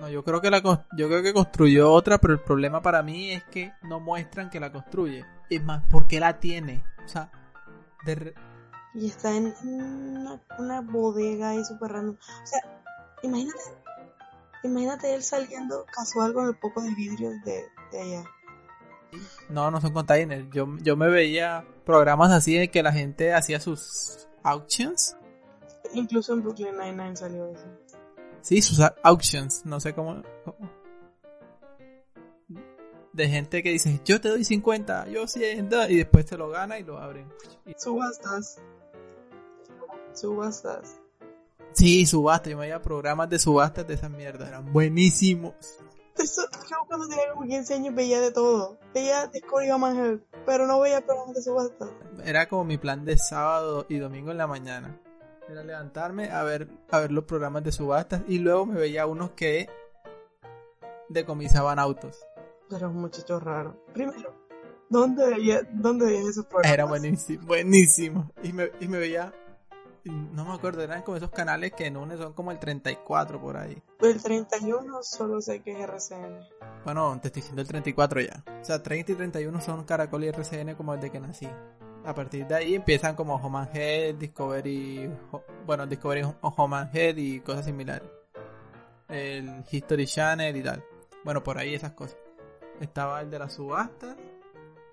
No, 0.00 0.08
yo 0.08 0.22
creo 0.22 0.40
que 0.40 0.50
la 0.50 0.60
yo 0.96 1.08
creo 1.08 1.22
que 1.22 1.32
construyó 1.32 1.90
otra, 1.92 2.18
pero 2.18 2.32
el 2.34 2.40
problema 2.40 2.80
para 2.80 3.02
mí 3.02 3.32
es 3.32 3.42
que 3.44 3.72
no 3.82 3.98
muestran 4.00 4.48
que 4.50 4.60
la 4.60 4.70
construye. 4.72 5.24
Es 5.50 5.62
más, 5.62 5.82
¿por 5.90 6.06
qué 6.06 6.20
la 6.20 6.38
tiene? 6.38 6.84
O 7.04 7.08
sea, 7.08 7.30
de 8.04 8.14
re- 8.14 8.34
Y 8.94 9.06
está 9.08 9.34
en 9.34 9.54
una, 9.64 10.40
una 10.58 10.80
bodega 10.82 11.50
ahí 11.50 11.64
súper 11.64 11.92
random. 11.92 12.14
O 12.16 12.46
sea, 12.46 12.60
imagínate, 13.22 13.58
imagínate 14.62 15.14
él 15.14 15.22
saliendo 15.22 15.84
casual 15.92 16.32
con 16.32 16.46
el 16.46 16.54
poco 16.56 16.80
de 16.80 16.94
vidrios 16.94 17.34
de, 17.44 17.64
de 17.92 18.00
allá. 18.00 18.24
no, 19.48 19.70
no 19.70 19.80
son 19.80 19.92
containers. 19.92 20.46
Yo, 20.52 20.68
yo 20.80 20.96
me 20.96 21.08
veía 21.08 21.64
programas 21.84 22.30
así 22.30 22.56
en 22.56 22.70
que 22.70 22.82
la 22.82 22.92
gente 22.92 23.32
hacía 23.34 23.58
sus 23.58 24.28
auctions. 24.44 25.16
Incluso 25.94 26.34
en 26.34 26.42
Brooklyn 26.42 26.76
Nine-Nine 26.76 27.16
salió 27.16 27.46
eso. 27.48 27.64
Sí, 28.42 28.62
sus 28.62 28.80
auctions, 29.02 29.64
no 29.66 29.80
sé 29.80 29.94
cómo, 29.94 30.22
cómo. 30.44 30.70
De 33.12 33.28
gente 33.28 33.62
que 33.62 33.70
dice, 33.70 34.00
yo 34.04 34.20
te 34.20 34.28
doy 34.28 34.44
50, 34.44 35.08
yo 35.08 35.26
100, 35.26 35.68
da", 35.68 35.90
y 35.90 35.96
después 35.96 36.24
te 36.26 36.36
lo 36.36 36.50
gana 36.50 36.78
y 36.78 36.84
lo 36.84 36.98
abren. 36.98 37.26
Y- 37.66 37.74
Subastas. 37.76 38.60
Subastas. 40.14 41.00
Sí, 41.72 42.06
subasta, 42.06 42.50
yo 42.50 42.56
me 42.56 42.62
veía 42.62 42.80
programas 42.80 43.28
de 43.28 43.38
subastas 43.38 43.86
de 43.86 43.94
esas 43.94 44.10
mierdas, 44.10 44.48
eran 44.48 44.72
buenísimos. 44.72 45.54
Eso, 46.16 46.42
yo 46.68 46.76
cuando 46.88 47.06
tenía 47.08 47.32
como 47.32 47.46
15 47.46 47.74
años 47.74 47.94
veía 47.94 48.20
de 48.20 48.32
todo. 48.32 48.78
Veía 48.92 49.26
Discovery 49.28 49.68
Health, 49.68 50.22
pero 50.44 50.66
no 50.66 50.80
veía 50.80 51.00
programas 51.04 51.36
de 51.36 51.42
subastas. 51.42 51.90
Era 52.24 52.48
como 52.48 52.64
mi 52.64 52.78
plan 52.78 53.04
de 53.04 53.16
sábado 53.16 53.86
y 53.88 53.98
domingo 53.98 54.32
en 54.32 54.38
la 54.38 54.46
mañana. 54.48 55.00
Era 55.50 55.62
levantarme 55.62 56.30
a 56.30 56.42
ver, 56.42 56.68
a 56.90 57.00
ver 57.00 57.10
los 57.10 57.24
programas 57.24 57.64
de 57.64 57.72
subastas 57.72 58.22
y 58.28 58.38
luego 58.38 58.66
me 58.66 58.78
veía 58.78 59.06
unos 59.06 59.30
que 59.30 59.68
decomisaban 61.08 61.78
autos. 61.78 62.18
Es 62.70 62.82
un 62.82 63.00
muchacho 63.00 63.40
raro. 63.40 63.82
Primero, 63.94 64.34
¿dónde 64.90 65.26
veía, 65.26 65.62
dónde 65.72 66.04
veías 66.04 66.26
esos 66.26 66.44
programas? 66.44 66.74
Era 66.74 66.84
buenísimo, 66.84 67.46
buenísimo. 67.46 68.30
Y 68.42 68.52
me, 68.52 68.70
y 68.78 68.88
me 68.88 68.98
veía, 68.98 69.32
no 70.04 70.44
me 70.44 70.52
acuerdo, 70.52 70.82
eran 70.82 71.00
como 71.00 71.16
esos 71.16 71.30
canales 71.30 71.72
que 71.72 71.86
en 71.86 71.96
uno 71.96 72.14
son 72.18 72.34
como 72.34 72.50
el 72.50 72.58
34 72.58 73.40
por 73.40 73.56
ahí. 73.56 73.82
El 74.00 74.22
31 74.22 75.02
solo 75.02 75.40
sé 75.40 75.62
que 75.62 75.72
es 75.72 75.78
RCN. 75.80 76.40
Bueno, 76.84 77.18
te 77.22 77.28
estoy 77.28 77.40
diciendo 77.40 77.62
el 77.62 77.68
34 77.68 78.20
ya. 78.20 78.44
O 78.60 78.64
sea, 78.64 78.82
30 78.82 79.12
y 79.12 79.14
31 79.14 79.60
son 79.62 79.84
Caracol 79.84 80.24
y 80.24 80.28
RCN 80.28 80.74
como 80.74 80.94
desde 80.94 81.10
que 81.10 81.20
nací. 81.20 81.48
A 82.08 82.14
partir 82.14 82.46
de 82.46 82.54
ahí 82.54 82.74
empiezan 82.74 83.14
como 83.14 83.34
Home 83.34 83.58
and 83.58 83.76
Head, 83.76 84.14
Discovery, 84.14 85.10
bueno, 85.66 85.86
Discovery 85.86 86.22
Home 86.40 86.76
and 86.76 86.96
Head 86.96 87.16
y 87.18 87.40
cosas 87.40 87.66
similares. 87.66 88.08
El 89.08 89.62
History 89.70 90.06
Channel 90.06 90.56
y 90.56 90.62
tal. 90.62 90.82
Bueno, 91.22 91.42
por 91.44 91.58
ahí 91.58 91.74
esas 91.74 91.92
cosas. 91.92 92.16
Estaba 92.80 93.20
el 93.20 93.30
de 93.30 93.38
las 93.38 93.52
subastas, 93.52 94.16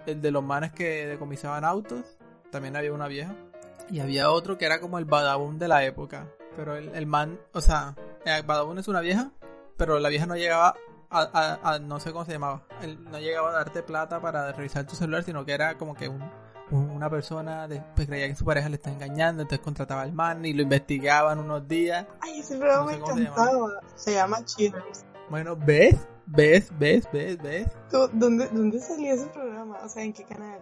el 0.06 0.22
de 0.22 0.30
los 0.32 0.44
manes 0.44 0.74
que 0.74 1.06
decomisaban 1.06 1.64
autos, 1.64 2.18
también 2.52 2.76
había 2.76 2.92
una 2.92 3.08
vieja. 3.08 3.34
Y 3.90 4.02
había 4.02 4.30
otro 4.32 4.58
que 4.58 4.66
era 4.66 4.82
como 4.82 4.98
el 5.00 5.06
Badabun 5.06 5.58
de 5.58 5.70
la 5.70 5.86
época. 5.86 6.28
Pero 6.58 6.76
el, 6.76 6.90
el 6.96 7.06
man, 7.06 7.40
o 7.54 7.62
sea, 7.62 7.96
el 8.26 8.44
Badabun 8.44 8.78
es 8.80 8.90
una 8.90 9.00
vieja, 9.00 9.32
pero 9.78 10.00
la 10.00 10.10
vieja 10.10 10.26
no 10.26 10.36
llegaba 10.36 10.76
a, 11.10 11.22
a- 11.22 11.76
a- 11.76 11.80
no 11.80 12.00
sé 12.02 12.12
cómo 12.12 12.26
se 12.26 12.34
llamaba, 12.34 12.64
no 13.10 13.20
llegaba 13.20 13.52
a 13.52 13.54
darte 13.54 13.84
plata 13.84 14.20
para 14.20 14.52
revisar 14.52 14.86
tu 14.86 14.96
celular, 14.98 15.24
sino 15.24 15.46
que 15.46 15.54
era 15.54 15.78
como 15.78 15.96
que 15.96 16.10
un- 16.10 16.30
una 16.72 17.10
persona 17.10 17.68
de- 17.68 17.82
pues, 17.96 18.08
creía 18.08 18.28
que 18.28 18.36
su 18.36 18.44
pareja 18.46 18.70
le 18.70 18.76
estaba 18.76 18.96
engañando, 18.96 19.44
entonces 19.44 19.64
contrataba 19.64 20.02
al 20.02 20.14
man 20.14 20.44
y 20.46 20.54
lo 20.54 20.64
investigaban 20.64 21.40
unos 21.40 21.68
días. 21.68 22.06
Ay, 22.22 22.40
ese 22.40 22.58
programa 22.58 22.92
No 22.96 23.06
sé 23.08 23.14
me 23.14 23.22
encantaba. 23.22 23.70
Se 23.96 24.14
llama 24.14 24.44
Cheaters. 24.46 25.06
Bueno, 25.30 25.56
¿ves? 25.56 25.96
¿Ves? 26.26 26.70
¿Ves? 26.80 27.08
¿Ves? 27.12 27.38
¿Ves? 27.42 27.68
¿Tú- 27.92 28.10
¿Dónde, 28.14 28.48
¿Dónde 28.48 28.80
salía 28.80 29.14
ese 29.14 29.28
programa? 29.28 29.78
O 29.84 29.90
sea, 29.90 30.04
¿en 30.04 30.14
qué 30.14 30.24
canal? 30.24 30.60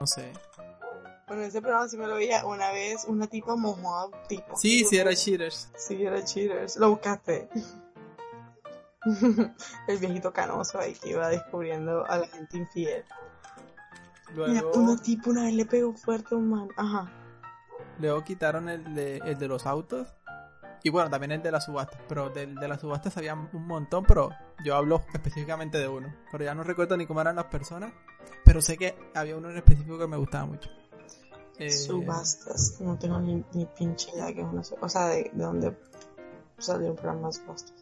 No 0.00 0.06
sé. 0.06 0.32
Bueno, 1.26 1.42
ese 1.42 1.60
programa 1.60 1.88
sí 1.88 1.96
me 1.96 2.06
lo 2.06 2.14
veía 2.14 2.46
una 2.46 2.70
vez, 2.70 3.04
una 3.08 3.26
tipa 3.26 3.56
mojó 3.56 3.94
a 3.96 4.06
un 4.06 4.12
tipo. 4.28 4.56
Sí, 4.56 4.84
sí, 4.84 4.96
era 4.96 5.12
Cheaters. 5.12 5.70
Sí, 5.76 6.04
era 6.04 6.22
Cheaters. 6.24 6.76
Lo 6.76 6.90
buscaste. 6.90 7.48
El 9.88 9.98
viejito 9.98 10.32
canoso 10.32 10.78
ahí 10.78 10.94
que 10.94 11.10
iba 11.10 11.28
descubriendo 11.28 12.04
a 12.06 12.18
la 12.18 12.26
gente 12.28 12.56
infiel. 12.58 13.04
Luego, 14.34 14.72
una 14.74 14.96
tipa 14.96 15.30
una 15.30 15.44
vez 15.44 15.54
le 15.54 15.64
pegó 15.66 15.92
fuerte 15.94 16.34
a 16.34 16.38
un 16.38 16.50
man. 16.50 16.68
Ajá. 16.76 17.10
luego 17.98 18.22
quitaron 18.24 18.68
el 18.68 18.94
de, 18.94 19.18
el 19.18 19.38
de 19.38 19.48
los 19.48 19.66
autos. 19.66 20.08
Y 20.82 20.90
bueno, 20.90 21.10
también 21.10 21.32
el 21.32 21.42
de 21.42 21.50
las 21.50 21.64
subastas. 21.64 22.00
Pero 22.08 22.28
del 22.30 22.54
de 22.56 22.68
las 22.68 22.80
subastas 22.80 23.16
había 23.16 23.34
un 23.34 23.66
montón, 23.66 24.04
pero 24.04 24.30
yo 24.64 24.76
hablo 24.76 25.02
específicamente 25.14 25.78
de 25.78 25.88
uno. 25.88 26.14
Pero 26.30 26.44
ya 26.44 26.54
no 26.54 26.62
recuerdo 26.62 26.96
ni 26.96 27.06
cómo 27.06 27.20
eran 27.20 27.36
las 27.36 27.46
personas. 27.46 27.92
Pero 28.44 28.60
sé 28.60 28.76
que 28.76 28.94
había 29.14 29.36
uno 29.36 29.50
en 29.50 29.56
específico 29.56 29.98
que 29.98 30.06
me 30.06 30.16
gustaba 30.16 30.46
mucho. 30.46 30.70
Eh, 31.58 31.70
Subastas. 31.70 32.80
No 32.80 32.98
tengo 32.98 33.18
ni, 33.18 33.42
ni 33.54 33.64
pinche 33.66 34.10
idea 34.12 34.26
que 34.32 34.42
es 34.42 34.46
una 34.46 34.62
O 34.80 34.88
sea, 34.88 35.06
de, 35.06 35.30
de 35.32 35.42
dónde 35.44 35.76
salió 36.58 36.88
el 36.90 36.94
programa 36.94 37.28
de 37.28 37.32
subastas. 37.32 37.74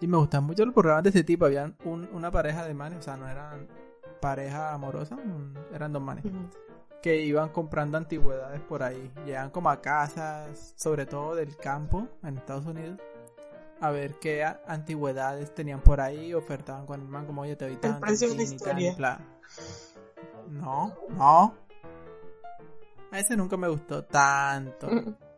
Y 0.00 0.06
me 0.06 0.16
gustaban 0.16 0.46
mucho 0.46 0.64
los 0.64 0.74
programas 0.74 1.04
de 1.04 1.10
ese 1.10 1.22
tipo. 1.24 1.44
Habían 1.44 1.76
un- 1.84 2.08
una 2.12 2.30
pareja 2.30 2.64
de 2.64 2.72
manes, 2.74 3.00
o 3.00 3.02
sea, 3.02 3.16
no 3.18 3.28
eran 3.28 3.68
pareja 4.20 4.72
amorosa, 4.72 5.14
un- 5.16 5.58
eran 5.72 5.92
dos 5.92 6.02
manes. 6.02 6.24
Que 7.02 7.20
iban 7.22 7.48
comprando 7.48 7.96
antigüedades 7.96 8.60
por 8.60 8.82
ahí. 8.82 9.10
Llegaban 9.24 9.50
como 9.50 9.70
a 9.70 9.80
casas, 9.80 10.74
sobre 10.76 11.06
todo 11.06 11.34
del 11.34 11.56
campo, 11.56 12.06
en 12.22 12.36
Estados 12.38 12.66
Unidos. 12.66 12.98
A 13.80 13.90
ver 13.90 14.16
qué 14.20 14.44
antigüedades 14.66 15.54
tenían 15.54 15.80
por 15.80 16.00
ahí. 16.02 16.34
Ofertaban 16.34 16.84
con 16.84 17.00
el 17.00 17.08
man, 17.08 17.24
como 17.26 17.40
oye, 17.42 17.56
te 17.56 17.64
doy 17.66 17.76
tanto. 17.76 18.04
No, 20.48 20.94
no. 21.08 21.54
A 23.12 23.18
ese 23.18 23.36
nunca 23.36 23.56
me 23.56 23.68
gustó 23.68 24.04
tanto. 24.04 24.88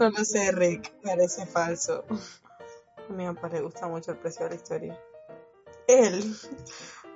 No 0.00 0.10
lo 0.10 0.24
sé, 0.24 0.52
Rick. 0.52 0.92
Parece 1.02 1.44
falso. 1.44 2.04
A 3.08 3.12
mi 3.12 3.26
papá 3.26 3.48
le 3.48 3.62
gusta 3.62 3.88
mucho 3.88 4.12
el 4.12 4.18
precio 4.18 4.44
de 4.44 4.50
la 4.50 4.54
historia. 4.54 5.00
Él 5.88 6.36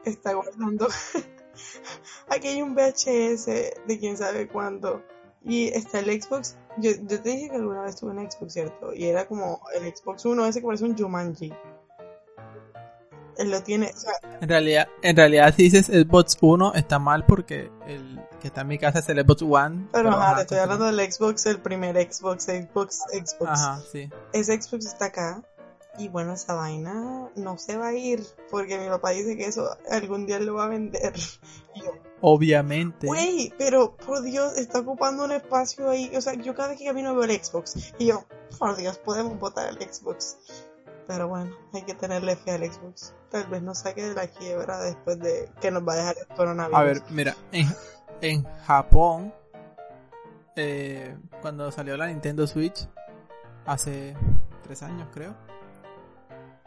está 0.05 0.35
guardando. 0.35 0.89
Aquí 2.29 2.49
hay 2.49 2.63
un 2.63 2.75
VHS 2.75 3.47
de 3.47 3.99
quién 3.99 4.17
sabe 4.17 4.49
cuándo. 4.49 5.03
Y 5.45 5.69
está 5.69 5.99
el 5.99 6.23
Xbox. 6.23 6.57
Yo, 6.79 6.93
yo 6.93 7.21
te 7.21 7.31
dije 7.31 7.51
que 7.51 7.57
alguna 7.57 7.83
vez 7.83 7.97
tuve 7.97 8.13
un 8.13 8.31
Xbox, 8.31 8.53
¿cierto? 8.53 8.95
Y 8.95 9.07
era 9.07 9.27
como 9.27 9.61
el 9.75 9.95
Xbox 9.95 10.25
One, 10.25 10.49
ese 10.49 10.61
que 10.61 10.67
parece 10.67 10.85
un 10.85 10.97
Jumanji. 10.97 11.53
Él 13.39 13.51
lo 13.51 13.63
tiene. 13.63 13.91
O 13.95 13.99
sea, 13.99 14.13
En 14.41 14.49
realidad, 14.49 14.89
en 15.03 15.17
realidad 15.17 15.55
si 15.57 15.65
dices 15.65 15.87
Xbox 15.87 16.37
1 16.41 16.75
está 16.75 16.99
mal 16.99 17.25
porque 17.27 17.71
el 17.87 18.21
que 18.41 18.49
está 18.49 18.61
en 18.63 18.69
mi 18.69 18.79
casa 18.79 18.99
es 18.99 19.09
el 19.09 19.21
Xbox 19.21 19.43
One. 19.43 19.89
pero 19.93 20.11
ajá, 20.11 20.23
ajá, 20.23 20.37
te 20.37 20.43
estoy 20.43 20.59
hablando 20.59 20.85
del 20.87 21.13
Xbox, 21.13 21.47
el 21.47 21.61
primer 21.61 21.97
Xbox, 21.97 22.45
Xbox, 22.45 22.99
Xbox. 23.11 23.51
Ajá, 23.51 23.81
sí. 23.91 24.11
ese 24.33 24.61
Xbox 24.61 24.87
está 24.87 25.07
acá. 25.07 25.43
Y 25.99 26.09
bueno, 26.09 26.33
esa 26.33 26.55
vaina 26.55 27.31
no 27.37 27.59
se 27.59 27.77
va 27.77 27.89
a 27.89 27.95
ir. 27.95 28.25
Porque 28.51 28.79
mi 28.79 28.89
papá 28.89 29.11
dice 29.11 29.37
que 29.37 29.45
eso 29.45 29.77
algún 29.91 30.27
día 30.27 30.39
lo 30.41 30.55
va 30.55 30.65
a 30.65 30.69
vender. 30.69 31.15
Y 31.75 31.81
yo, 31.85 31.93
Obviamente. 32.21 33.07
güey, 33.07 33.51
pero 33.57 33.97
por 33.97 34.21
Dios, 34.21 34.59
está 34.59 34.81
ocupando 34.81 35.25
un 35.25 35.33
espacio 35.33 35.89
ahí. 35.89 36.15
O 36.15 36.21
sea, 36.21 36.35
yo 36.35 36.55
cada 36.55 36.69
vez 36.69 36.79
que 36.79 36.85
camino 36.85 37.15
veo 37.15 37.25
el 37.25 37.43
Xbox. 37.43 37.95
Y 37.99 38.07
yo, 38.09 38.27
por 38.59 38.77
Dios, 38.77 38.99
podemos 38.99 39.39
botar 39.39 39.71
el 39.71 39.77
Xbox. 39.77 40.37
Pero 41.07 41.29
bueno, 41.29 41.57
hay 41.73 41.83
que 41.83 41.95
tenerle 41.95 42.37
fe 42.37 42.51
al 42.51 42.71
Xbox. 42.71 43.15
Tal 43.31 43.47
vez 43.47 43.63
nos 43.63 43.79
saque 43.79 44.03
de 44.03 44.15
la 44.15 44.27
quiebra 44.27 44.83
después 44.83 45.19
de 45.19 45.49
que 45.63 45.71
nos 45.71 45.89
va 45.89 45.95
a 45.95 45.97
dejar 45.97 46.17
el 46.19 46.37
coronavirus. 46.37 46.79
A 46.79 46.83
ver, 46.83 47.03
mira, 47.09 47.35
en, 47.53 47.67
en 48.21 48.45
Japón, 48.67 49.33
eh, 50.55 51.17
cuando 51.41 51.73
salió 51.73 51.97
la 51.97 52.07
Nintendo 52.09 52.47
Switch, 52.47 52.87
hace 53.67 54.15
tres 54.63 54.83
años 54.83 55.09
creo, 55.13 55.35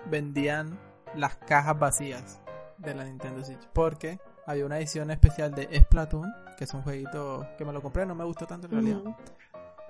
vendían 0.10 0.80
las 1.16 1.38
cajas 1.38 1.78
vacías 1.78 2.42
de 2.78 2.94
la 2.94 3.04
Nintendo 3.04 3.44
Switch. 3.44 3.68
Porque 3.74 4.20
había 4.46 4.66
una 4.66 4.78
edición 4.78 5.12
especial 5.12 5.54
de 5.54 5.68
Splatoon, 5.82 6.34
que 6.58 6.66
es 6.66 6.74
un 6.74 6.82
jueguito 6.82 7.48
que 7.58 7.66
me 7.66 7.74
lo 7.74 7.82
compré, 7.82 8.06
no 8.06 8.16
me 8.16 8.24
gustó 8.24 8.46
tanto 8.46 8.68
en 8.68 8.74
realidad. 8.74 9.02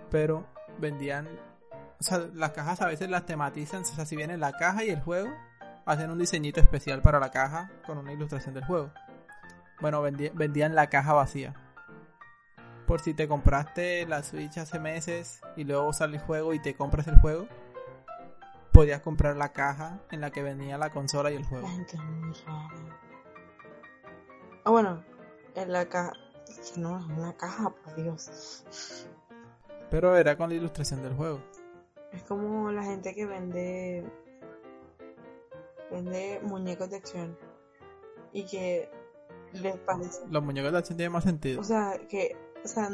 Pero 0.10 0.46
vendían, 0.80 1.28
o 2.00 2.04
sea, 2.04 2.20
las 2.34 2.52
cajas 2.52 2.82
a 2.82 2.88
veces 2.88 3.10
las 3.10 3.26
tematizan, 3.26 3.82
o 3.82 3.86
sea, 3.86 4.06
si 4.06 4.16
viene 4.16 4.38
la 4.38 4.54
caja 4.54 4.84
y 4.84 4.90
el 4.90 5.02
juego, 5.02 5.30
hacen 5.86 6.10
un 6.10 6.20
diseñito 6.20 6.60
especial 6.60 7.02
para 7.02 7.20
la 7.20 7.32
caja 7.32 7.72
con 7.86 7.98
una 7.98 8.14
ilustración 8.14 8.54
del 8.54 8.66
juego. 8.66 8.92
Bueno, 9.82 10.02
vendían 10.02 10.74
la 10.74 10.88
caja 10.88 11.14
vacía. 11.14 11.54
Por 12.88 13.02
si 13.02 13.14
te 13.14 13.28
compraste 13.28 14.06
la 14.06 14.24
Switch 14.24 14.58
hace 14.58 14.80
meses 14.80 15.42
y 15.58 15.64
luego 15.64 15.92
sale 15.92 16.18
el 16.18 16.24
juego 16.24 16.54
y 16.54 16.62
te 16.62 16.76
compras 16.76 17.08
el 17.08 17.18
juego, 17.20 17.48
podías 18.76 19.02
comprar 19.02 19.38
la 19.38 19.54
caja 19.54 20.02
en 20.12 20.20
la 20.20 20.32
que 20.32 20.44
venía 20.44 20.78
la 20.78 20.90
consola 20.90 21.32
y 21.32 21.36
el 21.36 21.46
juego. 21.46 21.66
La 21.66 21.74
gente 21.74 21.96
es 21.96 22.04
muy 22.04 22.34
rara. 22.46 23.00
Ah, 24.66 24.72
bueno, 24.72 25.04
en 25.56 25.72
la 25.72 25.88
caja. 25.88 26.12
No 26.78 27.00
es 27.00 27.06
una 27.06 27.36
caja, 27.38 27.70
por 27.70 27.96
Dios. 27.96 29.08
Pero 29.90 30.18
era 30.18 30.38
con 30.38 30.50
la 30.50 30.56
ilustración 30.56 31.02
del 31.02 31.14
juego. 31.14 31.42
Es 32.12 32.24
como 32.24 32.70
la 32.72 32.84
gente 32.84 33.16
que 33.16 33.26
vende. 33.26 34.06
Vende 35.90 36.42
muñecos 36.44 36.90
de 36.90 36.98
acción. 36.98 37.38
Y 38.34 38.46
que 38.46 38.90
les 39.54 39.78
parece. 39.78 40.22
Los 40.30 40.44
muñecos 40.44 40.74
de 40.74 40.78
acción 40.80 40.98
tienen 40.98 41.14
más 41.14 41.24
sentido. 41.24 41.62
O 41.62 41.64
sea, 41.64 41.98
que. 42.10 42.36
O 42.64 42.68
sea, 42.68 42.90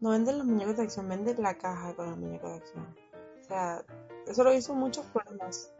no 0.00 0.10
venden 0.10 0.38
los 0.38 0.46
muñecos 0.46 0.76
de 0.76 0.82
acción, 0.82 1.08
venden 1.08 1.42
la 1.42 1.56
caja 1.56 1.94
con 1.94 2.10
los 2.10 2.18
muñecos 2.18 2.50
de 2.50 2.56
acción. 2.56 2.96
O 3.40 3.44
sea, 3.44 3.84
eso 4.30 4.44
lo 4.44 4.52
hizo 4.52 4.74
muchos 4.74 5.06
programas. 5.06 5.72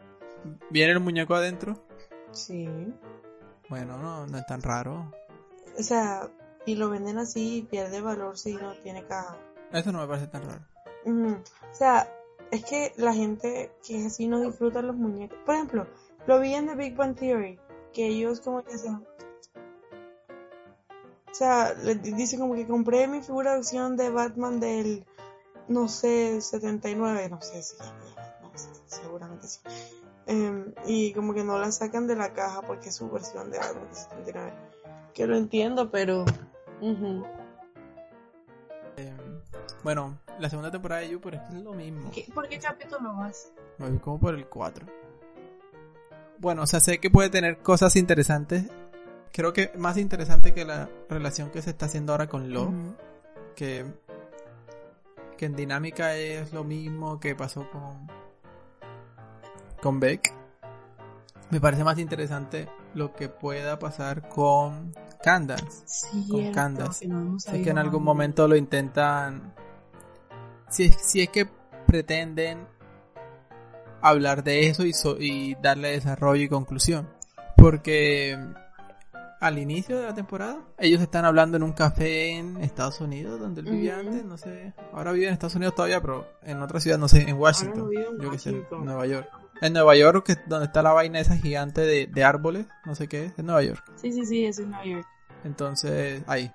¿Viene 0.69 0.93
el 0.93 0.99
muñeco 0.99 1.35
adentro? 1.35 1.77
Sí. 2.31 2.67
Bueno, 3.69 3.97
no, 3.97 4.27
no 4.27 4.37
es 4.37 4.45
tan 4.45 4.61
raro. 4.61 5.11
O 5.77 5.83
sea, 5.83 6.29
y 6.65 6.75
lo 6.75 6.89
venden 6.89 7.17
así 7.17 7.57
y 7.57 7.61
pierde 7.63 8.01
valor 8.01 8.37
si 8.37 8.53
no 8.55 8.73
tiene 8.83 9.05
caja. 9.05 9.37
Eso 9.71 9.91
no 9.91 9.99
me 9.99 10.07
parece 10.07 10.27
tan 10.27 10.43
raro. 10.45 10.61
O 11.05 11.73
sea, 11.75 12.11
es 12.51 12.63
que 12.65 12.93
la 12.97 13.13
gente 13.13 13.71
que 13.85 13.99
es 13.99 14.07
así 14.07 14.27
no 14.27 14.39
disfruta 14.41 14.81
los 14.81 14.95
muñecos. 14.95 15.37
Por 15.45 15.55
ejemplo, 15.55 15.87
lo 16.27 16.39
vi 16.39 16.53
en 16.53 16.67
The 16.67 16.75
Big 16.75 16.95
Bang 16.95 17.15
Theory, 17.15 17.59
que 17.93 18.07
ellos 18.07 18.41
como 18.41 18.63
que 18.63 18.77
se... 18.77 18.89
O 18.89 19.01
sea, 21.33 21.73
le 21.73 21.95
di- 21.95 22.11
dice 22.13 22.37
como 22.37 22.55
que 22.55 22.67
compré 22.67 23.07
mi 23.07 23.21
figura 23.21 23.53
de 23.53 23.59
acción 23.59 23.95
de 23.95 24.09
Batman 24.09 24.59
del, 24.59 25.05
no 25.69 25.87
sé, 25.87 26.41
79, 26.41 27.29
no 27.29 27.41
sé 27.41 27.63
si 27.63 27.75
seguramente 28.91 29.47
sí. 29.47 29.59
Em, 30.27 30.73
y 30.85 31.13
como 31.13 31.33
que 31.33 31.43
no 31.43 31.57
la 31.57 31.71
sacan 31.71 32.07
de 32.07 32.15
la 32.15 32.33
caja 32.33 32.61
porque 32.61 32.89
es 32.89 32.95
su 32.95 33.09
versión 33.09 33.49
de 33.51 33.57
Batman 33.57 33.85
del 33.85 33.95
79. 33.95 34.53
Que 35.13 35.25
lo 35.27 35.35
entiendo, 35.35 35.89
pero... 35.91 36.25
Eh, 38.97 39.13
bueno, 39.83 40.17
la 40.39 40.49
segunda 40.49 40.71
temporada 40.71 41.01
de 41.01 41.09
You, 41.09 41.21
pero 41.21 41.37
es 41.37 41.43
que 41.49 41.57
es 41.57 41.63
lo 41.63 41.73
mismo. 41.73 42.11
¿Qué- 42.11 42.27
¿Por 42.33 42.47
qué 42.47 42.59
capítulo 42.59 43.13
vas? 43.15 43.51
Me 43.77 43.89
voy 43.89 43.99
como 43.99 44.19
por 44.19 44.35
el 44.35 44.47
4. 44.47 44.85
Bueno, 46.39 46.63
o 46.63 46.67
sea, 46.67 46.79
sé 46.79 46.99
que 46.99 47.09
puede 47.09 47.29
tener 47.29 47.59
cosas 47.59 47.95
interesantes. 47.95 48.65
Creo 49.31 49.53
que 49.53 49.71
más 49.77 49.97
interesante 49.97 50.53
que 50.53 50.65
la 50.65 50.89
relación 51.09 51.51
que 51.51 51.61
se 51.61 51.69
está 51.71 51.85
haciendo 51.85 52.13
ahora 52.13 52.27
con 52.27 52.51
Love. 52.51 52.69
Ujú. 52.69 52.95
Que, 53.55 53.85
que 55.37 55.45
en 55.45 55.55
dinámica 55.55 56.15
es 56.15 56.51
lo 56.53 56.63
mismo 56.63 57.19
que 57.19 57.35
pasó 57.35 57.69
con, 57.71 58.07
con 59.81 59.99
Beck. 59.99 60.33
Me 61.49 61.59
parece 61.59 61.83
más 61.83 61.99
interesante 61.99 62.69
lo 62.93 63.13
que 63.13 63.27
pueda 63.29 63.77
pasar 63.79 64.29
con 64.29 64.93
Candace. 65.21 65.65
Cierto, 65.85 66.55
Candace. 66.55 67.05
que 67.05 67.13
no 67.13 67.39
Sé 67.39 67.61
que 67.61 67.69
en 67.71 67.77
algún 67.77 68.03
momento 68.03 68.47
lo 68.47 68.55
intentan. 68.55 69.53
Si 70.69 70.85
es, 70.85 70.95
si 71.01 71.21
es 71.21 71.29
que 71.29 71.47
pretenden 71.87 72.65
hablar 74.01 74.43
de 74.43 74.67
eso 74.67 74.85
y, 74.85 74.93
so- 74.93 75.17
y 75.19 75.55
darle 75.61 75.89
desarrollo 75.91 76.43
y 76.43 76.49
conclusión. 76.49 77.09
Porque 77.57 78.37
al 79.41 79.57
inicio 79.57 79.99
de 79.99 80.05
la 80.05 80.13
temporada. 80.15 80.59
Ellos 80.77 81.01
están 81.01 81.25
hablando 81.25 81.57
en 81.57 81.63
un 81.63 81.73
café 81.73 82.29
en 82.37 82.57
Estados 82.61 83.01
Unidos, 83.01 83.39
donde 83.39 83.61
él 83.61 83.67
vivía 83.71 83.97
antes, 83.99 84.23
no 84.23 84.37
sé. 84.37 84.73
Ahora 84.93 85.11
vive 85.11 85.27
en 85.27 85.33
Estados 85.33 85.55
Unidos 85.55 85.75
todavía, 85.75 85.99
pero 85.99 86.27
en 86.43 86.61
otra 86.61 86.79
ciudad, 86.79 86.97
no 86.97 87.07
sé, 87.07 87.27
en 87.29 87.37
Washington. 87.37 87.91
no 87.93 88.01
en 88.11 88.19
Yo 88.21 88.31
qué 88.31 88.37
sé. 88.39 88.65
Nueva 88.71 89.05
York. 89.05 89.27
En 89.61 89.73
Nueva 89.73 89.95
York, 89.95 90.25
que 90.25 90.35
donde 90.47 90.65
está 90.65 90.81
la 90.81 90.91
vaina 90.91 91.19
esa 91.19 91.37
gigante 91.37 91.81
de, 91.81 92.07
de 92.07 92.23
árboles, 92.23 92.65
no 92.85 92.95
sé 92.95 93.07
qué, 93.07 93.25
es 93.25 93.33
en 93.37 93.45
Nueva 93.45 93.61
York. 93.61 93.83
Sí, 93.95 94.11
sí, 94.11 94.25
sí, 94.25 94.45
es 94.45 94.59
Nueva 94.59 94.85
York. 94.85 95.07
Entonces, 95.43 96.23
ahí. 96.27 96.51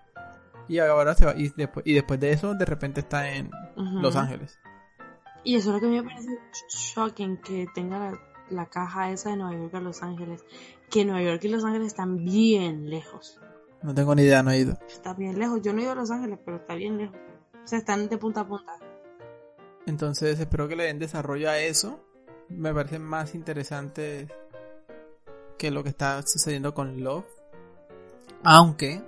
Y 0.68 0.78
ahora 0.80 1.14
se 1.14 1.24
va, 1.24 1.34
y 1.36 1.50
después, 1.56 1.86
y 1.86 1.94
después 1.94 2.18
de 2.18 2.32
eso, 2.32 2.54
de 2.54 2.64
repente 2.64 3.00
está 3.00 3.32
en. 3.32 3.50
Los 3.76 4.16
Ángeles. 4.16 4.58
Y 5.44 5.54
eso 5.54 5.68
es 5.68 5.74
lo 5.74 5.80
que 5.80 5.86
a 5.86 5.88
mí 5.88 6.02
me 6.02 6.08
parece 6.08 6.36
shocking, 6.68 7.36
que 7.36 7.66
tenga 7.72 7.98
la, 7.98 8.20
la 8.50 8.66
caja 8.66 9.10
esa 9.12 9.30
de 9.30 9.36
Nueva 9.36 9.54
York 9.54 9.74
a 9.74 9.80
Los 9.80 10.02
Ángeles. 10.02 10.44
Que 10.90 11.04
Nueva 11.04 11.22
York 11.22 11.44
y 11.44 11.48
Los 11.48 11.64
Ángeles 11.64 11.88
están 11.88 12.24
bien 12.24 12.90
lejos. 12.90 13.40
No 13.82 13.94
tengo 13.94 14.14
ni 14.16 14.22
idea, 14.22 14.42
no 14.42 14.50
he 14.50 14.58
ido. 14.58 14.76
Está 14.88 15.14
bien 15.14 15.38
lejos. 15.38 15.60
Yo 15.62 15.72
no 15.72 15.78
he 15.78 15.82
ido 15.82 15.92
a 15.92 15.94
Los 15.94 16.10
Ángeles, 16.10 16.40
pero 16.44 16.56
está 16.56 16.74
bien 16.74 16.98
lejos. 16.98 17.16
O 17.62 17.66
sea, 17.68 17.78
están 17.78 18.08
de 18.08 18.18
punta 18.18 18.40
a 18.40 18.48
punta. 18.48 18.72
Entonces 19.86 20.40
espero 20.40 20.66
que 20.66 20.74
le 20.74 20.84
den 20.84 20.98
desarrollo 20.98 21.48
a 21.48 21.58
eso. 21.58 22.00
Me 22.48 22.72
parece 22.72 22.98
más 22.98 23.34
interesante 23.34 24.28
que 25.58 25.70
lo 25.70 25.82
que 25.82 25.88
está 25.90 26.22
sucediendo 26.22 26.74
con 26.74 27.02
Love. 27.02 27.26
Aunque 28.44 29.02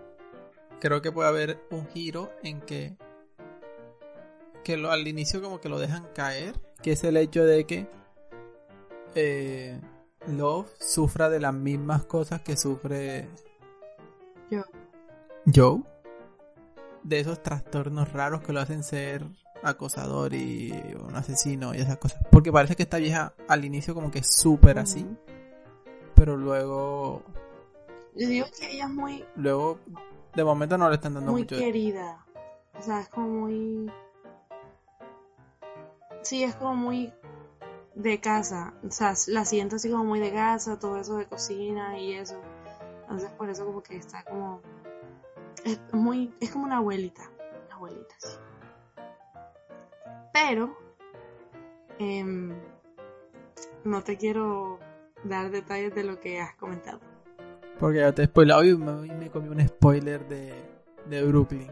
creo 0.81 1.03
que 1.03 1.13
puede 1.13 1.29
haber 1.29 1.61
un 1.71 1.87
giro 1.89 2.33
en 2.43 2.61
que 2.61 2.97
que 4.65 4.77
lo, 4.77 4.91
al 4.91 5.09
inicio 5.09 5.41
como 5.41 5.61
que 5.61 5.71
lo 5.71 5.79
dejan 5.79 6.07
caer, 6.15 6.61
que 6.83 6.93
es 6.93 7.03
el 7.03 7.17
hecho 7.17 7.45
de 7.45 7.65
que 7.65 7.87
eh, 9.15 9.81
Love 10.27 10.71
sufra 10.79 11.31
de 11.31 11.41
las 11.41 11.55
mismas 11.55 12.05
cosas 12.05 12.43
que 12.43 12.57
sufre 12.57 13.29
Yo. 14.51 14.65
Joe. 15.55 15.83
De 17.03 17.21
esos 17.21 17.43
trastornos 17.43 18.13
raros 18.13 18.43
que 18.43 18.53
lo 18.53 18.61
hacen 18.61 18.83
ser 18.83 19.25
acosador 19.63 20.35
y 20.35 20.73
un 21.01 21.15
asesino 21.17 21.75
y 21.75 21.79
esas 21.79 21.99
cosas. 21.99 22.21
Porque 22.31 22.53
parece 22.53 22.77
que 22.77 22.83
esta 22.85 22.99
vieja 22.99 23.35
al 23.49 23.65
inicio 23.65 23.95
como 23.95 24.11
que 24.11 24.21
es 24.21 24.27
súper 24.27 24.79
así. 24.79 25.07
Pero 26.15 26.37
luego, 26.37 27.23
Yo 28.15 28.29
digo 28.29 28.47
que 28.59 28.73
ella 28.73 28.85
es 28.85 28.91
muy, 28.91 29.25
luego, 29.37 29.79
de 30.35 30.45
momento 30.45 30.77
no 30.77 30.89
le 30.89 30.97
están 30.97 31.15
dando 31.15 31.31
muy 31.33 31.43
mucho. 31.43 31.57
querida. 31.57 32.25
O 32.79 32.83
sea, 32.83 33.01
es 33.01 33.09
como 33.09 33.29
muy. 33.29 33.91
Sí, 36.23 36.43
es 36.43 36.55
como 36.57 36.75
muy 36.75 37.13
de 37.95 38.21
casa. 38.21 38.75
O 38.87 38.91
sea, 38.91 39.15
la 39.29 39.45
siento 39.45 39.77
así 39.77 39.91
como 39.91 40.05
muy 40.05 40.21
de 40.21 40.33
casa, 40.33 40.79
todo 40.79 40.99
eso 40.99 41.17
de 41.17 41.27
cocina 41.27 41.99
y 41.99 42.15
eso. 42.15 42.37
Entonces, 43.03 43.31
por 43.31 43.49
eso, 43.49 43.65
como 43.65 43.83
que 43.83 43.97
está 43.97 44.25
como. 44.25 44.61
Es 45.65 45.81
muy. 45.93 46.35
Es 46.41 46.51
como 46.51 46.65
una 46.65 46.79
abuelita. 46.79 47.31
Una 47.67 47.77
abuelita, 47.77 48.15
sí. 48.19 48.37
Pero. 50.47 50.77
em, 51.99 52.55
no 53.85 54.03
te 54.03 54.17
quiero 54.17 54.79
dar 55.25 55.51
detalles 55.51 55.95
de 55.95 56.05
lo 56.05 56.21
que 56.21 56.41
has 56.41 56.55
comentado. 56.57 57.01
Porque 57.81 57.99
ya 58.01 58.13
te. 58.13 58.29
Hoy 58.35 58.77
me, 58.77 58.91
hoy 58.93 59.11
me 59.11 59.31
comí 59.31 59.49
un 59.49 59.67
spoiler 59.67 60.27
de, 60.29 60.53
de 61.07 61.23
Brooklyn. 61.25 61.71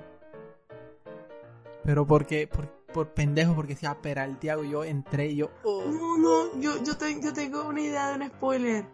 Pero 1.84 2.06
porque, 2.06 2.48
por, 2.48 2.66
por 2.92 3.08
pendejo, 3.14 3.54
porque 3.54 3.74
decía 3.74 3.96
Peraltiago 4.00 4.64
y 4.64 4.70
yo 4.70 4.82
entré 4.84 5.26
y 5.28 5.36
yo. 5.36 5.50
oh. 5.64 5.84
No, 5.86 6.18
no, 6.18 6.60
yo, 6.60 6.82
yo, 6.82 6.96
te- 6.96 7.20
yo 7.20 7.32
tengo 7.32 7.68
una 7.68 7.80
idea 7.80 8.08
de 8.10 8.16
un 8.24 8.28
spoiler. 8.28 8.84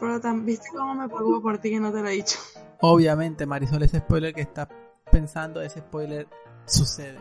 Pero 0.00 0.20
también, 0.20 0.46
¿viste 0.46 0.68
cómo 0.74 0.94
me 0.94 1.08
preocupo 1.08 1.42
por 1.42 1.58
ti 1.58 1.70
que 1.70 1.80
no 1.80 1.92
te 1.92 2.00
lo 2.00 2.08
he 2.08 2.12
dicho? 2.12 2.38
Obviamente, 2.80 3.44
Marisol, 3.46 3.82
ese 3.82 3.98
spoiler 3.98 4.32
que 4.32 4.42
está 4.42 4.68
pensando, 5.10 5.60
ese 5.60 5.80
spoiler 5.80 6.28
sucede. 6.66 7.18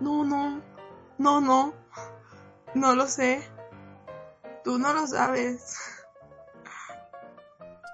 No, 0.00 0.24
no, 0.24 0.62
no, 1.20 1.40
no. 1.40 1.74
No 2.74 2.94
lo 2.94 3.06
sé. 3.06 3.42
Tú 4.64 4.78
no 4.78 4.92
lo 4.94 5.06
sabes. 5.06 5.76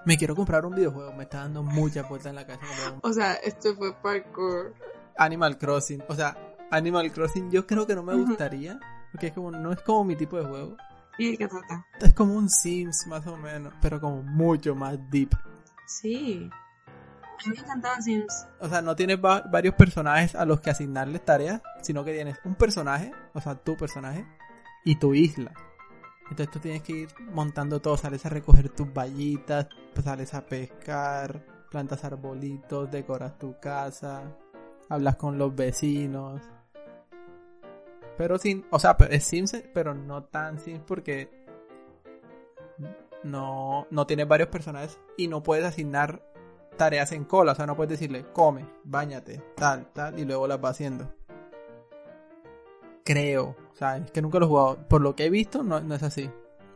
Me 0.04 0.16
quiero 0.16 0.36
comprar 0.36 0.64
un 0.64 0.76
videojuego, 0.76 1.12
me 1.12 1.24
está 1.24 1.38
dando 1.38 1.64
mucha 1.64 2.04
vuelta 2.04 2.28
en 2.28 2.36
la 2.36 2.46
cabeza. 2.46 2.94
O 3.02 3.12
sea, 3.12 3.34
esto 3.34 3.74
fue 3.74 3.92
parkour. 3.94 4.74
Animal 5.18 5.58
Crossing, 5.58 6.04
o 6.08 6.14
sea, 6.14 6.36
Animal 6.70 7.10
Crossing 7.10 7.50
yo 7.50 7.66
creo 7.66 7.84
que 7.86 7.96
no 7.96 8.04
me 8.04 8.14
gustaría, 8.14 8.78
porque 9.10 9.28
es 9.28 9.32
como, 9.32 9.50
no 9.50 9.72
es 9.72 9.80
como 9.80 10.04
mi 10.04 10.14
tipo 10.14 10.38
de 10.38 10.44
juego. 10.44 10.76
¿Y 11.18 11.32
de 11.32 11.38
qué 11.38 11.48
trata? 11.48 11.84
Es 12.00 12.14
como 12.14 12.34
un 12.34 12.48
Sims 12.48 13.08
más 13.08 13.26
o 13.26 13.36
menos, 13.36 13.74
pero 13.82 14.00
como 14.00 14.22
mucho 14.22 14.76
más 14.76 14.98
deep. 15.10 15.30
Sí. 15.86 16.48
A 17.44 17.48
mí 17.48 17.54
me 17.54 17.60
encantaba 17.62 18.00
Sims. 18.00 18.46
O 18.60 18.68
sea, 18.68 18.80
no 18.82 18.96
tienes 18.96 19.18
va- 19.22 19.42
varios 19.42 19.74
personajes 19.74 20.34
a 20.34 20.44
los 20.44 20.60
que 20.60 20.70
asignarles 20.70 21.24
tareas, 21.24 21.60
sino 21.82 22.04
que 22.04 22.12
tienes 22.14 22.38
un 22.44 22.54
personaje, 22.54 23.12
o 23.34 23.40
sea, 23.40 23.54
tu 23.56 23.76
personaje, 23.76 24.26
y 24.84 24.96
tu 24.96 25.14
isla. 25.14 25.52
Entonces 26.30 26.50
tú 26.50 26.58
tienes 26.58 26.82
que 26.82 26.92
ir 26.92 27.08
montando 27.32 27.80
todo, 27.80 27.96
sales 27.96 28.24
a 28.26 28.30
recoger 28.30 28.68
tus 28.70 28.92
vallitas, 28.92 29.68
pues 29.94 30.04
sales 30.04 30.34
a 30.34 30.44
pescar, 30.46 31.44
plantas 31.70 32.04
arbolitos, 32.04 32.90
decoras 32.90 33.38
tu 33.38 33.58
casa, 33.60 34.22
hablas 34.88 35.16
con 35.16 35.38
los 35.38 35.54
vecinos. 35.54 36.40
Pero 38.16 38.38
sin, 38.38 38.64
o 38.70 38.78
sea, 38.78 38.96
es 39.10 39.24
Sims, 39.24 39.54
pero 39.74 39.94
no 39.94 40.24
tan 40.24 40.58
Sims 40.58 40.82
porque 40.86 41.30
no, 43.22 43.86
no 43.90 44.06
tienes 44.06 44.26
varios 44.26 44.48
personajes 44.48 44.98
y 45.16 45.28
no 45.28 45.42
puedes 45.42 45.64
asignar 45.64 46.22
tareas 46.76 47.12
en 47.12 47.24
cola, 47.24 47.52
o 47.52 47.54
sea, 47.54 47.66
no 47.66 47.76
puedes 47.76 47.90
decirle, 47.90 48.24
come, 48.32 48.66
bañate, 48.84 49.42
tal, 49.56 49.92
tal, 49.92 50.18
y 50.18 50.24
luego 50.24 50.46
las 50.46 50.62
va 50.62 50.68
haciendo. 50.70 51.08
Creo, 53.04 53.54
o 53.72 53.76
sea, 53.76 53.98
es 53.98 54.10
que 54.10 54.20
nunca 54.20 54.38
lo 54.38 54.46
he 54.46 54.48
jugado. 54.48 54.78
Por 54.88 55.00
lo 55.00 55.14
que 55.14 55.26
he 55.26 55.30
visto, 55.30 55.62
no, 55.62 55.80
no 55.80 55.94
es 55.94 56.02
así. 56.02 56.28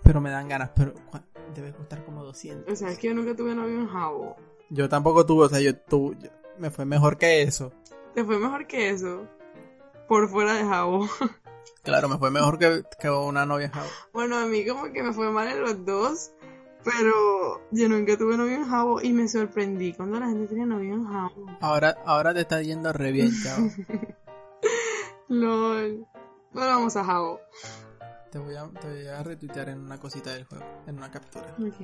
Pero 0.03 0.21
me 0.21 0.31
dan 0.31 0.49
ganas, 0.49 0.71
pero 0.75 0.95
¿cuá- 1.11 1.25
debe 1.55 1.73
costar 1.73 2.05
como 2.05 2.23
200. 2.25 2.73
O 2.73 2.77
sea, 2.77 2.89
es 2.91 2.99
que 2.99 3.09
yo 3.09 3.15
nunca 3.15 3.35
tuve 3.35 3.55
novio 3.55 3.81
en 3.81 3.89
Jabo. 3.89 4.37
Yo 4.71 4.89
tampoco 4.89 5.27
tuve, 5.27 5.47
o 5.47 5.49
sea, 5.49 5.61
yo 5.61 5.77
tuve, 5.77 6.17
yo- 6.21 6.31
me 6.59 6.71
fue 6.71 6.85
mejor 6.85 7.17
que 7.19 7.43
eso. 7.43 7.73
Te 8.15 8.25
fue 8.25 8.39
mejor 8.39 8.67
que 8.69 8.91
eso. 8.91 9.27
Por 10.09 10.29
fuera 10.29 10.55
de 10.55 10.65
Jabo. 10.65 11.09
Claro, 11.83 12.11
me 12.11 12.19
fue 12.19 12.31
mejor 12.31 12.59
que, 12.59 12.85
que 13.01 13.09
una 13.09 13.47
novia 13.47 13.67
en 13.67 13.73
Jabo. 13.73 13.89
Bueno, 14.13 14.37
a 14.37 14.45
mí 14.45 14.67
como 14.67 14.93
que 14.93 15.03
me 15.03 15.15
fue 15.15 15.31
mal 15.31 15.49
en 15.49 15.63
los 15.63 15.85
dos. 15.87 16.31
Pero 16.85 17.61
yo 17.71 17.89
nunca 17.89 18.17
tuve 18.17 18.37
novio 18.37 18.55
en 18.55 18.69
Jabo 18.69 19.03
y 19.03 19.13
me 19.13 19.29
sorprendí 19.29 19.93
cuando 19.93 20.19
la 20.19 20.27
gente 20.29 20.47
tenía 20.49 20.67
novio 20.67 20.95
en 20.95 21.05
Jabo. 21.07 21.47
Ahora, 21.61 21.97
ahora 22.07 22.33
te 22.33 22.41
está 22.41 22.63
yendo 22.63 22.93
re 22.93 23.13
bien, 23.13 23.31
chavo. 23.43 23.69
LOL. 25.29 26.07
Bueno, 26.53 26.69
vamos 26.71 26.97
a 26.97 27.05
Jabo. 27.05 27.41
Te 28.33 28.39
voy 28.39 28.55
a, 28.57 28.69
te 28.81 28.89
voy 28.89 29.07
a 29.07 29.23
retuitear 29.23 29.69
en 29.69 29.81
una 29.81 29.99
cosita 29.99 30.33
del 30.33 30.45
juego, 30.45 30.65
en 30.87 30.97
una 30.97 31.11
captura. 31.11 31.55
Ok. 31.59 31.75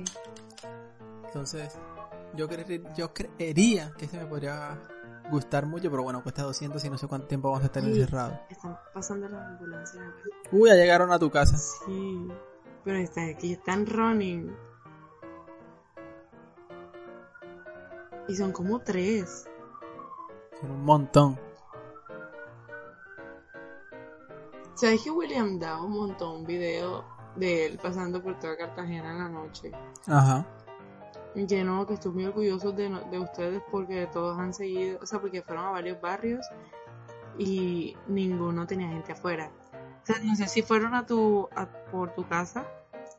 Entonces, 1.25 1.77
yo, 2.35 2.47
creer- 2.47 2.93
yo 2.95 3.13
creería 3.13 3.91
que 3.97 4.07
se 4.07 4.17
me 4.17 4.25
podría 4.25 4.79
gustar 5.29 5.65
mucho, 5.65 5.89
pero 5.91 6.03
bueno, 6.03 6.23
cuesta 6.23 6.43
200 6.43 6.83
y 6.85 6.89
no 6.89 6.97
sé 6.97 7.07
cuánto 7.07 7.27
tiempo 7.27 7.49
vamos 7.49 7.63
a 7.63 7.67
estar 7.67 7.83
encerrados. 7.83 8.39
Están 8.49 8.77
pasando 8.93 9.27
las 9.29 9.45
ambulancias. 9.45 10.03
Uy, 10.51 10.69
ya 10.69 10.75
llegaron 10.75 11.11
a 11.11 11.19
tu 11.19 11.29
casa. 11.29 11.57
Sí. 11.57 12.27
Pero 12.85 12.97
está 12.97 13.25
aquí 13.25 13.53
están 13.53 13.85
running. 13.85 14.55
Y 18.27 18.35
son 18.35 18.51
como 18.51 18.79
tres. 18.79 19.47
Son 20.59 20.71
un 20.71 20.83
montón. 20.85 21.39
¿Sabes 24.75 25.01
que 25.03 25.09
William 25.11 25.57
da 25.59 25.81
un 25.81 25.91
montón 25.91 26.37
un 26.37 26.45
video 26.45 27.03
de 27.35 27.65
él 27.65 27.79
pasando 27.81 28.21
por 28.21 28.37
toda 28.39 28.55
Cartagena 28.57 29.11
en 29.11 29.17
la 29.19 29.29
noche? 29.29 29.71
Ajá. 30.07 30.45
Que 31.47 31.63
no, 31.63 31.85
que 31.85 31.93
estoy 31.95 32.11
muy 32.13 32.25
orgulloso 32.25 32.71
de, 32.71 32.89
de 33.11 33.19
ustedes 33.19 33.61
porque 33.71 34.07
todos 34.11 34.37
han 34.39 34.53
seguido, 34.53 34.99
o 35.01 35.05
sea, 35.05 35.19
porque 35.21 35.41
fueron 35.43 35.65
a 35.65 35.71
varios 35.71 36.01
barrios 36.01 36.45
y 37.37 37.95
ninguno 38.07 38.65
tenía 38.65 38.87
gente 38.87 39.11
afuera. 39.13 39.51
O 40.01 40.05
sea, 40.05 40.15
no 40.23 40.35
sé 40.35 40.47
si 40.47 40.61
fueron 40.63 40.95
a 40.95 41.05
tu, 41.05 41.47
a- 41.55 41.67
por 41.91 42.13
tu 42.15 42.27
casa 42.27 42.65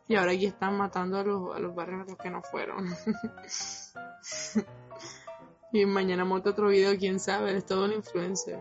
y 0.08 0.16
ahora 0.16 0.32
aquí 0.32 0.46
están 0.46 0.76
matando 0.76 1.18
a 1.18 1.22
los, 1.22 1.54
a 1.54 1.60
los 1.60 1.74
barrios 1.74 2.02
a 2.02 2.10
los 2.10 2.18
que 2.18 2.30
no 2.30 2.42
fueron. 2.42 2.86
y 5.72 5.84
mañana 5.86 6.24
monta 6.24 6.50
otro 6.50 6.68
video, 6.68 6.96
quién 6.98 7.20
sabe, 7.20 7.56
es 7.56 7.66
todo 7.66 7.84
un 7.84 7.92
influencer. 7.92 8.58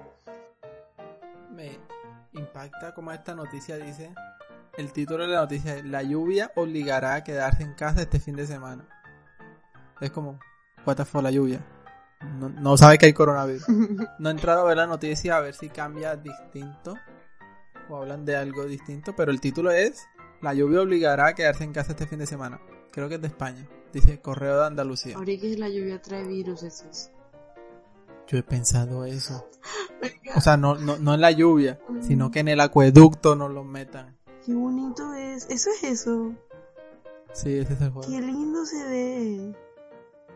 Me 1.53 1.80
impacta 2.34 2.93
como 2.93 3.12
esta 3.12 3.36
noticia 3.36 3.78
dice. 3.78 4.14
El 4.78 4.91
título 4.93 5.24
de 5.24 5.34
la 5.34 5.41
noticia 5.41 5.76
es 5.76 5.86
La 5.86 6.03
lluvia 6.03 6.51
obligará 6.55 7.16
a 7.16 7.24
quedarse 7.24 7.64
en 7.64 7.74
casa 7.74 8.01
este 8.01 8.20
fin 8.20 8.36
de 8.36 8.45
semana. 8.45 8.88
Es 9.99 10.12
como, 10.12 10.39
what 10.86 10.97
the 10.97 11.05
fuck, 11.05 11.24
la 11.24 11.32
lluvia. 11.32 11.66
No, 12.39 12.49
no 12.49 12.78
sabe 12.78 12.97
que 12.97 13.08
hay 13.08 13.14
coronavirus. 13.14 13.66
No 14.20 14.30
he 14.30 14.32
entrado 14.32 14.62
a 14.62 14.66
ver 14.66 14.78
la 14.78 14.86
noticia 14.86 15.38
a 15.38 15.39
ver 15.39 15.55
si 15.55 15.70
cambia 15.70 16.16
distinto 16.16 16.95
o 17.89 17.97
hablan 17.97 18.26
de 18.26 18.36
algo 18.36 18.66
distinto, 18.66 19.16
pero 19.16 19.32
el 19.32 19.39
título 19.39 19.72
es 19.72 20.08
La 20.41 20.53
lluvia 20.53 20.82
obligará 20.82 21.28
a 21.28 21.34
quedarse 21.34 21.64
en 21.64 21.74
casa 21.74 21.93
este 21.93 22.05
fin 22.05 22.20
de 22.20 22.28
semana. 22.28 22.60
Creo 22.91 23.10
que 23.10 23.16
es 23.16 23.22
de 23.22 23.28
España. 23.28 23.68
Dice 23.98 24.20
Correo 24.20 24.60
de 24.60 24.68
Andalucía. 24.68 25.16
Ahorita 25.16 25.41
que 25.41 25.58
la 25.58 25.70
lluvia 25.70 26.00
trae 26.00 26.24
virus 26.24 26.62
esos. 26.62 27.10
Yo 28.28 28.38
he 28.38 28.43
pensado 28.43 29.06
eso. 29.06 29.48
O 30.36 30.41
sea, 30.41 30.56
no, 30.56 30.76
no, 30.76 31.00
no 31.00 31.16
en 31.16 31.22
la 31.22 31.32
lluvia, 31.32 31.80
sino 32.02 32.30
que 32.30 32.41
en 32.41 32.50
el 32.50 32.60
acueducto 32.60 33.36
nos 33.36 33.52
lo 33.52 33.64
metan. 33.64 34.16
Qué 34.45 34.54
bonito 34.54 35.14
es. 35.14 35.50
Eso 35.50 35.72
es 35.72 35.84
eso. 35.84 36.36
Sí, 37.34 37.58
ese 37.58 37.74
es 37.74 37.82
el 37.82 37.89
juego. 37.89 38.08
Qué 38.08 38.22
lindo 38.22 38.64
se 38.66 38.84
ve. 38.84 39.56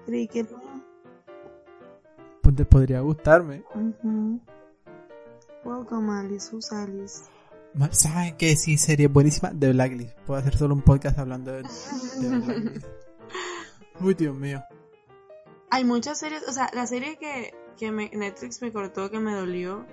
Creí 0.08 0.28
que 0.28 0.44
no. 0.44 0.60
Pues 2.42 2.56
te 2.56 2.66
podría 2.66 3.02
gustarme. 3.02 3.64
Ujú. 3.76 4.40
Welcome, 5.64 6.12
Alice. 6.12 6.56
Who's 6.56 6.72
Alice? 6.72 7.26
¿Saben 7.92 8.38
qué? 8.38 8.56
Sí, 8.56 8.78
serie 8.78 9.08
buenísima 9.08 9.52
de 9.52 9.72
Blacklist. 9.72 10.18
Puedo 10.26 10.40
hacer 10.40 10.58
solo 10.58 10.74
un 10.74 10.82
podcast 10.82 11.20
hablando 11.20 11.52
de, 11.52 11.62
de 11.62 12.30
Blacklist. 12.40 12.88
Uy, 14.02 14.14
Dios 14.14 14.36
mío. 14.36 14.64
Hay 15.70 15.84
muchas 15.86 16.20
series, 16.20 16.48
o 16.48 16.52
sea, 16.52 16.70
la 16.74 16.86
serie 16.88 17.18
que, 17.18 17.54
que 17.78 17.92
me- 17.92 18.10
Netflix 18.14 18.62
me 18.62 18.72
cortó 18.74 19.10
que 19.10 19.20
me 19.20 19.34
dolió, 19.34 19.86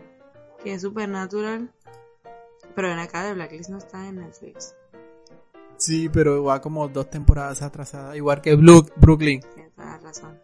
que 0.62 0.74
es 0.74 0.82
Supernatural, 0.82 1.70
pero 2.74 2.88
en 2.90 2.98
acá 2.98 3.22
de 3.24 3.34
Blacklist 3.34 3.70
no 3.70 3.78
está 3.78 4.06
en 4.08 4.16
Netflix. 4.16 4.74
Sí, 5.76 6.08
pero 6.08 6.42
va 6.42 6.60
como 6.60 6.88
dos 6.88 7.08
temporadas 7.08 7.62
atrasada. 7.62 8.16
Igual 8.16 8.40
que 8.40 8.56
Blue- 8.56 8.90
Brooklyn. 8.96 9.40
Tienes 9.54 9.72
toda 9.74 9.86
la 9.88 9.98
razón. 9.98 10.40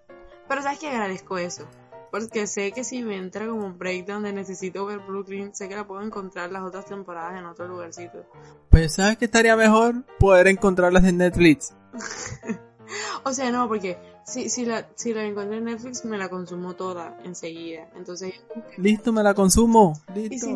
Pero 0.49 0.63
sabes 0.63 0.79
que 0.79 0.89
agradezco 0.89 1.39
eso. 1.39 1.67
Porque 2.13 2.47
sé 2.47 2.71
que 2.71 2.85
si 2.85 3.03
me 3.03 3.17
entra 3.17 3.45
como 3.49 3.67
un 3.67 3.77
break 3.77 4.07
donde 4.07 4.33
necesito 4.33 4.87
ver 4.87 5.01
Brooklyn, 5.01 5.53
sé 5.53 5.69
que 5.69 5.75
la 5.75 5.85
puedo 5.85 6.01
encontrar 6.03 6.53
las 6.53 6.63
otras 6.63 6.85
temporadas 6.85 7.37
en 7.37 7.45
otro 7.47 7.67
lugarcito. 7.67 8.25
Pues, 8.71 8.95
¿sabes 8.95 9.17
qué 9.19 9.25
estaría 9.25 9.57
mejor? 9.57 10.05
Poder 10.21 10.47
encontrarlas 10.47 11.03
en 11.05 11.19
Netflix. 11.19 11.75
O 13.25 13.33
sea, 13.33 13.51
no, 13.51 13.67
porque 13.69 13.99
si, 14.27 14.49
si, 14.49 14.65
la, 14.65 14.87
si 14.95 15.13
la 15.15 15.25
encuentro 15.25 15.57
en 15.57 15.65
Netflix 15.65 16.05
me 16.05 16.19
la 16.19 16.29
consumo 16.29 16.75
toda 16.75 17.19
enseguida. 17.25 17.89
Entonces, 17.97 18.35
Listo, 18.77 19.13
me 19.13 19.23
la 19.23 19.35
consumo. 19.35 19.99
y 20.15 20.29
Listo. 20.29 20.47
si 20.47 20.53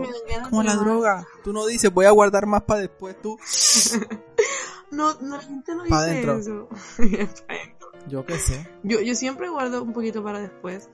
Como 0.50 0.62
la 0.62 0.74
más- 0.74 0.84
droga. 0.84 1.26
Tú 1.44 1.52
no 1.52 1.66
dices, 1.66 1.92
voy 1.92 2.06
a 2.06 2.10
guardar 2.10 2.46
más 2.46 2.62
para 2.62 2.80
después. 2.80 3.20
Tú. 3.22 3.38
No, 4.90 5.12
no, 5.20 5.36
la 5.36 5.42
gente 5.42 5.74
no 5.74 5.84
Pa' 5.84 6.06
dice 6.06 6.14
dentro. 6.14 6.38
eso. 6.38 6.68
Yo 8.08 8.24
qué 8.24 8.38
sé. 8.38 8.66
yo, 8.82 9.00
yo 9.02 9.14
siempre 9.14 9.50
guardo 9.50 9.82
un 9.82 9.92
poquito 9.92 10.24
para 10.24 10.40
después. 10.40 10.88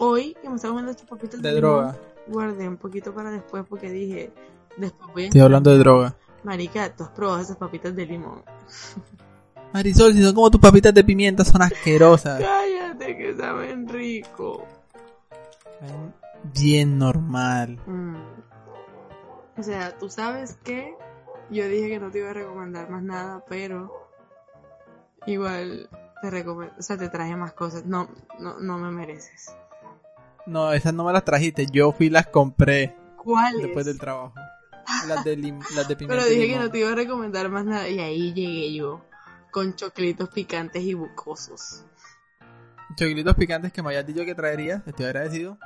Hoy, 0.00 0.36
que 0.42 0.50
me 0.50 0.56
estaba 0.56 0.72
comiendo 0.72 0.90
estos 0.92 1.08
papitas 1.08 1.40
De 1.40 1.54
droga. 1.54 1.96
guardé 2.26 2.68
un 2.68 2.76
poquito 2.76 3.14
para 3.14 3.30
después 3.30 3.64
porque 3.66 3.90
dije, 3.90 4.30
después 4.76 5.10
voy 5.14 5.22
a... 5.22 5.26
Estoy 5.28 5.40
hablando 5.40 5.70
de 5.70 5.78
droga. 5.78 6.14
Marica, 6.44 6.94
tú 6.94 7.04
has 7.04 7.10
probado 7.10 7.40
esas 7.40 7.56
papitas 7.56 7.96
de 7.96 8.04
limón. 8.04 8.42
Marisol, 9.72 10.12
si 10.14 10.22
son 10.22 10.34
como 10.34 10.50
tus 10.50 10.60
papitas 10.60 10.94
de 10.94 11.04
pimienta, 11.04 11.44
son 11.44 11.62
asquerosas. 11.62 12.40
Cállate, 12.40 13.16
que 13.16 13.34
saben 13.36 13.88
rico. 13.88 14.66
Saben 15.80 16.14
Bien 16.54 16.98
normal. 16.98 17.78
Mm. 17.86 18.16
O 19.58 19.62
sea, 19.62 19.96
tú 19.98 20.08
sabes 20.08 20.56
que 20.64 20.94
yo 21.50 21.66
dije 21.68 21.88
que 21.88 21.98
no 22.00 22.10
te 22.10 22.18
iba 22.20 22.30
a 22.30 22.34
recomendar 22.34 22.88
más 22.88 23.02
nada, 23.02 23.44
pero 23.48 23.92
igual 25.26 25.88
te 26.22 26.30
recomiendo, 26.30 26.74
o 26.78 26.82
sea, 26.82 26.96
te 26.96 27.08
traje 27.08 27.36
más 27.36 27.52
cosas. 27.52 27.84
No, 27.84 28.08
no, 28.38 28.58
no 28.60 28.78
me 28.78 28.90
mereces. 28.90 29.54
No, 30.46 30.72
esas 30.72 30.94
no 30.94 31.04
me 31.04 31.12
las 31.12 31.24
trajiste. 31.24 31.66
Yo 31.66 31.92
fui 31.92 32.06
y 32.06 32.10
las 32.10 32.26
compré 32.28 32.96
¿Cuáles? 33.16 33.62
después 33.62 33.84
del 33.84 33.98
trabajo. 33.98 34.32
Las 35.06 35.22
de, 35.24 35.36
lim- 35.36 35.60
las 35.76 35.86
de 35.88 35.96
pimienta. 35.96 36.24
Pero 36.24 36.32
y 36.34 36.36
dije 36.40 36.54
que 36.54 36.58
no 36.58 36.70
te 36.70 36.78
iba 36.78 36.90
a 36.90 36.94
recomendar 36.94 37.48
más 37.50 37.64
nada 37.66 37.88
y 37.88 37.98
ahí 37.98 38.32
llegué 38.32 38.72
yo 38.74 39.02
con 39.50 39.74
choclitos 39.74 40.28
picantes 40.30 40.82
y 40.82 40.94
bucosos. 40.94 41.84
Choquilitos 42.96 43.34
picantes 43.36 43.72
que 43.72 43.82
me 43.82 43.88
habías 43.88 44.06
dicho 44.06 44.24
que 44.24 44.34
traerías. 44.34 44.82
Estoy 44.86 45.06
agradecido. 45.06 45.58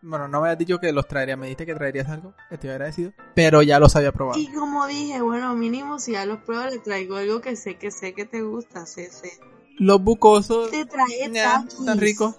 Bueno, 0.00 0.28
no 0.28 0.40
me 0.40 0.48
habías 0.48 0.58
dicho 0.58 0.78
que 0.78 0.92
los 0.92 1.08
traerías. 1.08 1.36
Me 1.38 1.46
dijiste 1.46 1.66
que 1.66 1.74
traerías 1.74 2.08
algo. 2.08 2.34
Estoy 2.50 2.70
agradecido. 2.70 3.12
Pero 3.34 3.62
ya 3.62 3.80
los 3.80 3.96
había 3.96 4.12
probado. 4.12 4.38
Y 4.38 4.46
como 4.52 4.86
dije, 4.86 5.20
bueno, 5.22 5.54
mínimo 5.56 5.98
si 5.98 6.12
ya 6.12 6.24
los 6.26 6.38
pruebas 6.40 6.72
le 6.72 6.78
traigo 6.78 7.16
algo 7.16 7.40
que 7.40 7.56
sé 7.56 7.76
que 7.76 7.90
sé 7.90 8.14
que 8.14 8.24
te 8.24 8.42
gusta, 8.42 8.86
sé, 8.86 9.10
sé. 9.10 9.32
Los 9.78 10.02
bucosos. 10.02 10.70
Te 10.70 10.84
traje 10.86 11.30
taquis. 11.32 11.78
están 11.80 11.98
ricos. 11.98 12.36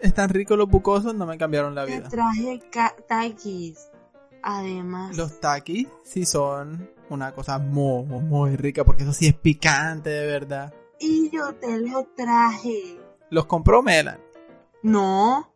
Están 0.00 0.30
ricos 0.30 0.58
los 0.58 0.68
bucosos. 0.68 1.14
No 1.14 1.24
me 1.26 1.38
cambiaron 1.38 1.74
la 1.74 1.86
Te 1.86 1.96
vida. 1.98 2.08
traje 2.08 2.60
ca- 2.70 2.96
taquis. 3.08 3.88
Además, 4.42 5.16
Los 5.16 5.40
takis 5.40 5.88
sí 6.04 6.24
son 6.24 6.90
una 7.10 7.32
cosa 7.34 7.58
muy, 7.58 8.04
muy 8.04 8.56
rica. 8.56 8.84
Porque 8.84 9.02
eso 9.04 9.12
sí 9.12 9.26
es 9.26 9.34
picante, 9.34 10.10
de 10.10 10.26
verdad. 10.26 10.74
y 11.00 11.30
yo 11.30 11.54
te 11.54 11.78
lo 11.78 12.04
traje. 12.16 12.98
Los 13.30 13.46
compró 13.46 13.82
Melan. 13.82 14.20
No. 14.82 15.52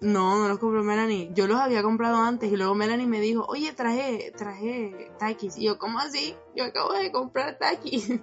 No, 0.00 0.38
no 0.38 0.48
los 0.48 0.58
compró 0.58 0.82
Melanie. 0.84 1.30
Yo 1.34 1.46
los 1.46 1.58
había 1.58 1.82
comprado 1.82 2.16
antes 2.18 2.52
y 2.52 2.56
luego 2.56 2.74
Melanie 2.74 3.06
me 3.06 3.20
dijo, 3.20 3.46
oye, 3.48 3.72
traje, 3.72 4.32
traje 4.36 5.10
taquis. 5.18 5.56
Y 5.56 5.64
yo, 5.64 5.78
¿cómo 5.78 5.98
así? 5.98 6.36
Yo 6.54 6.64
acabo 6.64 6.92
de 6.92 7.10
comprar 7.12 7.58
taquis. 7.58 8.10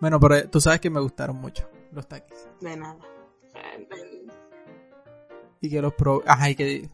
Bueno, 0.00 0.18
pero 0.18 0.36
eh, 0.36 0.48
tú 0.48 0.62
sabes 0.62 0.80
que 0.80 0.88
me 0.88 0.98
gustaron 0.98 1.36
mucho 1.36 1.68
los 1.92 2.08
takis. 2.08 2.48
De 2.62 2.74
nada. 2.74 2.96
Y 5.60 5.68
que 5.68 5.82
los 5.82 5.92
probé. 5.92 6.24
Ajá, 6.26 6.48
y 6.48 6.54
que 6.54 6.88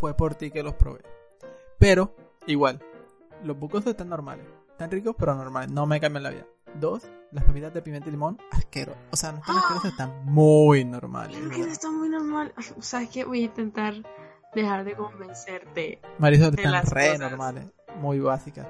fue 0.00 0.14
por 0.16 0.34
ti 0.34 0.50
que 0.50 0.62
los 0.62 0.74
probé. 0.74 1.02
Pero, 1.78 2.14
igual, 2.46 2.80
los 3.44 3.58
bucosos 3.58 3.88
están 3.88 4.08
normales. 4.08 4.46
Están 4.70 4.90
ricos, 4.90 5.14
pero 5.18 5.34
normales. 5.34 5.70
No 5.70 5.86
me 5.86 6.00
cambian 6.00 6.22
la 6.22 6.30
vida. 6.30 6.46
Dos, 6.78 7.02
las 7.32 7.44
papitas 7.44 7.72
de 7.72 7.80
pimienta 7.82 8.08
y 8.08 8.12
limón, 8.12 8.38
asqueros. 8.50 8.96
O 9.10 9.16
sea, 9.16 9.32
no 9.32 9.38
están 9.38 9.56
asquerosas, 9.56 9.90
están 9.92 10.24
muy 10.24 10.84
normales. 10.84 11.36
Creo 11.38 11.50
que 11.50 11.58
no 11.58 11.66
está 11.72 11.90
muy 11.90 12.08
normal. 12.10 12.52
¿Sabes 12.80 13.08
qué? 13.10 13.24
Voy 13.24 13.40
a 13.40 13.44
intentar 13.44 13.94
dejar 14.54 14.84
de 14.84 14.94
convencerte. 14.94 16.00
Marisol, 16.18 16.50
de 16.50 16.56
están 16.62 16.72
las 16.72 16.90
re 16.90 17.12
cosas. 17.12 17.20
normales. 17.30 17.64
Muy 18.00 18.20
básicas. 18.20 18.66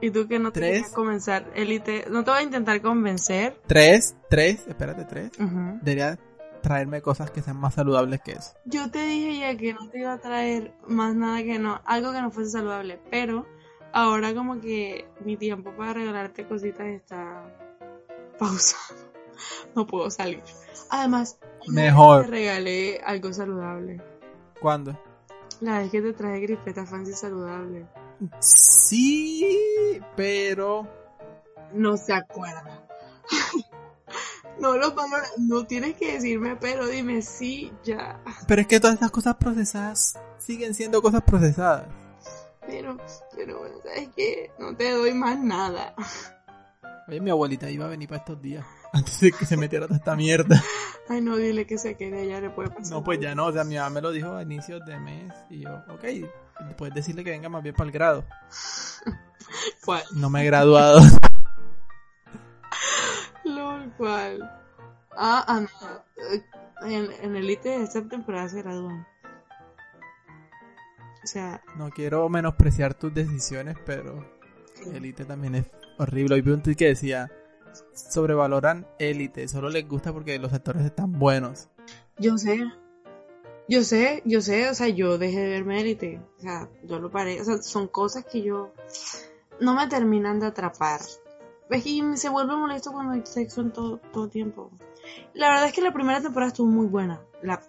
Y 0.00 0.10
tú 0.10 0.28
que 0.28 0.38
no 0.38 0.52
te 0.52 0.60
Tres. 0.60 0.72
quieres 0.72 0.92
comenzar, 0.92 1.50
élite, 1.54 2.04
no 2.10 2.24
te 2.24 2.30
voy 2.30 2.40
a 2.40 2.42
intentar 2.42 2.80
convencer. 2.82 3.60
Tres, 3.66 4.16
tres, 4.28 4.66
espérate, 4.68 5.04
tres. 5.04 5.30
Ujú. 5.38 5.78
Debería 5.82 6.18
traerme 6.64 7.00
cosas 7.02 7.30
que 7.30 7.42
sean 7.42 7.58
más 7.58 7.74
saludables 7.74 8.20
que 8.22 8.32
eso. 8.32 8.54
Yo 8.64 8.90
te 8.90 9.04
dije 9.06 9.38
ya 9.38 9.56
que 9.56 9.74
no 9.74 9.88
te 9.90 10.00
iba 10.00 10.14
a 10.14 10.18
traer 10.18 10.74
más 10.88 11.14
nada 11.14 11.42
que 11.42 11.58
no, 11.58 11.80
algo 11.84 12.10
que 12.12 12.20
no 12.22 12.30
fuese 12.32 12.50
saludable, 12.50 12.98
pero 13.10 13.46
ahora 13.92 14.34
como 14.34 14.60
que 14.60 15.06
mi 15.24 15.36
tiempo 15.36 15.70
para 15.76 15.92
regalarte 15.92 16.46
cositas 16.48 16.86
está 16.86 17.44
pausado. 18.38 18.96
No 19.74 19.84
puedo 19.86 20.08
salir. 20.10 20.40
Además, 20.90 21.38
Mejor. 21.66 22.24
te 22.26 22.30
regalé 22.30 23.00
algo 23.04 23.32
saludable. 23.32 24.00
¿Cuándo? 24.60 24.96
La 25.60 25.78
vez 25.80 25.90
que 25.90 26.00
te 26.00 26.12
traje 26.12 26.38
grispeta 26.40 26.86
fancy 26.86 27.12
saludable. 27.14 27.84
Sí, 28.38 30.00
pero 30.16 30.86
No 31.72 31.96
se 31.96 32.12
acuerda. 32.12 32.86
no 34.60 34.76
lo 34.76 34.94
valora. 34.94 35.26
No 35.38 35.66
tienes 35.66 35.96
que 35.96 36.14
decirme, 36.14 36.56
pero 36.56 36.86
dime 36.86 37.22
sí, 37.22 37.72
ya. 37.84 38.20
Pero 38.46 38.62
es 38.62 38.68
que 38.68 38.80
todas 38.80 38.94
estas 38.94 39.10
cosas 39.10 39.36
procesadas 39.36 40.18
siguen 40.38 40.74
siendo 40.74 41.02
cosas 41.02 41.22
procesadas. 41.22 41.88
Pero, 42.66 42.96
pero 43.34 43.58
bueno, 43.58 43.76
¿sabes 43.82 44.08
qué? 44.16 44.50
No 44.58 44.74
te 44.76 44.90
doy 44.90 45.12
más 45.12 45.38
nada. 45.38 45.94
Oye, 47.06 47.20
mi 47.20 47.30
abuelita 47.30 47.70
iba 47.70 47.84
a 47.84 47.88
venir 47.88 48.08
para 48.08 48.20
estos 48.20 48.40
días. 48.40 48.64
Antes 48.92 49.20
de 49.20 49.32
que 49.32 49.44
se 49.44 49.56
metiera 49.56 49.86
toda 49.86 49.98
esta 49.98 50.16
mierda. 50.16 50.62
Ay, 51.08 51.20
no, 51.20 51.36
dile 51.36 51.66
que 51.66 51.76
se 51.76 51.96
quede, 51.96 52.26
ya 52.26 52.40
le 52.40 52.48
puede 52.48 52.70
pasar. 52.70 52.92
No, 52.92 53.04
pues 53.04 53.20
ya 53.20 53.34
no. 53.34 53.46
O 53.46 53.52
sea, 53.52 53.64
mi 53.64 53.76
mamá 53.76 53.90
me 53.90 54.00
lo 54.00 54.12
dijo 54.12 54.34
a 54.34 54.42
inicios 54.42 54.84
de 54.86 54.98
mes. 54.98 55.34
Y 55.50 55.60
yo, 55.60 55.82
ok, 55.88 56.04
puedes 56.76 56.94
decirle 56.94 57.24
que 57.24 57.30
venga 57.30 57.48
más 57.48 57.62
bien 57.62 57.74
para 57.74 57.88
el 57.88 57.92
grado. 57.92 58.24
¿Cuál? 59.84 60.02
No 60.14 60.30
me 60.30 60.42
he 60.42 60.46
graduado. 60.46 61.00
¿Cuál? 63.96 64.42
Ah, 65.16 65.44
ah, 65.46 65.60
no. 65.60 66.88
En, 66.88 67.08
en 67.22 67.36
Elite 67.36 67.68
de 67.68 67.84
esta 67.84 68.02
temporada 68.06 68.48
se 68.48 68.62
gradúan. 68.62 69.06
O 71.22 71.26
sea, 71.26 71.62
No 71.76 71.88
quiero 71.90 72.28
menospreciar 72.28 72.94
tus 72.94 73.14
decisiones, 73.14 73.76
pero 73.86 74.24
Elite 74.92 75.24
también 75.24 75.54
es 75.54 75.66
horrible. 75.98 76.34
Hoy 76.34 76.42
vi 76.42 76.50
un 76.50 76.62
tweet 76.62 76.74
que 76.76 76.88
decía, 76.88 77.30
sobrevaloran 77.94 78.86
Elite. 78.98 79.48
Solo 79.48 79.70
les 79.70 79.88
gusta 79.88 80.12
porque 80.12 80.38
los 80.38 80.52
actores 80.52 80.84
están 80.84 81.12
buenos. 81.12 81.68
yo 82.18 82.36
sé. 82.36 82.60
Yo 83.66 83.82
sé, 83.82 84.22
yo 84.26 84.42
sé, 84.42 84.68
o 84.68 84.74
sea, 84.74 84.88
yo 84.88 85.16
dejé 85.16 85.40
de 85.40 85.48
verme 85.48 85.80
Elite. 85.80 86.20
O 86.36 86.40
sea, 86.42 86.68
yo 86.82 86.98
lo 86.98 87.10
paré. 87.10 87.40
O 87.40 87.44
sea, 87.44 87.62
son 87.62 87.88
cosas 87.88 88.26
que 88.26 88.42
yo 88.42 88.74
no 89.58 89.74
me 89.74 89.86
terminan 89.86 90.38
de 90.38 90.46
atrapar. 90.48 91.00
Es 91.70 91.84
que 91.84 92.16
se 92.16 92.28
vuelve 92.28 92.56
molesto 92.56 92.92
cuando 92.92 93.12
hay 93.12 93.22
sexo 93.24 93.60
en 93.60 93.72
todo, 93.72 93.98
todo 94.12 94.28
tiempo. 94.28 94.70
La 95.32 95.48
verdad 95.48 95.66
es 95.66 95.72
que 95.72 95.82
la 95.82 95.92
primera 95.92 96.20
temporada 96.20 96.48
estuvo 96.48 96.66
muy 96.66 96.86
buena. 96.86 97.20
La 97.42 97.60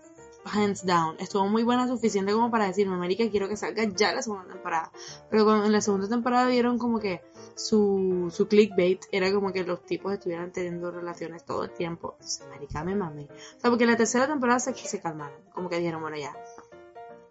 hands 0.45 0.85
down. 0.85 1.15
Estuvo 1.19 1.47
muy 1.47 1.63
buena, 1.63 1.87
suficiente 1.87 2.31
como 2.31 2.51
para 2.51 2.67
decirme, 2.67 2.95
América, 2.95 3.23
quiero 3.29 3.49
que 3.49 3.57
salga 3.57 3.83
ya 3.83 4.13
la 4.13 4.21
segunda 4.21 4.47
temporada. 4.47 4.91
Pero 5.29 5.43
cuando 5.43 5.65
en 5.65 5.71
la 5.71 5.81
segunda 5.81 6.07
temporada 6.07 6.47
vieron 6.47 6.77
como 6.77 6.99
que 6.99 7.21
su, 7.55 8.31
su 8.33 8.47
clickbait 8.47 9.05
era 9.11 9.33
como 9.33 9.51
que 9.51 9.63
los 9.63 9.85
tipos 9.85 10.13
estuvieran 10.13 10.51
teniendo 10.51 10.91
relaciones 10.91 11.43
todo 11.45 11.63
el 11.63 11.71
tiempo. 11.71 12.15
América, 12.45 12.83
me 12.83 12.95
mame. 12.95 13.27
O 13.57 13.59
sea, 13.59 13.69
porque 13.69 13.85
en 13.85 13.91
la 13.91 13.97
tercera 13.97 14.27
temporada 14.27 14.59
se, 14.59 14.73
se 14.73 15.01
calmaron. 15.01 15.39
Como 15.53 15.69
que 15.69 15.77
dijeron, 15.77 16.01
bueno, 16.01 16.17
ya. 16.17 16.35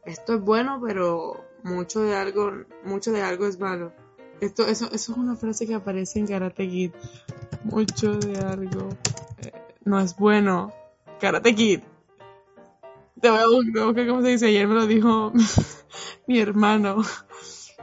Esto 0.05 0.35
es 0.35 0.41
bueno, 0.41 0.81
pero 0.85 1.45
mucho 1.63 2.03
de 2.03 2.15
algo, 2.15 2.51
mucho 2.85 3.13
de 3.13 3.23
algo 3.23 3.47
es 3.47 3.59
malo. 3.59 3.93
Eso, 4.45 4.91
es 4.93 5.09
una 5.09 5.37
frase 5.37 5.67
que 5.67 5.75
aparece 5.75 6.19
en 6.19 6.27
Karate 6.27 6.69
Kid. 6.69 6.93
Mucho 7.65 8.19
de 8.19 8.39
algo 8.39 8.91
eh, 9.39 9.53
no 9.85 9.99
es 10.01 10.17
bueno. 10.17 10.73
Karate 11.21 11.55
Kid. 11.55 11.81
Te 13.21 13.31
voy 13.31 13.39
a 13.39 13.85
buscar 13.87 14.07
cómo 14.07 14.23
se 14.23 14.29
dice. 14.29 14.47
Ayer 14.47 14.67
me 14.67 14.75
lo 14.75 14.87
dijo 14.87 15.33
mi 16.27 16.39
hermano. 16.39 17.03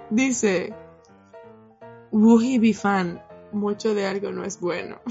Dice, 0.09 0.74
Wuhi 2.12 2.59
Bifan. 2.59 3.24
Mucho 3.51 3.93
de 3.93 4.07
algo 4.07 4.32
no 4.32 4.45
es 4.45 4.59
bueno. 4.59 5.01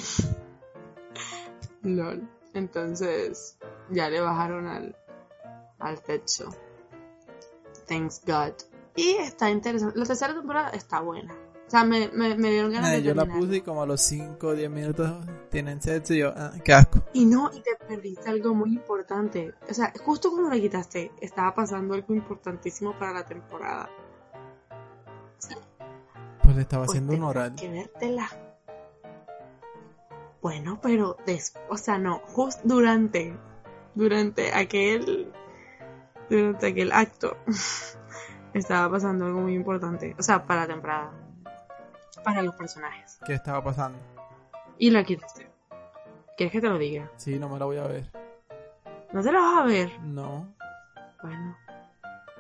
Lol. 1.82 2.28
Entonces, 2.54 3.58
ya 3.90 4.08
le 4.08 4.20
bajaron 4.20 4.66
al, 4.66 4.96
al 5.78 6.00
techo. 6.02 6.48
Thanks 7.86 8.22
God. 8.24 8.54
Y 8.96 9.10
está 9.12 9.50
interesante. 9.50 9.98
La 9.98 10.04
tercera 10.04 10.34
temporada 10.34 10.70
está 10.70 11.00
buena. 11.00 11.34
O 11.66 11.70
sea, 11.70 11.84
me, 11.84 12.08
me, 12.08 12.34
me 12.36 12.50
dieron 12.50 12.72
ganas 12.72 12.90
de 12.90 13.02
yo 13.02 13.14
la 13.14 13.26
puse 13.26 13.56
y 13.56 13.60
como 13.60 13.82
a 13.82 13.86
los 13.86 14.00
5 14.00 14.44
o 14.44 14.54
10 14.54 14.68
minutos 14.70 15.08
tienen 15.50 15.80
sexo 15.80 16.14
y 16.14 16.18
yo, 16.18 16.32
ah, 16.36 16.50
qué 16.64 16.72
asco. 16.72 17.00
Y 17.12 17.24
no, 17.26 17.48
y 17.54 17.60
te 17.60 17.76
perdiste 17.86 18.28
algo 18.28 18.54
muy 18.54 18.74
importante. 18.74 19.54
O 19.68 19.72
sea, 19.72 19.92
justo 20.04 20.30
cuando 20.32 20.50
la 20.50 20.60
quitaste, 20.60 21.12
estaba 21.20 21.54
pasando 21.54 21.94
algo 21.94 22.12
importantísimo 22.12 22.98
para 22.98 23.12
la 23.12 23.24
temporada. 23.24 23.88
Pues 26.42 26.56
le 26.56 26.62
estaba 26.62 26.86
Pues 26.86 26.96
haciendo 26.96 27.14
un 27.14 27.22
oral. 27.22 27.54
que 27.54 27.68
vértela. 27.68 28.28
Bueno, 30.42 30.80
pero 30.82 31.16
des, 31.26 31.54
o 31.68 31.76
sea, 31.76 31.98
no, 31.98 32.20
justo 32.26 32.62
durante, 32.64 33.36
durante 33.94 34.52
aquel, 34.54 35.30
durante 36.28 36.66
aquel 36.68 36.92
acto, 36.92 37.36
estaba 38.54 38.90
pasando 38.90 39.26
algo 39.26 39.40
muy 39.40 39.54
importante. 39.54 40.14
O 40.18 40.22
sea, 40.22 40.44
para 40.44 40.62
la 40.62 40.66
temporada, 40.68 41.12
para 42.24 42.42
los 42.42 42.54
personajes. 42.54 43.18
¿Qué 43.24 43.34
estaba 43.34 43.62
pasando? 43.62 43.98
Y 44.78 44.90
la 44.90 45.04
quitaste. 45.04 45.50
¿Quieres 46.36 46.52
que 46.52 46.60
te 46.60 46.68
lo 46.68 46.78
diga? 46.78 47.10
Sí, 47.16 47.38
no 47.38 47.48
me 47.48 47.58
la 47.58 47.66
voy 47.66 47.76
a 47.76 47.86
ver. 47.86 48.10
¿No 49.12 49.22
te 49.22 49.32
la 49.32 49.40
vas 49.40 49.58
a 49.58 49.64
ver? 49.64 50.00
No. 50.00 50.54
Bueno, 51.22 51.56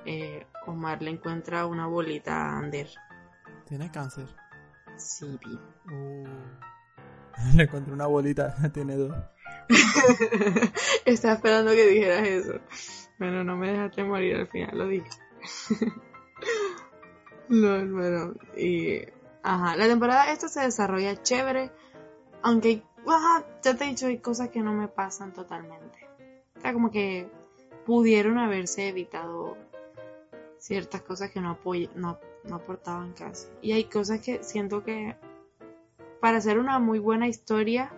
eh, 0.06 0.46
Omar 0.66 1.02
le 1.02 1.10
encuentra 1.10 1.66
una 1.66 1.86
bolita 1.86 2.32
a 2.32 2.58
Ander. 2.58 2.88
Tiene 3.66 3.90
cáncer. 3.90 4.26
Sí, 4.96 5.38
vi. 5.44 5.58
Uh. 5.92 6.28
Le 7.56 7.64
encontré 7.64 7.92
una 7.92 8.06
bolita, 8.06 8.54
tiene 8.72 8.96
dos. 8.96 9.16
Estaba 11.04 11.34
esperando 11.34 11.72
que 11.72 11.86
dijeras 11.86 12.26
eso. 12.26 12.54
Bueno, 13.18 13.44
no 13.44 13.56
me 13.56 13.70
dejaste 13.70 14.04
morir 14.04 14.36
al 14.36 14.48
final, 14.48 14.78
lo 14.78 14.86
dije. 14.88 15.08
Lol, 17.48 17.92
bueno, 17.92 18.34
y... 18.56 19.02
Ajá, 19.42 19.76
la 19.76 19.86
temporada 19.86 20.30
esta 20.30 20.48
se 20.48 20.60
desarrolla 20.60 21.22
chévere, 21.22 21.70
aunque, 22.42 22.82
ajá, 23.06 23.44
ya 23.62 23.74
te 23.74 23.84
he 23.84 23.88
dicho, 23.88 24.06
hay 24.06 24.18
cosas 24.18 24.50
que 24.50 24.60
no 24.60 24.72
me 24.72 24.88
pasan 24.88 25.32
totalmente. 25.32 26.06
O 26.56 26.60
sea, 26.60 26.72
como 26.72 26.90
que 26.90 27.30
pudieron 27.86 28.38
haberse 28.38 28.88
evitado 28.88 29.56
ciertas 30.58 31.02
cosas 31.02 31.30
que 31.30 31.40
no, 31.40 31.58
no, 31.94 32.18
no 32.44 32.54
aportaban 32.54 33.14
casi. 33.14 33.48
Y 33.62 33.72
hay 33.72 33.84
cosas 33.84 34.20
que 34.20 34.42
siento 34.42 34.84
que 34.84 35.16
para 36.20 36.38
hacer 36.38 36.58
una 36.58 36.78
muy 36.78 36.98
buena 36.98 37.28
historia 37.28 37.92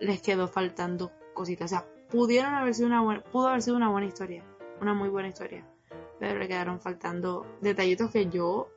les 0.00 0.20
quedó 0.20 0.48
faltando 0.48 1.12
cositas. 1.34 1.72
O 1.72 1.76
sea, 1.76 1.86
pudieron 2.10 2.54
haber 2.54 2.74
sido 2.74 2.88
una 2.88 3.00
buena, 3.00 3.22
pudo 3.22 3.48
haber 3.48 3.62
sido 3.62 3.76
una 3.76 3.90
buena 3.90 4.06
historia, 4.06 4.44
una 4.80 4.94
muy 4.94 5.08
buena 5.08 5.28
historia, 5.28 5.64
pero 6.18 6.38
le 6.38 6.48
quedaron 6.48 6.80
faltando 6.80 7.46
detallitos 7.60 8.10
que 8.10 8.28
yo, 8.28 8.68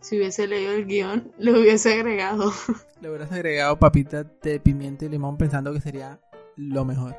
si 0.00 0.16
hubiese 0.16 0.46
leído 0.46 0.72
el 0.72 0.86
guion, 0.86 1.32
le 1.38 1.52
hubiese 1.52 1.94
agregado. 1.94 2.52
Le 3.00 3.08
hubieras 3.08 3.32
agregado 3.32 3.78
papitas 3.78 4.26
de 4.42 4.60
pimienta 4.60 5.04
y 5.04 5.08
limón 5.08 5.36
pensando 5.36 5.72
que 5.72 5.80
sería 5.80 6.20
lo 6.56 6.84
mejor. 6.84 7.16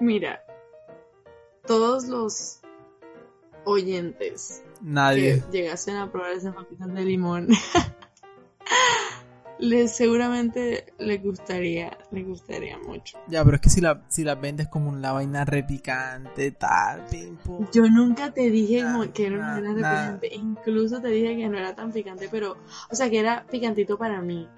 Mira, 0.00 0.42
todos 1.66 2.08
los 2.08 2.60
oyentes 3.64 4.64
Nadie. 4.80 5.42
que 5.50 5.58
llegasen 5.58 5.96
a 5.96 6.10
probar 6.10 6.32
esas 6.32 6.54
papitas 6.54 6.92
de 6.92 7.04
limón, 7.04 7.48
les 9.62 9.94
seguramente 9.94 10.92
les 10.98 11.22
gustaría, 11.22 11.96
les 12.10 12.26
gustaría 12.26 12.78
mucho. 12.78 13.16
Ya, 13.28 13.44
pero 13.44 13.54
es 13.54 13.60
que 13.60 13.70
si 13.70 13.80
la, 13.80 14.02
si 14.08 14.24
la 14.24 14.34
vendes 14.34 14.66
como 14.66 14.90
una 14.90 15.12
vaina 15.12 15.44
repicante, 15.44 16.50
tal, 16.50 17.06
pim, 17.06 17.36
pum. 17.36 17.64
Yo 17.72 17.88
nunca 17.88 18.32
te 18.32 18.50
dije 18.50 18.82
Nah, 18.82 19.06
que 19.12 19.26
era 19.26 19.36
una 19.36 19.52
vaina 19.52 19.72
nah. 19.74 20.18
picante. 20.18 20.34
Incluso 20.34 21.00
te 21.00 21.08
dije 21.08 21.36
que 21.36 21.48
no 21.48 21.56
era 21.58 21.76
tan 21.76 21.92
picante, 21.92 22.28
pero, 22.28 22.56
o 22.90 22.94
sea, 22.96 23.08
que 23.08 23.20
era 23.20 23.46
picantito 23.48 23.96
para 23.96 24.20
mí. 24.20 24.48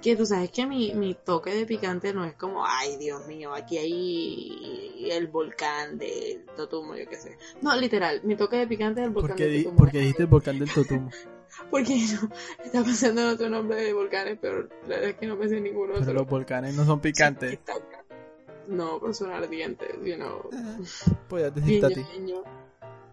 Que 0.00 0.16
tú 0.16 0.24
sabes 0.24 0.50
que 0.50 0.64
mi, 0.64 0.94
mi 0.94 1.14
toque 1.14 1.50
de 1.50 1.66
picante 1.66 2.14
no 2.14 2.24
es 2.24 2.32
como, 2.34 2.64
ay, 2.64 2.96
Dios 2.96 3.26
mío, 3.26 3.52
aquí 3.52 3.76
hay 3.76 5.08
el 5.10 5.26
volcán 5.26 5.98
del 5.98 6.46
Totumo, 6.56 6.96
yo 6.96 7.06
qué 7.06 7.16
sé. 7.16 7.36
No, 7.60 7.76
literal, 7.76 8.22
mi 8.24 8.34
toque 8.34 8.56
de 8.56 8.66
picante 8.66 9.02
es 9.02 9.08
el 9.08 9.12
volcán 9.12 9.36
del 9.36 9.64
Totumo. 9.64 9.76
porque 9.76 9.98
dijiste 9.98 10.22
el 10.22 10.28
volcán 10.28 10.58
del 10.58 10.72
Totumo. 10.72 11.10
Porque 11.70 11.98
no, 12.22 12.30
está 12.64 12.82
pensando 12.82 13.20
en 13.22 13.28
otro 13.28 13.48
nombre 13.50 13.82
de 13.82 13.92
volcanes, 13.92 14.38
pero 14.40 14.62
la 14.82 14.88
verdad 14.88 15.10
es 15.10 15.16
que 15.16 15.26
no 15.26 15.36
me 15.36 15.48
sé 15.48 15.60
ninguno 15.60 15.92
Pero 15.94 16.02
otro. 16.02 16.14
los 16.14 16.26
volcanes 16.28 16.74
no 16.74 16.84
son 16.84 17.00
picantes. 17.00 17.52
Está- 17.54 17.74
No, 18.68 18.98
pero 19.00 19.12
son 19.14 19.32
ardientes, 19.32 19.88
you 20.04 20.16
know. 20.16 20.50
Podrías 21.28 21.54
decirte 21.54 21.86
Guiño, 21.86 21.86
a 21.86 21.90
ti. 21.90 22.06
guiño. 22.18 22.42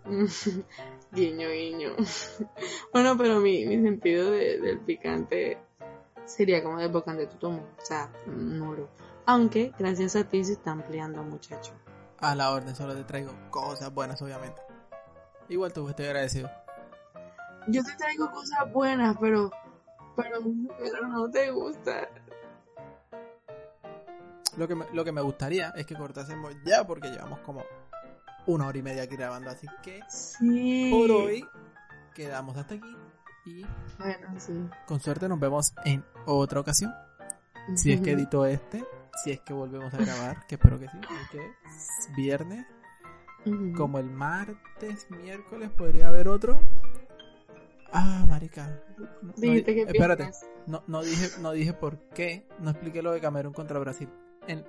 guiño, 1.12 1.50
guiño. 1.50 1.96
bueno, 2.94 3.18
pero 3.18 3.40
mi, 3.40 3.66
mi 3.66 3.82
sentido 3.82 4.32
de- 4.32 4.60
del 4.60 4.80
picante 4.80 5.58
sería 6.26 6.62
como 6.64 6.80
del 6.80 6.92
volcán 6.92 7.18
de 7.18 7.28
Tutumo. 7.28 7.66
O 7.82 7.86
sea, 7.86 8.12
nulo. 8.28 8.90
Aunque, 9.26 9.72
gracias 9.80 10.16
a 10.16 10.24
ti 10.24 10.44
se 10.44 10.54
está 10.54 10.72
ampliando, 10.72 11.24
muchacho. 11.24 11.74
A 12.20 12.36
la 12.36 12.52
orden, 12.52 12.76
solo 12.76 12.96
te 12.96 13.04
traigo 13.04 13.32
cosas 13.50 13.94
buenas, 13.94 14.22
obviamente. 14.22 14.62
Igual 15.50 15.74
tú 15.74 15.88
estoy 15.90 16.06
agradecido. 16.06 16.50
Yo 17.68 17.84
te 17.84 17.94
traigo 17.96 18.30
cosas 18.32 18.72
buenas, 18.72 19.16
pero, 19.20 19.52
pero, 20.16 20.40
pero 20.80 21.08
no 21.08 21.30
te 21.30 21.52
gusta. 21.52 22.08
Lo 24.58 24.68
que, 24.68 24.76
me, 24.76 24.86
lo 24.94 25.04
que 25.04 25.12
me 25.12 25.22
gustaría 25.22 25.70
es 25.72 25.86
que 25.86 25.96
cortásemos 25.96 26.54
ya 26.66 26.86
porque 26.86 27.10
llevamos 27.10 27.40
como 27.40 27.64
una 28.48 28.68
hora 28.68 28.78
y 28.78 28.82
media 28.82 29.04
aquí 29.04 29.16
grabando. 29.18 29.50
Así 29.50 29.68
que 29.84 30.00
Sí. 30.08 30.90
por 30.92 31.12
hoy 31.12 31.46
quedamos 32.14 32.56
hasta 32.56 32.76
aquí. 32.76 32.96
Y 33.46 33.66
Bueno, 34.00 34.40
sí. 34.40 34.54
con 34.88 35.00
suerte 35.00 35.28
nos 35.28 35.40
vemos 35.40 35.74
en 35.84 36.04
otra 36.26 36.60
ocasión. 36.62 36.94
Si 37.76 37.92
es 37.92 38.02
que 38.02 38.12
edito 38.12 38.46
este, 38.46 38.86
si 39.24 39.32
es 39.32 39.42
que 39.42 39.52
volvemos 39.54 39.94
a 39.94 39.98
grabar, 39.98 40.46
que 40.48 40.56
espero 40.56 40.80
que 40.80 40.88
sí, 40.88 40.98
porque 41.02 41.52
es 41.68 42.10
viernes, 42.16 42.66
como 43.76 43.98
el 44.00 44.10
martes, 44.10 45.08
miércoles 45.10 45.70
podría 45.72 46.08
haber 46.08 46.28
otro. 46.28 46.60
Ah, 47.98 48.26
marica. 48.28 48.84
No, 48.98 49.08
no, 49.22 49.34
Dijiste 49.38 49.74
que 49.74 49.82
espérate, 49.84 50.24
piensas. 50.24 50.50
no, 50.68 50.84
no 50.88 51.02
dije, 51.02 51.42
no 51.42 51.52
dije 51.54 51.74
por 51.74 51.98
qué, 52.10 52.46
no 52.60 52.72
expliqué 52.72 53.02
lo 53.02 53.12
de 53.14 53.22
Camerún 53.22 53.54
contra 53.54 53.80
Brasil. 53.80 54.10
En, 54.48 54.66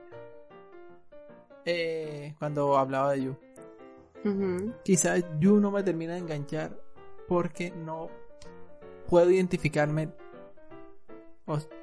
eh, 1.65 2.35
cuando 2.39 2.79
hablaba 2.79 3.13
de 3.13 3.23
Yu. 3.25 3.37
Quizás 4.85 5.25
Yu 5.41 5.61
no 5.61 5.71
me 5.71 5.83
termina 5.83 6.15
de 6.15 6.21
enganchar 6.21 6.77
porque 7.29 7.71
no 7.73 8.09
puedo 9.09 9.31
identificarme 9.31 10.11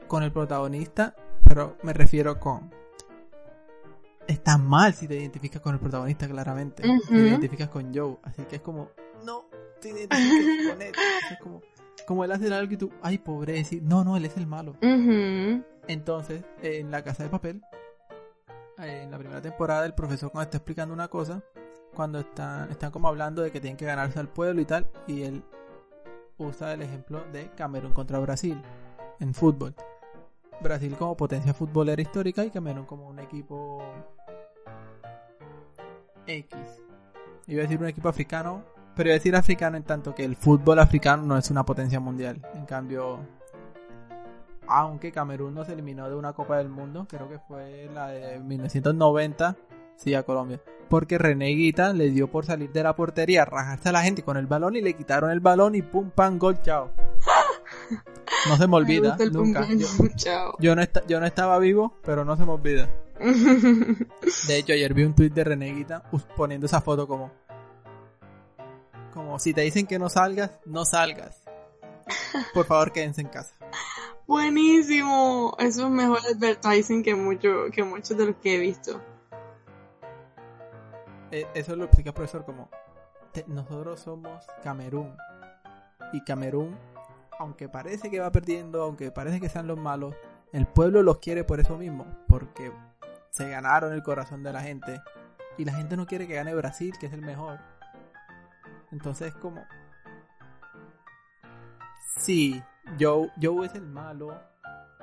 con 0.08 0.24
el 0.24 0.32
protagonista, 0.32 1.16
pero 1.44 1.78
me 1.84 1.94
refiero 1.94 2.40
con... 2.40 2.72
Está 4.28 4.58
mal 4.58 4.94
si 4.94 5.08
te 5.08 5.16
identificas 5.16 5.62
con 5.62 5.74
el 5.74 5.80
protagonista, 5.80 6.28
claramente. 6.28 6.84
Te 6.84 7.16
identificas 7.16 7.68
con 7.70 7.94
Joe, 7.94 8.18
así 8.24 8.44
que 8.44 8.58
es 8.58 8.62
como... 8.62 8.90
Con 9.90 10.82
él. 10.82 10.92
Es 11.32 11.40
como, 11.40 11.62
como 12.08 12.24
él 12.24 12.32
hace 12.32 12.54
algo 12.54 12.74
y 12.74 12.78
tú... 12.78 12.92
Ay, 13.02 13.18
pobre, 13.18 13.54
decir, 13.54 13.82
no, 13.84 14.04
no, 14.04 14.18
él 14.18 14.26
es 14.26 14.38
el 14.38 14.48
malo. 14.48 14.76
Entonces, 15.88 16.44
en 16.62 16.92
la 16.92 17.04
casa 17.04 17.24
de 17.24 17.30
papel, 17.30 17.62
eh, 18.80 19.02
en 19.04 19.12
la 19.12 19.18
primera 19.18 19.42
temporada, 19.42 19.86
el 19.86 19.94
profesor 19.94 20.32
cuando 20.32 20.46
está 20.46 20.58
explicando 20.58 20.94
una 20.94 21.08
cosa, 21.08 21.44
cuando 21.94 22.20
están, 22.20 22.72
están 22.72 22.92
como 22.92 23.08
hablando 23.08 23.42
de 23.42 23.52
que 23.52 23.62
tienen 23.62 23.78
que 23.78 23.86
ganarse 23.86 24.20
al 24.20 24.30
pueblo 24.30 24.62
y 24.62 24.66
tal, 24.66 24.90
y 25.08 25.24
él 25.24 25.44
usa 26.38 26.74
el 26.74 26.82
ejemplo 26.82 27.24
de 27.32 27.50
Camerún 27.52 27.94
contra 27.94 28.20
Brasil 28.20 28.62
en 29.20 29.34
fútbol. 29.34 29.76
Brasil 30.62 30.96
como 30.98 31.18
potencia 31.18 31.54
futbolera 31.54 32.02
histórica 32.02 32.44
y 32.46 32.50
Camerún 32.50 32.86
como 32.86 33.08
un 33.08 33.20
equipo 33.20 33.84
X. 36.26 36.82
Iba 37.48 37.60
a 37.60 37.64
decir 37.64 37.80
un 37.80 37.88
equipo 37.88 38.08
africano, 38.08 38.64
pero 38.96 39.10
iba 39.10 39.16
a 39.16 39.20
decir 39.20 39.36
africano 39.36 39.78
en 39.78 39.84
tanto 39.84 40.14
que 40.14 40.24
el 40.24 40.36
fútbol 40.36 40.80
africano 40.80 41.24
no 41.24 41.38
es 41.38 41.50
una 41.50 41.66
potencia 41.66 42.00
mundial. 42.00 42.42
En 42.56 42.66
cambio, 42.66 43.20
aunque 44.68 45.12
Camerún 45.12 45.54
nos 45.54 45.70
eliminó 45.70 46.10
de 46.10 46.16
una 46.16 46.34
Copa 46.34 46.58
del 46.58 46.70
Mundo, 46.70 47.08
creo 47.10 47.30
que 47.30 47.40
fue 47.40 47.90
la 47.94 48.08
de 48.08 48.40
1990, 48.40 49.56
sí, 49.96 50.14
a 50.14 50.24
Colombia. 50.24 50.62
Porque 50.90 51.18
René 51.18 51.48
Guita 51.48 51.94
le 51.94 52.10
dio 52.10 52.30
por 52.30 52.46
salir 52.46 52.72
de 52.72 52.84
la 52.84 52.96
portería, 52.96 53.46
rajarse 53.46 53.90
a 53.90 53.92
la 53.92 54.04
gente 54.04 54.24
con 54.24 54.38
el 54.38 54.48
balón 54.48 54.76
y 54.76 54.82
le 54.82 54.94
quitaron 54.94 55.32
el 55.32 55.40
balón 55.40 55.76
y 55.76 55.82
pum, 55.82 56.12
pam, 56.12 56.38
gol, 56.38 56.62
chao. 56.62 56.92
No 58.48 58.58
se 58.58 58.68
me 58.68 58.76
olvida, 58.78 59.18
nunca. 59.32 59.66
Yo, 60.60 60.76
no 60.76 60.84
yo 61.08 61.20
no 61.20 61.26
estaba 61.26 61.60
vivo, 61.60 61.98
pero 62.04 62.26
no 62.26 62.36
se 62.38 62.46
me 62.46 62.52
olvida. 62.52 62.90
De 63.24 64.58
hecho, 64.58 64.74
ayer 64.74 64.94
vi 64.94 65.04
un 65.04 65.16
tuit 65.16 65.34
de 65.34 65.44
René 65.44 65.74
Guita 65.74 66.04
poniendo 66.36 66.66
esa 66.66 66.82
foto 66.82 67.08
como... 67.08 67.32
Como 69.34 69.40
si 69.40 69.52
te 69.52 69.62
dicen 69.62 69.88
que 69.88 69.98
no 69.98 70.10
salgas, 70.10 70.52
no 70.64 70.86
salgas. 70.86 71.42
Por 72.54 72.68
favor, 72.68 72.92
quédense 72.92 73.22
en 73.22 73.30
casa. 73.30 73.56
Buenísimo. 74.28 75.56
Eso 75.58 75.86
es 75.86 75.90
mejor 75.90 76.20
advertising 76.20 77.02
que, 77.02 77.16
mucho, 77.16 77.66
que 77.72 77.84
muchos 77.84 78.16
de 78.16 78.28
los 78.28 78.36
que 78.36 78.54
he 78.54 78.60
visto. 78.60 79.02
Eh, 81.32 81.48
Eso 81.56 81.76
lo 81.76 81.86
explica 81.86 82.12
el 82.12 82.14
profesor 82.14 82.46
como... 82.46 82.70
te- 83.32 83.44
nosotros 83.48 84.02
somos 84.02 84.46
Camerún. 84.62 85.18
Y 86.14 86.24
Camerún, 86.24 86.78
aunque 87.40 87.68
parece 87.68 88.12
que 88.12 88.20
va 88.20 88.30
perdiendo, 88.32 88.84
aunque 88.84 89.10
parece 89.10 89.42
que 89.42 89.50
sean 89.50 89.66
los 89.66 89.80
malos, 89.80 90.14
el 90.52 90.68
pueblo 90.68 91.02
los 91.02 91.18
quiere 91.18 91.44
por 91.44 91.60
eso 91.60 91.76
mismo. 91.76 92.06
Porque 92.28 92.72
se 93.32 93.50
ganaron 93.50 93.94
el 93.94 94.04
corazón 94.04 94.44
de 94.44 94.54
la 94.54 94.62
gente. 94.62 95.02
Y 95.58 95.66
la 95.66 95.74
gente 95.74 95.98
no 95.98 96.06
quiere 96.06 96.28
que 96.28 96.36
gane 96.36 96.54
Brasil, 96.54 96.94
que 97.00 97.08
es 97.08 97.14
el 97.14 97.22
mejor. 97.24 97.58
Entonces 98.94 99.30
es 99.30 99.36
como... 99.36 99.66
Sí, 102.16 102.62
Joe, 103.00 103.32
Joe 103.42 103.66
es 103.66 103.74
el 103.74 103.88
malo. 103.88 104.40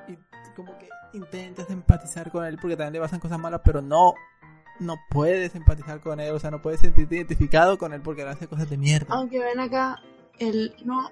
Y 0.08 0.16
como 0.54 0.78
que 0.78 0.88
intentas 1.12 1.68
empatizar 1.70 2.30
con 2.30 2.44
él 2.44 2.56
porque 2.60 2.76
también 2.76 2.94
le 2.94 3.00
pasan 3.00 3.18
cosas 3.18 3.38
malas, 3.40 3.60
pero 3.64 3.82
no, 3.82 4.14
no 4.78 4.96
puedes 5.10 5.56
empatizar 5.56 6.00
con 6.00 6.20
él, 6.20 6.32
o 6.32 6.38
sea, 6.38 6.52
no 6.52 6.62
puedes 6.62 6.80
sentirte 6.80 7.16
identificado 7.16 7.78
con 7.78 7.92
él 7.92 8.00
porque 8.00 8.22
él 8.22 8.28
hace 8.28 8.46
cosas 8.46 8.70
de 8.70 8.78
mierda. 8.78 9.12
Aunque 9.12 9.40
ven 9.40 9.58
acá, 9.58 10.00
él 10.38 10.74
no. 10.84 11.10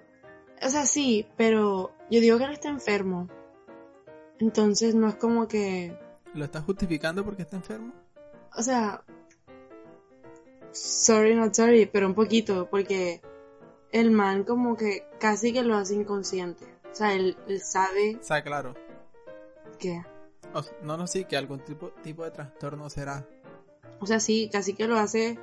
O 0.63 0.69
sea, 0.69 0.87
sí, 0.87 1.27
pero 1.37 1.93
yo 2.11 2.21
digo 2.21 2.39
que 2.39 2.45
él 2.45 2.53
está 2.53 2.69
enfermo. 2.69 3.29
Entonces 4.39 4.95
no 4.95 5.09
es 5.09 5.17
como 5.17 5.49
que. 5.49 5.99
¿Lo 6.33 6.45
estás 6.45 6.63
justificando 6.63 7.25
porque 7.25 7.43
está 7.43 7.57
enfermo? 7.57 7.93
O 8.57 8.63
sea. 8.63 9.03
Sorry, 10.73 11.35
not 11.35 11.55
sorry, 11.55 11.87
pero 11.87 12.07
un 12.07 12.15
poquito, 12.15 12.69
porque 12.71 13.21
el 13.93 14.11
man 14.11 14.45
como 14.45 14.77
que 14.77 15.07
casi 15.19 15.53
que 15.53 15.63
lo 15.63 15.77
hace 15.77 15.95
inconsciente. 15.95 16.65
O 16.91 16.95
sea, 16.95 17.15
él, 17.15 17.37
él 17.47 17.61
sabe 17.61 18.17
O 18.21 18.25
sea, 18.25 18.43
claro. 18.43 18.75
O 20.53 20.63
sea, 20.63 20.77
no, 20.83 20.97
no, 20.97 21.07
sí, 21.07 21.25
que 21.25 21.37
algún 21.37 21.61
tipo, 21.61 21.91
tipo 22.03 22.25
de 22.25 22.31
trastorno 22.31 22.91
será. 22.91 23.27
O 24.01 24.07
sea, 24.07 24.21
sí, 24.21 24.49
casi 24.53 24.75
que 24.75 24.89
lo 24.89 24.99
hace 24.99 25.39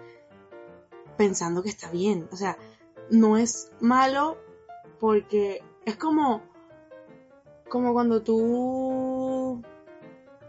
pensando 1.17 1.63
que 1.63 1.69
está 1.69 1.89
bien. 1.91 2.28
O 2.32 2.36
sea, 2.36 2.57
no 3.09 3.38
es 3.38 3.71
malo 3.80 4.38
porque 4.99 5.63
es 5.86 5.95
como 5.95 6.41
como 7.69 7.93
cuando 7.93 8.21
tú 8.21 9.61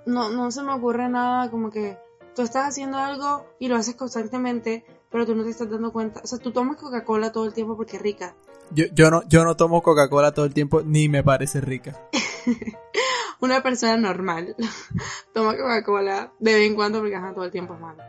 no, 0.05 0.31
no 0.31 0.51
se 0.51 0.63
me 0.63 0.73
ocurre 0.73 1.09
nada 1.09 1.51
como 1.51 1.71
que 1.71 1.99
tú 2.37 2.43
estás 2.43 2.69
haciendo 2.69 2.99
algo 2.99 3.47
y 3.59 3.69
lo 3.69 3.77
haces 3.77 3.97
constantemente 3.97 4.85
pero 5.11 5.27
tú 5.27 5.35
no 5.35 5.43
te 5.43 5.51
estás 5.51 5.71
dando 5.71 5.93
cuenta 5.93 6.21
o 6.23 6.27
sea 6.27 6.39
tú 6.39 6.53
tomas 6.53 6.77
Coca-Cola 6.77 7.33
todo 7.33 7.47
el 7.47 7.55
tiempo 7.55 7.77
porque 7.77 7.97
es 7.97 8.03
rica 8.03 8.37
Yo, 8.71 8.85
yo, 8.93 9.11
no, 9.11 9.23
yo 9.27 9.45
no 9.45 9.57
tomo 9.57 9.83
Coca-Cola 9.83 10.33
todo 10.33 10.45
el 10.45 10.53
tiempo, 10.55 10.83
ni 10.83 11.09
me 11.09 11.23
parece 11.25 11.61
rica. 11.61 11.99
una 13.41 13.63
persona 13.63 13.97
normal 13.97 14.55
toma 15.33 15.57
Coca-Cola 15.57 16.33
de 16.39 16.55
vez 16.55 16.69
en 16.69 16.75
cuando 16.75 17.01
porque 17.01 17.17
ajá, 17.17 17.35
todo 17.35 17.45
el 17.45 17.51
tiempo 17.51 17.75
es 17.75 17.81
malo. 17.81 18.03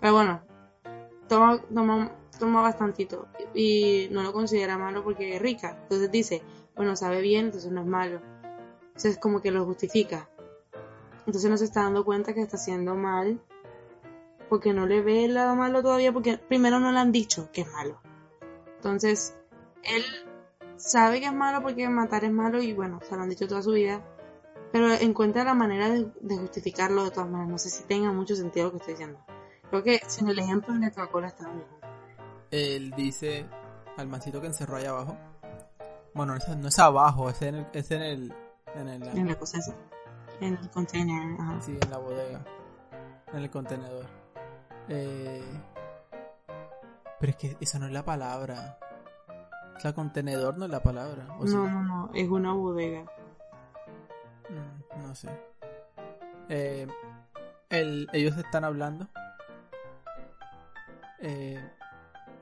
Pero 0.00 0.12
bueno, 0.12 0.42
toma, 1.28 1.60
toma, 1.72 2.12
toma 2.38 2.62
bastantito 2.62 3.26
y 3.54 4.08
no 4.10 4.22
lo 4.22 4.32
considera 4.32 4.78
malo 4.78 5.02
porque 5.02 5.36
es 5.36 5.42
rica. 5.42 5.78
Entonces 5.82 6.10
dice, 6.10 6.42
bueno, 6.76 6.96
sabe 6.96 7.20
bien, 7.20 7.46
entonces 7.46 7.72
no 7.72 7.80
es 7.80 7.86
malo. 7.86 8.20
Entonces 8.88 9.18
como 9.18 9.40
que 9.40 9.50
lo 9.50 9.64
justifica. 9.64 10.28
Entonces 11.26 11.50
no 11.50 11.56
se 11.56 11.64
está 11.64 11.82
dando 11.82 12.04
cuenta 12.04 12.34
que 12.34 12.40
está 12.40 12.56
haciendo 12.56 12.94
mal 12.94 13.40
porque 14.48 14.72
no 14.72 14.86
le 14.86 15.02
ve 15.02 15.24
el 15.24 15.34
lado 15.34 15.56
malo 15.56 15.82
todavía 15.82 16.12
porque 16.12 16.38
primero 16.38 16.80
no 16.80 16.92
le 16.92 16.98
han 16.98 17.12
dicho 17.12 17.50
que 17.52 17.62
es 17.62 17.72
malo. 17.72 18.00
Entonces, 18.76 19.36
él 19.82 20.04
sabe 20.76 21.20
que 21.20 21.26
es 21.26 21.32
malo 21.32 21.62
porque 21.62 21.88
matar 21.88 22.24
es 22.24 22.32
malo 22.32 22.62
y 22.62 22.72
bueno, 22.72 23.00
se 23.08 23.16
lo 23.16 23.22
han 23.22 23.30
dicho 23.30 23.48
toda 23.48 23.62
su 23.62 23.72
vida 23.72 24.02
pero 24.74 24.92
encuentra 24.92 25.44
la 25.44 25.54
manera 25.54 25.88
de, 25.88 26.10
de 26.20 26.36
justificarlo 26.36 27.04
de 27.04 27.12
todas 27.12 27.30
maneras. 27.30 27.48
No 27.48 27.58
sé 27.58 27.70
si 27.70 27.84
tenga 27.84 28.10
mucho 28.10 28.34
sentido 28.34 28.66
lo 28.66 28.70
que 28.72 28.78
estoy 28.78 28.94
diciendo. 28.94 29.20
Creo 29.70 29.84
que 29.84 30.00
sin 30.08 30.28
el 30.28 30.36
ejemplo 30.36 30.74
de 30.74 30.80
la 30.80 30.90
Coca-Cola 30.90 31.28
está 31.28 31.44
mejor. 31.44 31.78
Él 32.50 32.92
dice 32.96 33.46
al 33.96 34.08
mancito 34.08 34.40
que 34.40 34.48
encerró 34.48 34.74
ahí 34.74 34.86
abajo. 34.86 35.16
Bueno, 36.12 36.34
no 36.58 36.68
es, 36.68 36.78
abajo, 36.80 37.30
es 37.30 37.40
en 37.42 37.54
el, 37.54 37.66
es 37.72 37.88
en 37.92 38.02
el, 38.02 38.34
en 38.74 38.88
el, 38.88 39.02
En 39.16 39.28
la 39.28 39.38
cosa 39.38 39.58
esa. 39.58 39.76
En 40.40 40.54
el 40.56 40.68
container. 40.70 41.40
Ajá. 41.40 41.60
sí, 41.60 41.78
en 41.80 41.90
la 41.90 41.98
bodega, 41.98 42.44
en 43.32 43.38
el 43.44 43.50
contenedor. 43.50 44.23
Eh, 44.88 45.42
pero 47.20 47.30
es 47.30 47.36
que 47.36 47.56
esa 47.60 47.78
no 47.78 47.86
es 47.86 47.92
la 47.92 48.04
palabra. 48.04 48.78
O 49.76 49.80
sea, 49.80 49.92
contenedor 49.92 50.56
no 50.58 50.66
es 50.66 50.70
la 50.70 50.82
palabra. 50.82 51.26
¿o 51.38 51.46
sí? 51.46 51.54
No, 51.54 51.68
no, 51.68 51.82
no. 51.82 52.10
Es 52.14 52.28
una 52.28 52.52
bodega. 52.52 53.04
Mm, 54.50 55.02
no 55.02 55.14
sé. 55.14 55.28
Eh, 56.48 56.86
el- 57.70 58.08
ellos 58.12 58.36
están 58.36 58.64
hablando. 58.64 59.08
Eh, 61.20 61.58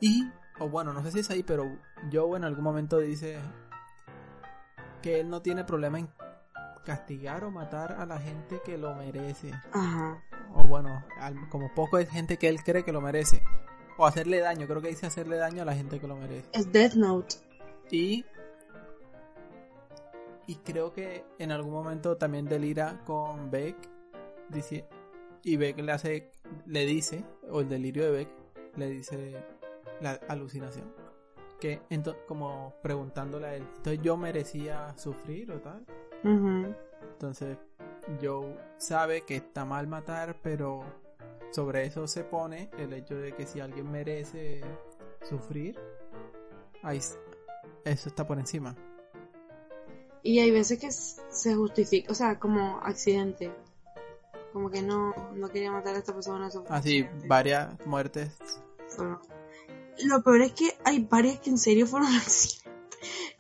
y, 0.01 0.29
o 0.59 0.69
bueno, 0.69 0.93
no 0.93 1.03
sé 1.03 1.13
si 1.13 1.21
es 1.21 1.31
ahí, 1.31 1.43
pero 1.43 1.65
Joe 2.13 2.37
en 2.37 2.45
algún 2.45 2.65
momento 2.65 2.99
dice 2.99 3.39
que 5.01 5.21
él 5.21 5.31
no 5.31 5.41
tiene 5.43 5.65
problema 5.65 5.99
en 5.99 6.09
castigar 6.85 7.45
o 7.45 7.51
matar 7.51 7.93
a 7.93 8.07
la 8.07 8.19
gente 8.19 8.61
que 8.65 8.77
lo 8.79 8.95
merece. 8.95 9.51
Ajá. 9.73 10.23
O 10.55 10.65
bueno, 10.65 11.05
al- 11.19 11.49
como 11.49 11.73
poco 11.75 11.99
es 11.99 12.09
gente 12.11 12.37
que 12.37 12.49
él 12.49 12.63
cree 12.63 12.85
que 12.85 12.93
lo 12.93 13.01
merece. 13.01 13.43
O 13.99 14.07
hacerle 14.07 14.41
daño, 14.41 14.67
creo 14.67 14.81
que 14.81 14.89
dice 14.89 15.07
hacerle 15.07 15.37
daño 15.37 15.63
a 15.63 15.65
la 15.67 15.75
gente 15.75 16.01
que 16.01 16.07
lo 16.09 16.17
merece. 16.17 16.49
Es 16.53 16.71
Death 16.73 16.95
Note. 16.95 17.37
Y. 17.91 18.25
Y 20.47 20.57
creo 20.57 20.93
que 20.93 21.25
en 21.39 21.53
algún 21.53 21.73
momento 21.73 22.17
también 22.17 22.47
delira 22.47 23.01
con 23.05 23.51
Beck. 23.51 23.77
Dice, 24.49 24.87
y 25.43 25.57
Beck 25.57 25.79
le 25.79 25.93
hace. 25.93 26.33
Le 26.67 26.85
dice, 26.85 27.25
o 27.51 27.61
el 27.61 27.69
delirio 27.69 28.05
de 28.05 28.11
Beck, 28.11 28.29
le 28.77 28.89
dice 28.91 29.43
la 30.01 30.19
alucinación. 30.29 30.93
Que 31.61 31.81
como 32.27 32.75
preguntándole 32.83 33.47
a 33.47 33.55
él, 33.55 33.63
entonces 33.77 34.01
yo 34.03 34.17
merecía 34.17 34.97
sufrir 34.99 35.53
o 35.53 35.61
tal. 35.61 35.87
Ujú. 36.25 36.75
Entonces, 37.13 37.59
Joe 38.21 38.57
sabe 38.79 39.23
que 39.23 39.37
está 39.37 39.65
mal 39.65 39.87
matar, 39.87 40.37
pero 40.43 40.85
sobre 41.51 41.85
eso 41.87 42.07
se 42.07 42.25
pone 42.25 42.71
el 42.79 42.93
hecho 42.93 43.15
de 43.15 43.33
que 43.35 43.47
si 43.47 43.61
alguien 43.61 43.91
merece 43.91 44.61
sufrir, 45.29 45.79
ahí 46.83 46.99
eso 47.85 48.09
está 48.09 48.27
por 48.27 48.39
encima. 48.39 48.75
Y 50.23 50.39
hay 50.39 50.51
veces 50.51 50.79
que 50.79 50.91
se 50.91 51.55
justifica, 51.55 52.13
o 52.13 52.15
sea, 52.15 52.39
como 52.39 52.79
accidente. 52.81 53.53
Como 54.53 54.71
que 54.71 54.83
no, 54.83 55.15
no 55.35 55.49
quería 55.49 55.73
matar 55.73 55.95
a 55.95 55.99
esta 55.99 56.13
persona. 56.13 56.47
Así, 56.47 56.59
accidente. 56.69 57.27
varias 57.27 57.87
muertes. 57.87 58.37
Lo 60.05 60.23
peor 60.23 60.43
es 60.43 60.53
que 60.53 60.77
hay 60.85 61.01
varias 61.01 61.41
que 61.41 61.51
en 61.51 61.59
serio 61.59 61.87
fueron 61.87 62.09
accidentes. 62.17 62.63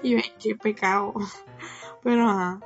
Y 0.02 0.14
ven, 0.14 0.24
qué 0.40 0.56
pecado. 0.56 1.14
Pero 2.02 2.28
ajá, 2.28 2.60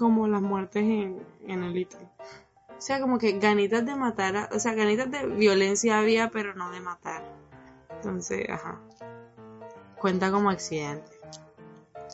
como 0.00 0.26
las 0.26 0.40
muertes 0.40 0.82
en, 0.82 1.20
en 1.46 1.62
Elite. 1.62 1.96
O 1.96 2.80
sea, 2.80 2.98
como 2.98 3.18
que 3.18 3.32
ganitas 3.32 3.84
de 3.84 3.94
matar, 3.94 4.48
o 4.52 4.58
sea, 4.58 4.72
ganitas 4.72 5.10
de 5.10 5.26
violencia 5.26 5.98
había, 5.98 6.30
pero 6.30 6.54
no 6.54 6.70
de 6.70 6.80
matar. 6.80 7.22
Entonces, 7.90 8.48
ajá. 8.48 8.80
Cuenta 9.98 10.32
como 10.32 10.48
accidente. 10.48 11.12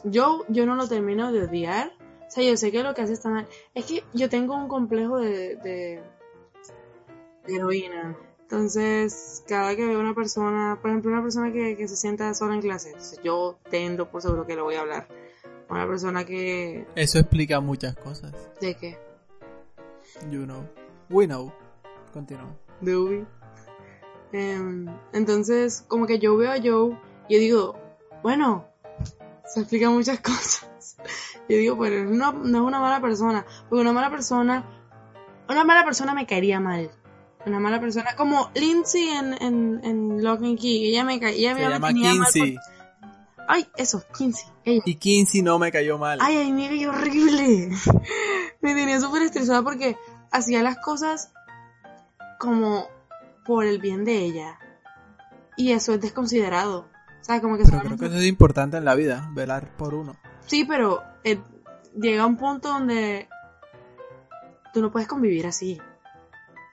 Yo, 0.02 0.44
yo 0.48 0.66
no 0.66 0.74
lo 0.74 0.88
termino 0.88 1.30
de 1.30 1.44
odiar. 1.44 1.92
O 2.26 2.30
sea, 2.30 2.42
yo 2.42 2.56
sé 2.56 2.72
que 2.72 2.82
lo 2.82 2.94
que 2.94 3.02
hace 3.02 3.12
está 3.12 3.28
mal. 3.28 3.46
Es 3.74 3.84
que 3.84 4.02
yo 4.12 4.28
tengo 4.28 4.56
un 4.56 4.66
complejo 4.66 5.20
de, 5.20 6.02
heroína. 7.46 8.16
Entonces, 8.40 9.44
cada 9.46 9.76
que 9.76 9.86
veo 9.86 10.00
una 10.00 10.14
persona, 10.14 10.80
por 10.82 10.90
ejemplo, 10.90 11.12
una 11.12 11.22
persona 11.22 11.52
que, 11.52 11.76
que 11.76 11.86
se 11.86 11.94
sienta 11.94 12.34
sola 12.34 12.54
en 12.54 12.60
clase, 12.60 12.88
entonces 12.88 13.20
yo 13.22 13.58
tendo 13.70 14.10
por 14.10 14.22
seguro 14.22 14.46
que 14.46 14.56
le 14.56 14.62
voy 14.62 14.74
a 14.74 14.80
hablar. 14.80 15.06
Una 15.68 15.86
persona 15.86 16.24
que... 16.24 16.86
Eso 16.94 17.18
explica 17.18 17.60
muchas 17.60 17.96
cosas. 17.96 18.32
¿De 18.60 18.74
qué? 18.74 18.98
You 20.30 20.44
know. 20.44 20.64
We 21.10 21.26
know. 21.26 21.52
Continúa. 22.12 22.56
De 22.80 22.96
Ubi. 22.96 23.26
Em, 24.32 24.86
entonces, 25.12 25.84
como 25.88 26.06
que 26.06 26.18
yo 26.18 26.36
veo 26.36 26.50
a 26.50 26.56
Joe 26.56 26.98
y 27.28 27.34
yo 27.34 27.40
digo, 27.40 27.80
bueno, 28.22 28.66
se 29.44 29.60
explican 29.60 29.92
muchas 29.92 30.20
cosas. 30.20 30.96
Yo 31.48 31.56
digo, 31.56 31.78
pero 31.78 32.04
no, 32.04 32.32
no 32.32 32.58
es 32.58 32.64
una 32.64 32.80
mala 32.80 33.00
persona. 33.00 33.44
Porque 33.68 33.82
una 33.82 33.92
mala 33.92 34.10
persona, 34.10 34.64
una 35.48 35.64
mala 35.64 35.84
persona 35.84 36.14
me 36.14 36.26
caería 36.26 36.60
mal. 36.60 36.90
Una 37.44 37.60
mala 37.60 37.80
persona, 37.80 38.16
como 38.16 38.50
Lindsay 38.54 39.08
en, 39.08 39.34
en, 39.40 39.80
en 39.84 40.24
Lock 40.24 40.42
and 40.42 40.58
Key. 40.58 40.88
Ella 40.88 41.04
me, 41.04 41.14
ella 41.14 41.54
Se 41.54 41.54
me 41.54 41.60
llama 41.60 41.78
mal 41.78 41.94
Kinsey. 41.94 42.56
Ay, 43.48 43.68
eso, 43.76 44.02
Kinsey. 44.16 44.48
Ella. 44.64 44.82
Y 44.84 44.96
Kinsey 44.96 45.42
no 45.42 45.58
me 45.58 45.70
cayó 45.70 45.98
mal. 45.98 46.18
Ay, 46.20 46.36
ay, 46.36 46.52
mira, 46.52 46.74
qué 46.74 46.88
horrible. 46.88 47.70
Me 48.60 48.74
tenía 48.74 49.00
súper 49.00 49.22
estresada 49.22 49.62
porque 49.62 49.96
hacía 50.30 50.62
las 50.62 50.78
cosas 50.78 51.32
como 52.38 52.88
por 53.44 53.64
el 53.64 53.78
bien 53.78 54.04
de 54.04 54.18
ella. 54.18 54.58
Y 55.56 55.72
eso 55.72 55.94
es 55.94 56.00
desconsiderado. 56.00 56.88
O 57.20 57.24
sea, 57.24 57.40
como 57.40 57.56
que 57.56 57.64
Pero 57.64 57.80
creo 57.80 57.96
que 57.96 58.06
eso 58.06 58.16
es 58.16 58.26
importante 58.26 58.76
en 58.76 58.84
la 58.84 58.94
vida, 58.94 59.28
velar 59.32 59.76
por 59.76 59.94
uno. 59.94 60.16
Sí, 60.46 60.64
pero 60.64 61.02
eh, 61.24 61.40
llega 61.98 62.26
un 62.26 62.36
punto 62.36 62.68
donde 62.68 63.28
tú 64.72 64.80
no 64.80 64.90
puedes 64.90 65.08
convivir 65.08 65.46
así. 65.46 65.80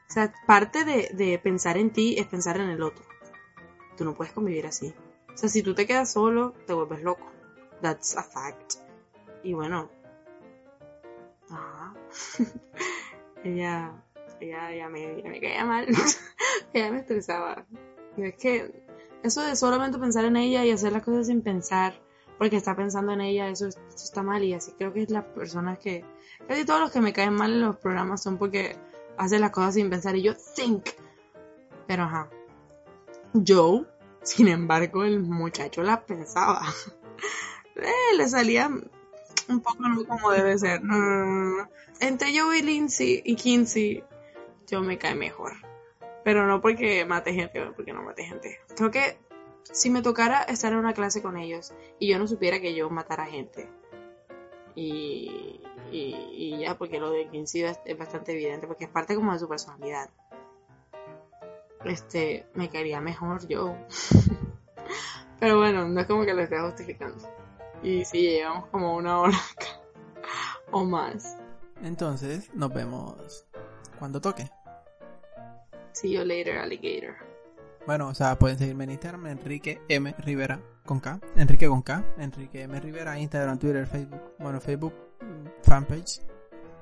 O 0.09 0.13
sea, 0.13 0.33
parte 0.45 0.83
de, 0.83 1.09
de 1.13 1.39
pensar 1.39 1.77
en 1.77 1.91
ti 1.91 2.15
es 2.17 2.27
pensar 2.27 2.57
en 2.57 2.69
el 2.69 2.83
otro. 2.83 3.03
Tú 3.97 4.05
no 4.05 4.13
puedes 4.13 4.33
convivir 4.33 4.67
así. 4.67 4.93
O 5.33 5.37
sea, 5.37 5.49
si 5.49 5.63
tú 5.63 5.73
te 5.73 5.85
quedas 5.85 6.11
solo, 6.11 6.53
te 6.65 6.73
vuelves 6.73 7.01
loco. 7.01 7.31
That's 7.81 8.15
a 8.17 8.23
fact. 8.23 8.75
Y 9.43 9.53
bueno. 9.53 9.89
Ajá. 11.49 11.93
ella, 13.43 13.91
ella, 14.39 14.71
ella 14.71 14.89
me, 14.89 15.19
ella 15.19 15.29
me 15.29 15.41
caía 15.41 15.65
mal. 15.65 15.87
ella 16.73 16.91
me 16.91 16.99
estresaba. 16.99 17.65
Y 18.15 18.23
es 18.23 18.35
que 18.35 18.85
eso 19.23 19.41
de 19.41 19.55
solamente 19.55 19.97
pensar 19.97 20.25
en 20.25 20.35
ella 20.35 20.65
y 20.65 20.71
hacer 20.71 20.91
las 20.91 21.03
cosas 21.03 21.27
sin 21.27 21.41
pensar 21.41 21.93
porque 22.37 22.57
está 22.57 22.75
pensando 22.75 23.13
en 23.13 23.21
ella, 23.21 23.47
eso, 23.47 23.67
eso 23.67 23.79
está 23.89 24.21
mal 24.23 24.43
y 24.43 24.53
así 24.53 24.73
creo 24.73 24.91
que 24.91 25.03
es 25.03 25.09
las 25.09 25.23
personas 25.25 25.79
que, 25.79 26.03
casi 26.47 26.65
todos 26.65 26.81
los 26.81 26.91
que 26.91 26.99
me 26.99 27.13
caen 27.13 27.33
mal 27.33 27.53
en 27.53 27.61
los 27.61 27.77
programas 27.77 28.21
son 28.21 28.37
porque 28.37 28.75
hacen 29.17 29.41
las 29.41 29.51
cosas 29.51 29.75
sin 29.75 29.89
pensar 29.89 30.15
y 30.15 30.23
yo 30.23 30.33
think. 30.35 30.89
Pero 31.87 32.03
ajá. 32.03 32.29
Joe, 33.47 33.85
sin 34.23 34.47
embargo, 34.47 35.03
el 35.03 35.21
muchacho 35.21 35.83
la 35.83 36.05
pensaba. 36.05 36.61
Eh, 37.75 38.17
le 38.17 38.27
salía 38.27 38.69
un 39.49 39.61
poco 39.61 39.89
no 39.89 40.05
como 40.05 40.29
debe 40.29 40.59
ser. 40.59 40.83
No, 40.83 40.95
no, 40.95 41.25
no. 41.57 41.69
Entre 41.99 42.31
Lindsay 42.61 43.23
y 43.25 43.35
Kinsey, 43.35 44.03
yo 44.67 44.81
me 44.81 44.99
cae 44.99 45.15
mejor. 45.15 45.53
Pero 46.23 46.45
no 46.45 46.61
porque 46.61 47.03
mate 47.05 47.33
gente, 47.33 47.65
porque 47.75 47.91
no 47.91 48.03
mate 48.03 48.25
gente. 48.25 48.59
Creo 48.75 48.91
que 48.91 49.17
si 49.63 49.89
me 49.89 50.03
tocara 50.03 50.43
estar 50.43 50.71
en 50.71 50.77
una 50.77 50.93
clase 50.93 51.23
con 51.23 51.35
ellos 51.35 51.73
y 51.97 52.09
yo 52.09 52.19
no 52.19 52.27
supiera 52.27 52.59
que 52.59 52.75
yo 52.75 52.91
matara 52.91 53.25
gente. 53.25 53.67
Y, 54.75 55.59
y, 55.91 56.15
y 56.31 56.59
ya, 56.59 56.77
porque 56.77 56.99
lo 56.99 57.09
de 57.09 57.27
Kinsey 57.29 57.63
es 57.63 57.97
bastante 57.97 58.33
evidente, 58.33 58.67
porque 58.67 58.85
es 58.85 58.89
parte 58.91 59.15
como 59.15 59.33
de 59.33 59.39
su 59.39 59.49
personalidad. 59.49 60.09
Este, 61.85 62.45
me 62.53 62.69
caería 62.69 63.01
mejor 63.01 63.47
yo. 63.47 63.75
Pero 65.39 65.57
bueno, 65.57 65.87
no 65.87 65.99
es 65.99 66.07
como 66.07 66.25
que 66.25 66.33
lo 66.33 66.41
esté 66.41 66.59
justificando. 66.59 67.17
Y 67.81 68.05
sí, 68.05 68.21
llevamos 68.21 68.67
como 68.67 68.95
una 68.95 69.19
hora 69.19 69.35
acá. 69.35 69.65
O 70.71 70.85
más. 70.85 71.37
Entonces, 71.83 72.49
nos 72.53 72.73
vemos 72.73 73.45
cuando 73.99 74.21
toque. 74.21 74.49
See 75.91 76.13
you 76.13 76.23
later, 76.23 76.57
alligator. 76.57 77.15
Bueno, 77.85 78.07
o 78.07 78.15
sea, 78.15 78.39
pueden 78.39 78.57
seguirme 78.57 78.85
en 78.85 78.91
Instagram, 78.91 79.27
Enrique 79.27 79.81
M. 79.89 80.15
Rivera, 80.19 80.61
con 80.85 81.01
K. 81.01 81.19
Enrique 81.35 81.67
con 81.67 81.81
K. 81.81 82.03
Enrique 82.17 82.61
M. 82.61 82.79
Rivera, 82.79 83.19
Instagram, 83.19 83.59
Twitter, 83.59 83.85
Facebook. 83.85 84.21
Bueno, 84.39 84.61
Facebook, 84.61 84.93
mm, 85.19 85.47
fanpage. 85.61 86.21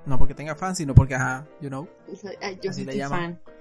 No 0.06 0.18
porque 0.20 0.36
tenga 0.36 0.56
fans, 0.56 0.78
sino 0.78 0.94
porque, 0.94 1.16
ajá, 1.16 1.48
you 1.60 1.70
know. 1.70 1.88
Yo 2.08 2.70
Así 2.70 2.74
soy 2.74 2.86
le 2.86 2.98
llaman. 2.98 3.40
fan. 3.44 3.52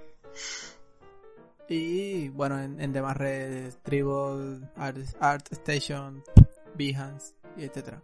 Y 1.70 2.30
bueno, 2.30 2.60
en, 2.60 2.92
demás 2.92 3.16
redes, 3.16 3.78
Tribal, 3.84 4.68
Art, 4.74 4.98
Art 5.20 5.52
Station, 5.52 6.20
Behance, 6.74 7.34
y 7.56 7.62
etcétera. 7.62 8.02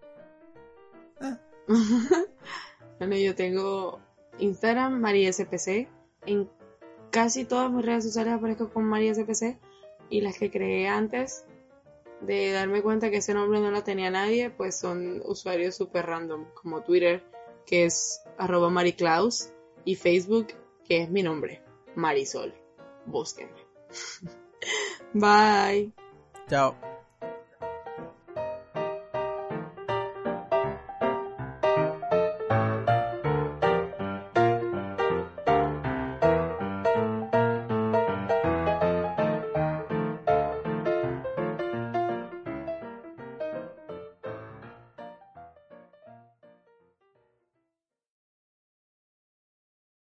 Ah, 1.20 1.40
bueno, 3.00 3.16
yo 3.16 3.34
tengo 3.34 3.98
Instagram, 4.38 5.00
MariaSPC. 5.00 5.88
En 6.26 6.48
casi 7.10 7.44
todas 7.44 7.72
mis 7.72 7.84
redes 7.84 8.04
sociales 8.04 8.34
aparezco 8.34 8.72
con 8.72 8.84
MariaSPC. 8.84 9.58
Y 10.10 10.20
las 10.20 10.38
que 10.38 10.48
creé 10.48 10.86
antes 10.86 11.44
de 12.20 12.52
darme 12.52 12.82
cuenta 12.82 13.10
que 13.10 13.16
ese 13.16 13.34
nombre 13.34 13.58
no 13.58 13.72
lo 13.72 13.82
tenía 13.82 14.12
nadie, 14.12 14.48
pues 14.48 14.76
son 14.76 15.20
usuarios 15.24 15.74
super 15.74 16.06
random, 16.06 16.44
como 16.54 16.84
Twitter, 16.84 17.24
que 17.66 17.86
es 17.86 18.22
arroba 18.38 18.72
y 19.84 19.94
Facebook, 19.96 20.46
que 20.84 21.02
es 21.02 21.10
mi 21.10 21.24
nombre, 21.24 21.64
Marisol. 21.96 22.54
Búsquenme. 23.06 23.64
Bye. 25.14 25.92
chao. 26.48 26.76